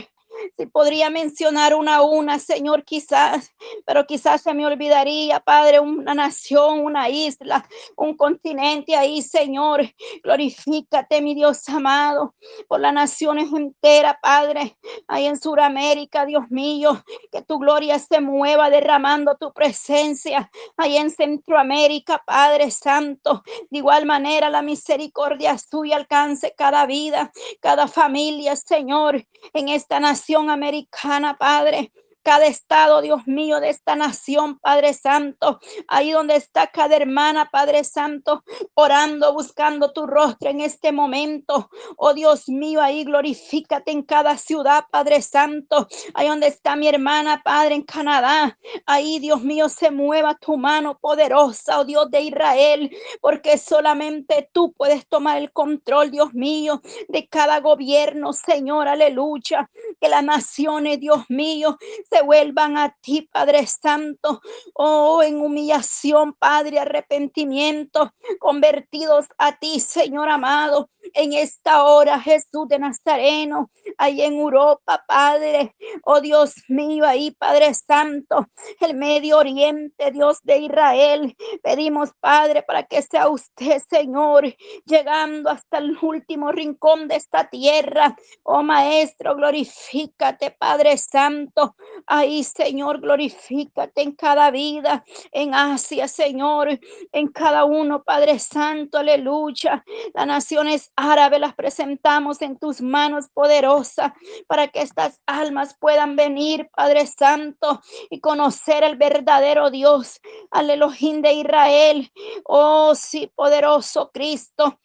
si 0.58 0.66
podría 0.66 1.10
mencionar 1.10 1.76
una 1.76 1.98
a 1.98 2.02
una, 2.02 2.40
Señor, 2.40 2.84
quizás, 2.84 3.52
pero 3.86 4.06
quizás 4.06 4.42
se 4.42 4.54
me 4.54 4.66
olvidaría, 4.66 5.40
Padre, 5.40 5.80
una 5.80 6.14
nación, 6.14 6.80
una 6.80 7.10
isla, 7.10 7.68
un 7.96 8.16
continente 8.16 8.96
ahí, 8.96 9.22
Señor. 9.22 9.82
Glorifícate, 10.24 11.22
mi 11.22 11.36
Dios 11.36 11.68
amado, 11.70 12.36
por 12.68 12.80
las 12.80 12.94
naciones 12.94 13.52
enteras, 13.54 14.16
Padre, 14.22 14.78
ahí 15.08 15.26
en 15.26 15.40
Sudamérica, 15.40 16.26
Dios 16.26 16.50
mío, 16.50 17.04
que 17.32 17.42
tu 17.42 17.60
gloria 17.60 18.00
se 18.00 18.22
mueva 18.22 18.70
derramando 18.70 19.36
tu 19.38 19.54
presencia, 19.54 20.50
ahí 20.78 20.98
en 20.98 21.12
Centroamérica, 21.12 22.24
Padre 22.26 22.72
Santo. 22.72 23.44
De 23.70 23.78
igual 23.78 24.06
manera, 24.06 24.50
la 24.50 24.62
misericordia 24.62 25.58
suya 25.58 25.98
alcance 25.98 26.54
cada 26.58 26.86
vida, 26.86 27.32
cada 27.60 27.88
familia, 27.88 28.56
Señor, 28.56 29.26
en 29.54 29.70
esta 29.70 30.00
nación 30.00 30.23
americana, 30.50 31.36
Padre 31.38 31.92
cada 32.24 32.46
estado, 32.46 33.02
Dios 33.02 33.28
mío, 33.28 33.60
de 33.60 33.70
esta 33.70 33.96
nación, 33.96 34.58
Padre 34.60 34.94
Santo. 34.94 35.60
Ahí 35.88 36.12
donde 36.12 36.36
está 36.36 36.68
cada 36.68 36.96
hermana, 36.96 37.50
Padre 37.52 37.84
Santo, 37.84 38.44
orando, 38.74 39.34
buscando 39.34 39.92
tu 39.92 40.08
rostro 40.08 40.50
en 40.50 40.62
este 40.62 40.92
momento. 40.92 41.70
Oh 41.98 42.14
Dios 42.14 42.50
mío, 42.50 42.82
ahí 42.82 43.04
glorifícate 43.04 43.92
en 43.92 44.04
cada 44.04 44.38
ciudad, 44.38 44.86
Padre 44.90 45.22
Santo. 45.22 45.88
Ahí 46.14 46.28
donde 46.28 46.48
está 46.48 46.76
mi 46.76 46.88
hermana, 46.88 47.42
Padre, 47.44 47.76
en 47.76 47.84
Canadá. 47.84 48.58
Ahí, 48.86 49.20
Dios 49.20 49.42
mío, 49.44 49.70
se 49.70 49.92
mueva 49.92 50.36
tu 50.36 50.58
mano 50.58 50.98
poderosa, 51.00 51.80
oh 51.80 51.86
Dios 51.86 52.10
de 52.10 52.22
Israel, 52.22 52.90
porque 53.22 53.58
solamente 53.58 54.50
tú 54.52 54.74
puedes 54.74 55.08
tomar 55.08 55.38
el 55.38 55.52
control, 55.52 56.12
Dios 56.12 56.34
mío, 56.34 56.82
de 57.10 57.28
cada 57.28 57.60
gobierno, 57.60 58.34
Señor, 58.34 58.88
aleluya. 58.88 59.70
Que 60.00 60.10
las 60.10 60.24
naciones, 60.24 61.00
Dios 61.00 61.24
mío, 61.30 61.78
se 62.14 62.22
vuelvan 62.22 62.78
a 62.78 62.95
ti, 63.01 63.28
Padre 63.32 63.66
Santo, 63.66 64.41
oh, 64.74 65.24
en 65.24 65.41
humillación, 65.41 66.34
Padre, 66.34 66.80
arrepentimiento, 66.80 68.14
convertidos 68.39 69.26
a 69.38 69.57
ti, 69.57 69.80
Señor 69.80 70.30
amado, 70.30 70.89
en 71.14 71.34
esta 71.34 71.84
hora, 71.84 72.20
Jesús 72.20 72.68
de 72.68 72.80
Nazareno, 72.80 73.70
ahí 73.97 74.22
en 74.22 74.34
Europa, 74.34 75.04
Padre, 75.08 75.76
oh 76.04 76.22
Dios 76.22 76.56
mío, 76.68 77.06
ahí, 77.06 77.32
Padre 77.32 77.74
Santo, 77.74 78.47
el 78.80 78.95
Medio 78.95 79.38
Oriente, 79.38 80.12
Dios 80.12 80.39
de 80.43 80.60
Israel, 80.60 81.36
pedimos, 81.62 82.12
Padre, 82.20 82.64
para 82.64 82.84
que 82.84 83.01
sea 83.01 83.28
usted, 83.30 83.82
Señor, 83.89 84.56
llegando 84.86 85.49
hasta 85.49 85.80
el 85.80 85.97
último 86.01 86.51
rincón 86.51 87.08
de 87.08 87.16
esta 87.16 87.49
tierra, 87.49 88.16
oh 88.43 88.64
Maestro, 88.64 89.36
glorifícate, 89.36 90.51
Padre 90.51 90.97
Santo, 90.97 91.76
Ahí, 92.06 92.43
Señor, 92.43 92.99
glorifícate 92.99 94.01
en 94.01 94.14
cada 94.14 94.51
vida, 94.51 95.04
en 95.32 95.54
Asia, 95.54 96.08
Señor, 96.08 96.80
en 97.12 97.28
cada 97.30 97.66
uno, 97.66 98.04
Padre 98.04 98.39
Santo, 98.39 98.97
aleluya. 98.97 99.84
Las 100.14 100.28
naciones 100.28 100.91
árabes 100.96 101.39
las 101.39 101.56
presentamos 101.56 102.41
en 102.41 102.58
tus 102.58 102.82
manos 102.82 103.28
poderosas 103.34 104.12
para 104.48 104.68
que 104.68 104.82
estas 104.82 105.20
almas 105.26 105.76
puedan 105.80 106.16
venir, 106.16 106.70
Padre 106.76 107.08
Santo, 107.08 107.82
y 108.10 108.20
conocer 108.20 108.84
el 108.84 108.98
verdadero 108.98 109.72
Dios, 109.72 110.20
al 110.52 110.70
Elohim 110.70 111.22
de 111.22 111.34
Israel. 111.34 112.12
Oh, 112.46 112.94
sí, 112.96 113.32
poderoso 113.36 114.12
Cristo 114.12 114.80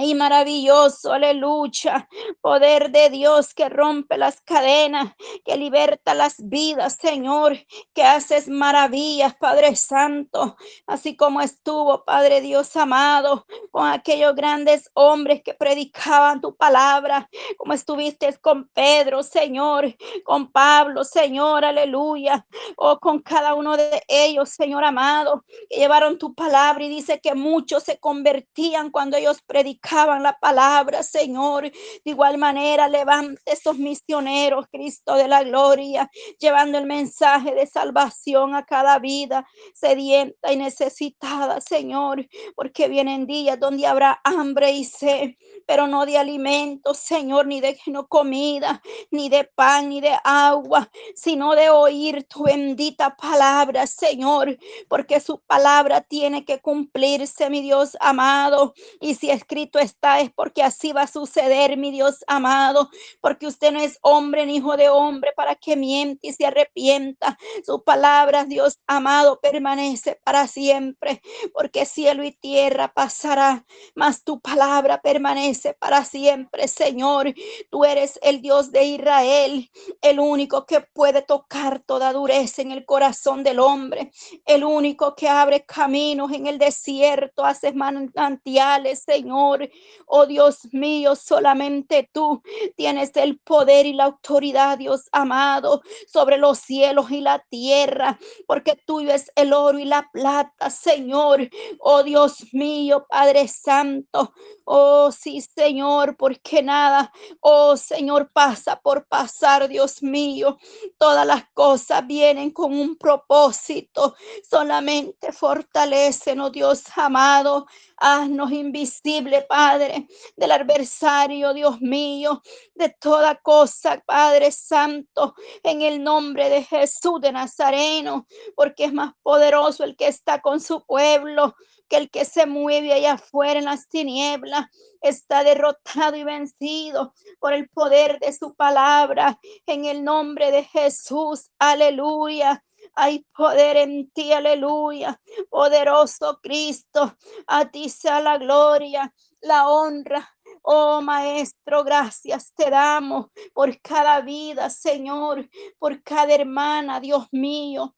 y 0.00 0.14
maravilloso, 0.14 1.12
aleluya, 1.12 2.08
poder 2.40 2.92
de 2.92 3.10
Dios 3.10 3.52
que 3.52 3.68
rompe 3.68 4.16
las 4.16 4.40
cadenas, 4.42 5.12
que 5.44 5.56
liberta 5.56 6.14
las 6.14 6.36
vidas, 6.38 6.96
Señor, 7.00 7.58
que 7.92 8.04
haces 8.04 8.48
maravillas, 8.48 9.34
Padre 9.34 9.74
Santo, 9.74 10.56
así 10.86 11.16
como 11.16 11.40
estuvo, 11.40 12.04
Padre 12.04 12.40
Dios 12.40 12.76
amado, 12.76 13.44
con 13.72 13.88
aquellos 13.88 14.36
grandes 14.36 14.88
hombres 14.94 15.42
que 15.42 15.54
predicaban 15.54 16.40
tu 16.40 16.54
palabra, 16.54 17.28
como 17.56 17.72
estuviste 17.72 18.32
con 18.40 18.68
Pedro, 18.68 19.24
Señor, 19.24 19.96
con 20.24 20.52
Pablo, 20.52 21.02
Señor, 21.02 21.64
aleluya, 21.64 22.46
o 22.76 23.00
con 23.00 23.18
cada 23.20 23.54
uno 23.54 23.76
de 23.76 24.00
ellos, 24.06 24.50
Señor 24.50 24.84
amado, 24.84 25.44
que 25.68 25.78
llevaron 25.78 26.18
tu 26.18 26.34
palabra 26.34 26.84
y 26.84 26.88
dice 26.88 27.18
que 27.20 27.34
muchos 27.34 27.82
se 27.82 27.98
convertían 27.98 28.92
cuando 28.92 29.16
ellos 29.16 29.38
predicaban 29.44 29.87
predicaban 29.88 30.22
la 30.22 30.38
palabra, 30.38 31.02
Señor. 31.02 31.64
De 31.64 31.72
igual 32.04 32.38
manera, 32.38 32.88
levante 32.88 33.40
esos 33.46 33.78
misioneros, 33.78 34.66
Cristo 34.70 35.14
de 35.14 35.28
la 35.28 35.42
gloria, 35.42 36.10
llevando 36.38 36.78
el 36.78 36.86
mensaje 36.86 37.54
de 37.54 37.66
salvación 37.66 38.54
a 38.54 38.64
cada 38.64 38.98
vida 38.98 39.46
sedienta 39.74 40.52
y 40.52 40.56
necesitada, 40.56 41.60
Señor, 41.60 42.26
porque 42.54 42.88
vienen 42.88 43.26
días 43.26 43.58
donde 43.58 43.86
habrá 43.86 44.20
hambre 44.24 44.72
y 44.72 44.84
sed, 44.84 45.34
pero 45.66 45.86
no 45.86 46.04
de 46.06 46.18
alimento, 46.18 46.94
Señor, 46.94 47.46
ni 47.46 47.60
de 47.60 47.78
no 47.86 48.06
comida, 48.06 48.82
ni 49.10 49.28
de 49.28 49.44
pan, 49.44 49.88
ni 49.88 50.00
de 50.00 50.14
agua, 50.24 50.90
sino 51.14 51.54
de 51.54 51.70
oír 51.70 52.24
tu 52.24 52.44
bendita 52.44 53.16
palabra, 53.16 53.86
Señor, 53.86 54.58
porque 54.88 55.20
su 55.20 55.40
palabra 55.40 56.00
tiene 56.02 56.44
que 56.44 56.60
cumplirse, 56.60 57.48
mi 57.50 57.62
Dios 57.62 57.96
amado. 58.00 58.74
Y 59.00 59.14
si 59.14 59.30
escrito 59.30 59.77
está, 59.78 60.20
es 60.20 60.30
porque 60.32 60.62
así 60.62 60.92
va 60.92 61.02
a 61.02 61.06
suceder, 61.06 61.76
mi 61.76 61.90
Dios 61.90 62.24
amado, 62.26 62.90
porque 63.20 63.46
usted 63.46 63.72
no 63.72 63.80
es 63.80 63.98
hombre 64.02 64.46
ni 64.46 64.56
hijo 64.56 64.76
de 64.76 64.88
hombre 64.88 65.32
para 65.36 65.54
que 65.54 65.76
miente 65.76 66.28
y 66.28 66.32
se 66.32 66.46
arrepienta. 66.46 67.38
Su 67.64 67.82
palabra, 67.82 68.44
Dios 68.44 68.78
amado, 68.86 69.40
permanece 69.40 70.20
para 70.24 70.46
siempre, 70.46 71.22
porque 71.52 71.84
cielo 71.86 72.24
y 72.24 72.32
tierra 72.32 72.92
pasará, 72.92 73.64
mas 73.94 74.24
tu 74.24 74.40
palabra 74.40 75.00
permanece 75.00 75.74
para 75.74 76.04
siempre, 76.04 76.68
Señor. 76.68 77.34
Tú 77.70 77.84
eres 77.84 78.18
el 78.22 78.40
Dios 78.40 78.72
de 78.72 78.84
Israel, 78.84 79.70
el 80.00 80.20
único 80.20 80.66
que 80.66 80.80
puede 80.80 81.22
tocar 81.22 81.80
toda 81.80 82.12
dureza 82.12 82.62
en 82.62 82.72
el 82.72 82.84
corazón 82.84 83.42
del 83.42 83.60
hombre, 83.60 84.10
el 84.46 84.64
único 84.64 85.14
que 85.14 85.28
abre 85.28 85.64
caminos 85.64 86.32
en 86.32 86.46
el 86.46 86.58
desierto, 86.58 87.44
hace 87.44 87.72
manantiales, 87.72 89.02
Señor. 89.04 89.67
Oh 90.06 90.26
Dios 90.26 90.68
mío, 90.72 91.16
solamente 91.16 92.08
tú 92.12 92.42
tienes 92.76 93.10
el 93.16 93.38
poder 93.38 93.86
y 93.86 93.92
la 93.92 94.04
autoridad, 94.04 94.78
Dios 94.78 95.08
amado, 95.12 95.82
sobre 96.06 96.38
los 96.38 96.58
cielos 96.58 97.10
y 97.10 97.20
la 97.20 97.44
tierra, 97.50 98.18
porque 98.46 98.76
tuyo 98.86 99.12
es 99.12 99.30
el 99.36 99.52
oro 99.52 99.78
y 99.78 99.84
la 99.84 100.08
plata, 100.12 100.70
Señor. 100.70 101.48
Oh 101.80 102.02
Dios 102.02 102.46
mío, 102.52 103.06
Padre 103.08 103.48
Santo. 103.48 104.32
Oh 104.64 105.10
sí, 105.12 105.40
Señor, 105.40 106.16
porque 106.16 106.62
nada, 106.62 107.12
oh 107.40 107.76
Señor, 107.76 108.30
pasa 108.32 108.80
por 108.80 109.06
pasar, 109.06 109.68
Dios 109.68 110.02
mío. 110.02 110.58
Todas 110.98 111.26
las 111.26 111.44
cosas 111.54 112.06
vienen 112.06 112.50
con 112.50 112.72
un 112.78 112.96
propósito. 112.96 114.14
Solamente 114.48 115.32
fortalecen, 115.32 116.40
oh 116.40 116.50
Dios 116.50 116.84
amado. 116.96 117.66
Haznos 117.96 118.52
invisible, 118.52 119.44
Padre, 119.48 120.06
del 120.36 120.52
adversario, 120.52 121.54
Dios 121.54 121.80
mío, 121.80 122.42
de 122.74 122.94
toda 123.00 123.36
cosa, 123.36 124.02
Padre 124.06 124.52
Santo, 124.52 125.34
en 125.62 125.82
el 125.82 126.04
nombre 126.04 126.48
de 126.50 126.62
Jesús 126.62 127.20
de 127.20 127.32
Nazareno, 127.32 128.26
porque 128.54 128.84
es 128.84 128.92
más 128.92 129.14
poderoso 129.22 129.82
el 129.84 129.96
que 129.96 130.06
está 130.06 130.40
con 130.40 130.60
su 130.60 130.84
pueblo 130.84 131.56
que 131.88 131.96
el 131.96 132.10
que 132.10 132.24
se 132.24 132.46
mueve 132.46 132.92
allá 132.92 133.14
afuera 133.14 133.58
en 133.58 133.64
las 133.64 133.88
tinieblas 133.88 134.66
está 135.00 135.42
derrotado 135.42 136.16
y 136.16 136.24
vencido 136.24 137.14
por 137.40 137.52
el 137.52 137.68
poder 137.70 138.18
de 138.20 138.32
su 138.32 138.54
palabra. 138.54 139.38
En 139.66 139.84
el 139.86 140.04
nombre 140.04 140.50
de 140.50 140.64
Jesús, 140.64 141.50
aleluya. 141.58 142.62
Hay 143.00 143.24
poder 143.32 143.76
en 143.76 144.10
ti, 144.10 144.32
aleluya. 144.32 145.20
Poderoso 145.50 146.40
Cristo, 146.42 147.16
a 147.46 147.70
ti 147.70 147.88
sea 147.90 148.20
la 148.20 148.38
gloria, 148.38 149.14
la 149.40 149.68
honra. 149.68 150.28
Oh 150.62 151.00
Maestro, 151.00 151.84
gracias 151.84 152.52
te 152.54 152.68
damos 152.68 153.26
por 153.54 153.80
cada 153.82 154.20
vida, 154.20 154.68
Señor, 154.68 155.48
por 155.78 156.02
cada 156.02 156.34
hermana, 156.34 156.98
Dios 156.98 157.28
mío 157.30 157.94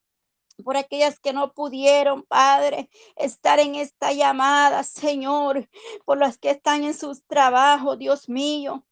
por 0.63 0.77
aquellas 0.77 1.19
que 1.19 1.33
no 1.33 1.53
pudieron, 1.53 2.21
Padre, 2.21 2.91
estar 3.15 3.59
en 3.59 3.73
esta 3.73 4.13
llamada, 4.13 4.83
Señor, 4.83 5.67
por 6.05 6.19
las 6.19 6.37
que 6.37 6.51
están 6.51 6.83
en 6.83 6.93
sus 6.93 7.25
trabajos, 7.25 7.97
Dios 7.97 8.29
mío 8.29 8.85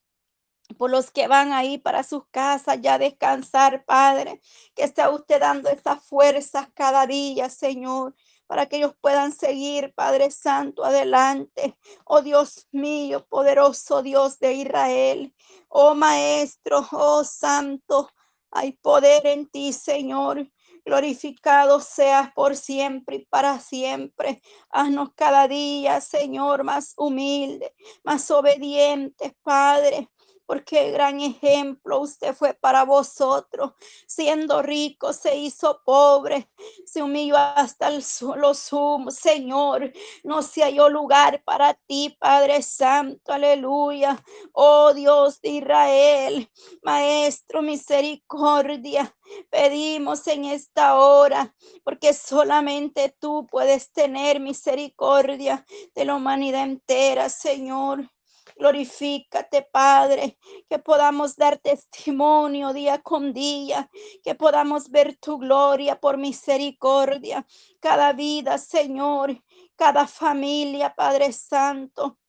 por 0.77 0.89
los 0.91 1.11
que 1.11 1.27
van 1.27 1.51
ahí 1.53 1.77
para 1.77 2.03
sus 2.03 2.25
casas 2.27 2.79
ya 2.81 2.97
descansar, 2.97 3.83
Padre, 3.85 4.41
que 4.75 4.83
está 4.83 5.09
usted 5.09 5.39
dando 5.39 5.69
esas 5.69 6.03
fuerzas 6.03 6.67
cada 6.73 7.07
día, 7.07 7.49
Señor, 7.49 8.15
para 8.47 8.67
que 8.67 8.77
ellos 8.77 8.95
puedan 9.01 9.31
seguir, 9.31 9.93
Padre 9.93 10.31
Santo, 10.31 10.83
adelante. 10.83 11.77
Oh 12.05 12.21
Dios 12.21 12.67
mío, 12.71 13.25
poderoso 13.27 14.01
Dios 14.01 14.39
de 14.39 14.53
Israel, 14.53 15.35
oh 15.69 15.95
Maestro, 15.95 16.87
oh 16.91 17.23
Santo, 17.23 18.09
hay 18.51 18.73
poder 18.73 19.27
en 19.27 19.47
ti, 19.47 19.73
Señor. 19.73 20.49
Glorificado 20.85 21.81
seas 21.81 22.31
por 22.33 22.55
siempre 22.55 23.17
y 23.17 23.25
para 23.25 23.59
siempre. 23.59 24.41
Haznos 24.71 25.09
cada 25.13 25.47
día, 25.47 26.01
Señor, 26.01 26.63
más 26.63 26.93
humilde, 26.97 27.75
más 28.03 28.31
obedientes, 28.31 29.33
Padre 29.43 30.09
porque 30.49 30.89
gran 30.89 31.21
ejemplo 31.21 31.99
usted 31.99 32.33
fue 32.33 32.55
para 32.55 32.83
vosotros. 32.83 33.73
Siendo 34.07 34.63
rico, 34.63 35.13
se 35.13 35.37
hizo 35.37 35.83
pobre, 35.85 36.49
se 36.87 37.03
humilló 37.03 37.37
hasta 37.37 37.89
el 37.89 38.01
solo 38.01 38.55
sumo. 38.55 39.11
Señor, 39.11 39.93
no 40.23 40.41
se 40.41 40.63
halló 40.63 40.89
lugar 40.89 41.43
para 41.43 41.75
ti, 41.75 42.17
Padre 42.19 42.63
Santo, 42.63 43.31
aleluya. 43.31 44.23
Oh 44.51 44.91
Dios 44.95 45.39
de 45.39 45.49
Israel, 45.49 46.49
Maestro, 46.81 47.61
misericordia. 47.61 49.15
Pedimos 49.51 50.25
en 50.25 50.45
esta 50.45 50.97
hora, 50.97 51.53
porque 51.83 52.11
solamente 52.13 53.15
tú 53.19 53.45
puedes 53.45 53.91
tener 53.91 54.39
misericordia 54.39 55.63
de 55.93 56.05
la 56.05 56.15
humanidad 56.15 56.63
entera, 56.63 57.29
Señor. 57.29 58.09
Glorifícate, 58.59 59.61
Padre, 59.71 60.37
que 60.69 60.79
podamos 60.79 61.37
dar 61.37 61.57
testimonio 61.57 62.73
día 62.73 63.01
con 63.01 63.31
día, 63.31 63.89
que 64.21 64.35
podamos 64.35 64.91
ver 64.91 65.15
tu 65.15 65.37
gloria 65.37 65.97
por 65.97 66.17
misericordia, 66.17 67.47
cada 67.79 68.11
vida, 68.11 68.57
Señor, 68.57 69.41
cada 69.77 70.07
familia, 70.07 70.93
Padre 70.93 71.31
Santo. 71.31 72.19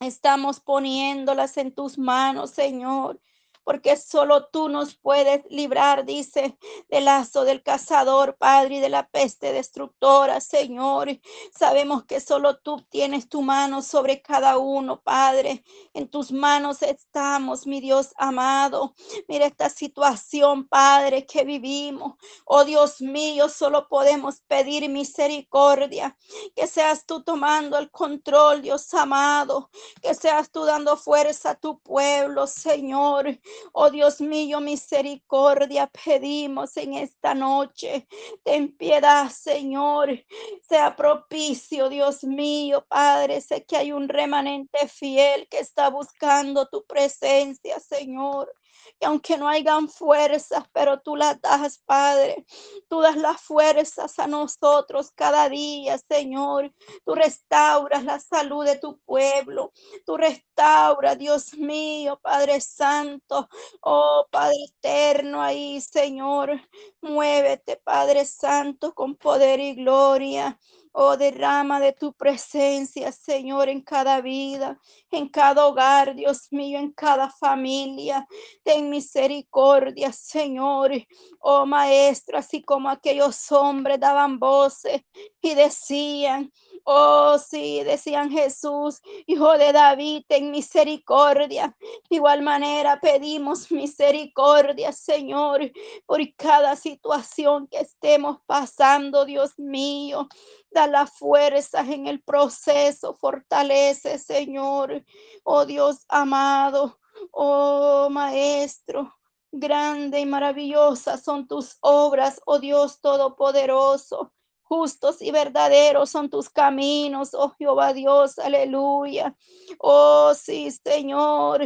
Estamos 0.00 0.60
poniéndolas 0.60 1.58
en 1.58 1.74
tus 1.74 1.98
manos, 1.98 2.52
Señor 2.52 3.20
porque 3.66 3.96
solo 3.96 4.46
tú 4.46 4.68
nos 4.68 4.94
puedes 4.94 5.44
librar, 5.50 6.04
dice, 6.04 6.56
del 6.88 7.06
lazo 7.06 7.44
del 7.44 7.64
cazador, 7.64 8.36
Padre, 8.36 8.76
y 8.76 8.80
de 8.80 8.88
la 8.88 9.08
peste 9.08 9.52
destructora, 9.52 10.40
Señor. 10.40 11.08
Sabemos 11.52 12.04
que 12.04 12.20
solo 12.20 12.58
tú 12.58 12.80
tienes 12.90 13.28
tu 13.28 13.42
mano 13.42 13.82
sobre 13.82 14.22
cada 14.22 14.56
uno, 14.56 15.02
Padre. 15.02 15.64
En 15.94 16.06
tus 16.06 16.30
manos 16.30 16.80
estamos, 16.82 17.66
mi 17.66 17.80
Dios 17.80 18.14
amado. 18.18 18.94
Mira 19.26 19.46
esta 19.46 19.68
situación, 19.68 20.68
Padre, 20.68 21.26
que 21.26 21.42
vivimos. 21.42 22.14
Oh 22.44 22.64
Dios 22.64 23.00
mío, 23.00 23.48
solo 23.48 23.88
podemos 23.88 24.42
pedir 24.42 24.88
misericordia. 24.88 26.16
Que 26.54 26.68
seas 26.68 27.04
tú 27.04 27.24
tomando 27.24 27.78
el 27.78 27.90
control, 27.90 28.62
Dios 28.62 28.94
amado. 28.94 29.70
Que 30.00 30.14
seas 30.14 30.52
tú 30.52 30.64
dando 30.64 30.96
fuerza 30.96 31.50
a 31.50 31.54
tu 31.56 31.80
pueblo, 31.80 32.46
Señor. 32.46 33.40
Oh 33.72 33.90
Dios 33.90 34.20
mío, 34.20 34.60
misericordia 34.60 35.86
pedimos 35.88 36.76
en 36.76 36.94
esta 36.94 37.34
noche. 37.34 38.06
Ten 38.44 38.76
piedad, 38.76 39.30
Señor. 39.30 40.24
Sea 40.68 40.96
propicio, 40.96 41.88
Dios 41.88 42.24
mío, 42.24 42.84
Padre. 42.88 43.40
Sé 43.40 43.64
que 43.64 43.76
hay 43.76 43.92
un 43.92 44.08
remanente 44.08 44.88
fiel 44.88 45.48
que 45.48 45.58
está 45.58 45.90
buscando 45.90 46.66
tu 46.68 46.84
presencia, 46.86 47.80
Señor 47.80 48.52
y 49.00 49.04
aunque 49.04 49.36
no 49.36 49.48
hayan 49.48 49.88
fuerzas, 49.88 50.64
pero 50.72 51.00
tú 51.00 51.16
las 51.16 51.40
das, 51.40 51.78
Padre. 51.84 52.46
Tú 52.88 53.00
das 53.00 53.16
las 53.16 53.40
fuerzas 53.40 54.18
a 54.18 54.26
nosotros 54.26 55.10
cada 55.14 55.48
día, 55.48 55.98
Señor. 55.98 56.72
Tú 57.04 57.14
restauras 57.14 58.04
la 58.04 58.18
salud 58.20 58.64
de 58.64 58.78
tu 58.78 58.98
pueblo. 59.00 59.72
Tú 60.04 60.16
restauras, 60.16 61.18
Dios 61.18 61.54
mío, 61.54 62.18
Padre 62.22 62.60
Santo. 62.60 63.48
Oh, 63.80 64.26
Padre 64.30 64.56
eterno 64.78 65.42
ahí, 65.42 65.80
Señor. 65.80 66.60
Muévete, 67.00 67.76
Padre 67.76 68.24
Santo, 68.24 68.94
con 68.94 69.16
poder 69.16 69.60
y 69.60 69.74
gloria. 69.74 70.58
Oh, 70.98 71.14
derrama 71.14 71.78
de 71.78 71.92
tu 71.92 72.14
presencia, 72.14 73.12
Señor, 73.12 73.68
en 73.68 73.82
cada 73.82 74.22
vida, 74.22 74.80
en 75.10 75.28
cada 75.28 75.66
hogar, 75.66 76.14
Dios 76.14 76.48
mío, 76.50 76.78
en 76.78 76.90
cada 76.92 77.28
familia. 77.28 78.26
Ten 78.64 78.88
misericordia, 78.88 80.10
Señor. 80.10 80.92
Oh, 81.40 81.66
Maestro, 81.66 82.38
así 82.38 82.62
como 82.62 82.88
aquellos 82.88 83.52
hombres 83.52 84.00
daban 84.00 84.38
voces 84.38 85.02
y 85.42 85.54
decían, 85.54 86.50
Oh, 86.88 87.36
sí, 87.38 87.82
decían 87.82 88.30
Jesús, 88.30 89.00
hijo 89.26 89.58
de 89.58 89.72
David, 89.72 90.22
en 90.28 90.52
misericordia. 90.52 91.76
De 92.08 92.16
igual 92.16 92.42
manera 92.42 93.00
pedimos 93.00 93.72
misericordia, 93.72 94.92
Señor, 94.92 95.72
por 96.06 96.20
cada 96.36 96.76
situación 96.76 97.66
que 97.66 97.80
estemos 97.80 98.38
pasando, 98.46 99.24
Dios 99.24 99.58
mío. 99.58 100.28
Da 100.70 100.86
las 100.86 101.10
fuerzas 101.10 101.88
en 101.88 102.06
el 102.06 102.22
proceso, 102.22 103.14
fortalece, 103.14 104.20
Señor. 104.20 105.04
Oh 105.42 105.66
Dios 105.66 106.04
amado, 106.08 107.00
oh 107.32 108.08
Maestro. 108.10 109.12
Grande 109.50 110.20
y 110.20 110.26
maravillosa 110.26 111.16
son 111.18 111.48
tus 111.48 111.78
obras, 111.80 112.40
oh 112.46 112.60
Dios 112.60 113.00
Todopoderoso. 113.00 114.32
Justos 114.68 115.22
y 115.22 115.30
verdaderos 115.30 116.10
son 116.10 116.28
tus 116.28 116.50
caminos, 116.50 117.34
oh 117.34 117.50
Jehová 117.56 117.92
Dios, 117.92 118.36
aleluya. 118.40 119.36
Oh 119.78 120.34
sí, 120.34 120.72
Señor, 120.72 121.62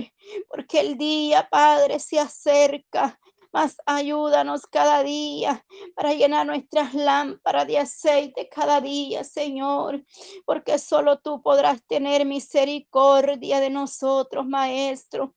porque 0.48 0.80
el 0.80 0.98
día, 0.98 1.48
Padre, 1.50 1.98
se 1.98 2.18
acerca. 2.18 3.18
Más 3.52 3.78
ayúdanos 3.86 4.66
cada 4.66 5.02
día 5.02 5.64
para 5.96 6.12
llenar 6.12 6.46
nuestras 6.46 6.92
lámparas 6.94 7.66
de 7.66 7.78
aceite 7.78 8.48
cada 8.48 8.80
día, 8.80 9.24
Señor, 9.24 10.04
porque 10.44 10.78
solo 10.78 11.18
tú 11.18 11.42
podrás 11.42 11.82
tener 11.86 12.26
misericordia 12.26 13.60
de 13.60 13.70
nosotros, 13.70 14.46
Maestro. 14.46 15.34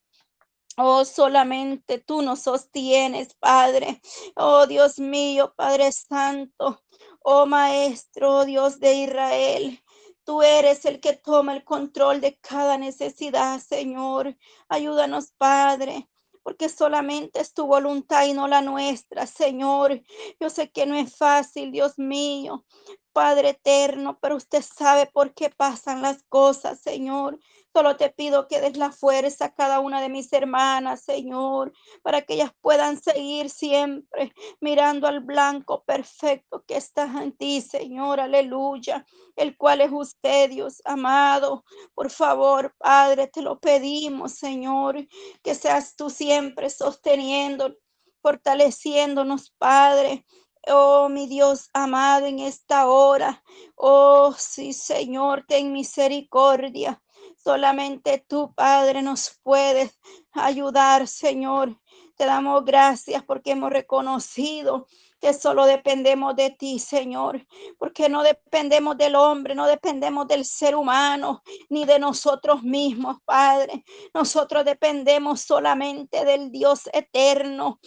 Oh, 0.76 1.06
solamente 1.06 2.00
tú 2.00 2.24
nos 2.24 2.42
sostienes, 2.42 3.36
Padre. 3.36 4.02
Oh, 4.36 4.66
Dios 4.66 5.00
mío, 5.00 5.54
Padre 5.56 5.92
Santo. 5.92 6.84
Oh, 7.24 7.46
Maestro, 7.46 8.46
Dios 8.46 8.80
de 8.80 8.96
Israel. 8.96 9.82
Tú 10.26 10.42
eres 10.42 10.86
el 10.86 11.00
que 11.00 11.14
toma 11.14 11.56
el 11.56 11.64
control 11.64 12.22
de 12.22 12.38
cada 12.38 12.78
necesidad, 12.78 13.60
Señor. 13.60 14.38
Ayúdanos, 14.68 15.32
Padre 15.38 16.10
porque 16.44 16.68
solamente 16.70 17.40
es 17.40 17.54
tu 17.54 17.66
voluntad 17.66 18.26
y 18.26 18.34
no 18.34 18.48
la 18.48 18.62
nuestra, 18.62 19.26
Señor. 19.26 20.04
Yo 20.40 20.50
sé 20.50 20.70
que 20.72 20.86
no 20.86 20.96
es 20.96 21.16
fácil, 21.16 21.72
Dios 21.72 21.98
mío, 21.98 22.66
Padre 23.14 23.50
eterno, 23.50 24.20
pero 24.22 24.36
usted 24.36 24.62
sabe 24.62 25.08
por 25.08 25.34
qué 25.34 25.50
pasan 25.50 26.02
las 26.02 26.24
cosas, 26.24 26.82
Señor. 26.82 27.40
Solo 27.74 27.98
te 27.98 28.12
pido 28.12 28.48
que 28.48 28.62
des 28.62 28.78
la 28.78 28.92
fuerza 28.92 29.46
a 29.46 29.54
cada 29.56 29.80
una 29.80 30.00
de 30.00 30.08
mis 30.10 30.32
hermanas, 30.32 31.04
Señor, 31.04 31.74
para 32.04 32.22
que 32.22 32.36
ellas 32.36 32.52
puedan 32.62 33.02
seguir 33.02 33.50
siempre 33.50 34.32
mirando 34.62 35.08
al 35.08 35.22
blanco 35.22 35.84
perfecto 35.84 36.64
que 36.68 36.78
está 36.78 37.06
en 37.24 37.36
ti, 37.36 37.62
Señor, 37.62 38.20
aleluya, 38.20 39.06
el 39.36 39.58
cual 39.58 39.82
es 39.82 39.92
usted, 39.92 40.52
Dios 40.52 40.82
amado. 40.86 41.64
Por 41.96 42.12
favor, 42.12 42.76
Padre, 42.78 43.28
te 43.28 43.42
lo 43.42 43.60
pedimos, 43.60 44.34
Señor, 44.34 45.08
que 45.42 45.56
seas 45.56 45.96
tú 45.96 46.12
siempre 46.12 46.70
sosteniendo, 46.70 47.74
fortaleciéndonos, 48.22 49.52
Padre. 49.58 50.26
Oh, 50.68 51.10
mi 51.10 51.28
Dios 51.28 51.70
amado, 51.74 52.26
en 52.28 52.40
esta 52.40 52.88
hora. 52.88 53.44
Oh, 53.76 54.34
sí, 54.38 54.74
Señor, 54.74 55.44
ten 55.48 55.74
misericordia. 55.74 57.02
Solamente 57.44 58.24
tú, 58.26 58.54
Padre, 58.54 59.02
nos 59.02 59.38
puedes 59.44 60.00
ayudar, 60.32 61.08
Señor. 61.10 61.78
Te 62.16 62.26
damos 62.26 62.64
gracias 62.64 63.22
porque 63.24 63.52
hemos 63.52 63.70
reconocido 63.70 64.88
que 65.20 65.34
solo 65.34 65.66
dependemos 65.66 66.38
de 66.38 66.52
ti, 66.52 66.80
Señor, 66.80 67.46
porque 67.78 68.08
no 68.08 68.24
dependemos 68.24 68.98
del 68.98 69.16
hombre, 69.16 69.56
no 69.56 69.68
dependemos 69.68 70.28
del 70.28 70.46
ser 70.46 70.76
humano, 70.76 71.44
ni 71.70 71.84
de 71.84 72.00
nosotros 72.00 72.64
mismos, 72.64 73.18
Padre. 73.26 73.84
Nosotros 74.14 74.64
dependemos 74.64 75.42
solamente 75.42 76.24
del 76.24 76.50
Dios 76.50 76.90
eterno, 76.94 77.80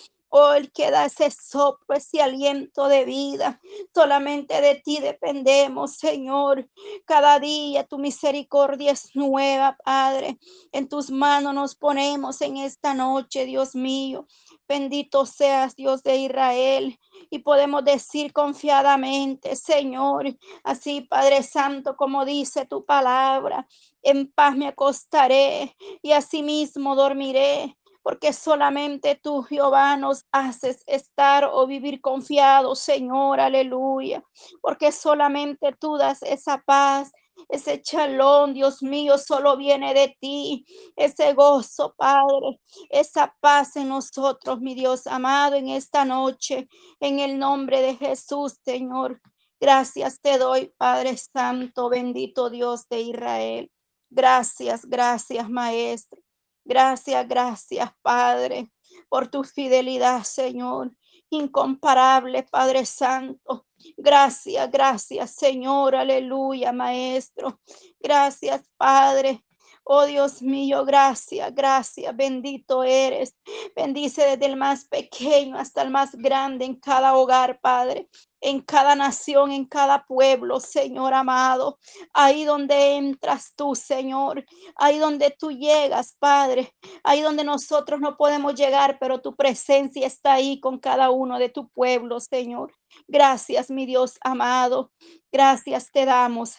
Que 0.75 0.91
da 0.91 1.07
ese 1.07 1.31
soplo, 1.31 1.97
ese 1.97 2.21
aliento 2.21 2.89
de 2.89 3.07
vida. 3.07 3.59
Solamente 3.95 4.61
de 4.61 4.75
ti 4.75 4.99
dependemos, 4.99 5.97
Señor. 5.97 6.69
Cada 7.07 7.41
día 7.41 7.85
tu 7.85 7.97
misericordia 7.97 8.93
es 8.93 9.17
nueva, 9.17 9.79
Padre. 9.83 10.39
En 10.73 10.91
tus 10.91 11.11
manos 11.11 11.55
nos 11.55 11.75
ponemos 11.75 12.43
en 12.43 12.59
esta 12.59 12.93
noche, 12.93 13.47
Dios 13.47 13.75
mío. 13.75 14.27
Bendito 14.69 15.25
seas, 15.25 15.75
Dios 15.75 16.03
de 16.03 16.17
Israel. 16.17 16.99
Y 17.31 17.39
podemos 17.39 17.83
decir 17.83 18.35
confiadamente, 18.35 19.57
Señor, 19.57 20.37
así, 20.65 21.01
Padre 21.01 21.43
Santo, 21.45 21.97
como 21.97 22.27
dice 22.27 22.67
tu 22.67 22.85
palabra, 22.85 23.67
en 24.03 24.31
paz 24.31 24.55
me 24.55 24.69
acostaré 24.69 25.75
y 26.03 26.13
asimismo 26.13 26.95
dormiré 26.95 27.79
porque 28.07 28.33
solamente 28.33 29.19
tú, 29.21 29.43
Jehová, 29.43 29.97
nos 29.97 30.27
haces 30.31 30.85
estar 30.87 31.45
o 31.53 31.67
vivir 31.67 32.01
confiados, 32.01 32.79
Señor, 32.79 33.41
aleluya, 33.41 34.23
porque 34.63 34.93
solamente 34.93 35.75
tú 35.81 35.97
das 35.97 36.23
esa 36.23 36.63
paz. 36.65 37.11
Ese 37.49 37.83
chalón, 37.83 38.55
Dios 38.55 38.81
mío, 38.81 39.19
solo 39.19 39.57
viene 39.57 39.93
de 39.93 40.17
ti. 40.21 40.65
Ese 40.95 41.35
gozo, 41.35 41.95
Padre, 41.97 42.61
esa 42.91 43.35
paz 43.41 43.75
en 43.75 43.89
nosotros, 43.89 44.61
mi 44.61 44.77
Dios 44.77 45.09
amado, 45.09 45.57
en 45.57 45.69
esta 45.69 46.05
noche, 46.05 46.69
en 47.01 47.19
el 47.19 47.41
nombre 47.41 47.83
de 47.83 47.97
Jesús, 47.97 48.55
Señor. 48.65 49.21
Gracias 49.59 50.21
te 50.21 50.39
doy, 50.39 50.73
Padre 50.79 51.17
Santo, 51.17 51.89
bendito 51.89 52.51
Dios 52.51 52.89
de 52.89 53.01
Israel. 53.01 53.73
Gracias, 54.11 54.87
gracias, 54.87 55.51
Maestro. 55.51 56.26
Gracias, 56.67 57.29
gracias, 57.29 57.91
Padre, 58.03 58.73
por 59.09 59.29
tu 59.29 59.45
fidelidad, 59.45 60.25
Señor. 60.25 60.91
Incomparable, 61.31 62.43
Padre 62.43 62.85
Santo. 62.85 63.67
Gracias, 63.97 64.69
gracias, 64.71 65.31
Señor. 65.31 65.95
Aleluya, 65.95 66.73
Maestro. 66.73 67.61
Gracias, 68.01 68.69
Padre. 68.77 69.45
Oh 69.89 70.05
Dios 70.05 70.43
mío, 70.43 70.85
gracias, 70.85 71.55
gracias, 71.55 72.17
bendito 72.17 72.83
eres. 72.83 73.37
Bendice 73.77 74.23
desde 74.27 74.47
el 74.47 74.57
más 74.57 74.85
pequeño 74.87 75.57
hasta 75.57 75.83
el 75.83 75.91
más 75.91 76.17
grande 76.17 76.65
en 76.65 76.75
cada 76.75 77.15
hogar, 77.15 77.61
Padre 77.61 78.09
en 78.47 78.61
cada 78.61 78.95
nación, 78.95 79.51
en 79.51 79.65
cada 79.65 80.05
pueblo, 80.07 80.61
Señor 80.61 81.15
amado. 81.15 81.79
Ahí 82.13 82.45
donde 82.45 82.97
entras 82.97 83.53
tú, 83.57 83.75
Señor. 83.75 84.45
Ahí 84.77 84.99
donde 84.99 85.35
tú 85.37 85.51
llegas, 85.51 86.15
Padre. 86.19 86.73
Ahí 87.03 87.23
donde 87.23 87.43
nosotros 87.43 88.01
no 88.01 88.17
podemos 88.17 88.55
llegar, 88.55 88.99
pero 89.01 89.21
tu 89.21 89.35
presencia 89.35 90.07
está 90.07 90.35
ahí 90.35 90.61
con 90.61 90.79
cada 90.79 91.11
uno 91.11 91.41
de 91.41 91.49
tu 91.49 91.69
pueblo, 91.71 92.21
Señor. 92.21 92.73
Gracias, 93.09 93.69
mi 93.69 93.85
Dios 93.85 94.17
amado. 94.21 94.93
Gracias 95.33 95.91
te 95.91 96.05
damos. 96.05 96.55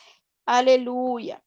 Aleluya. 0.45 1.41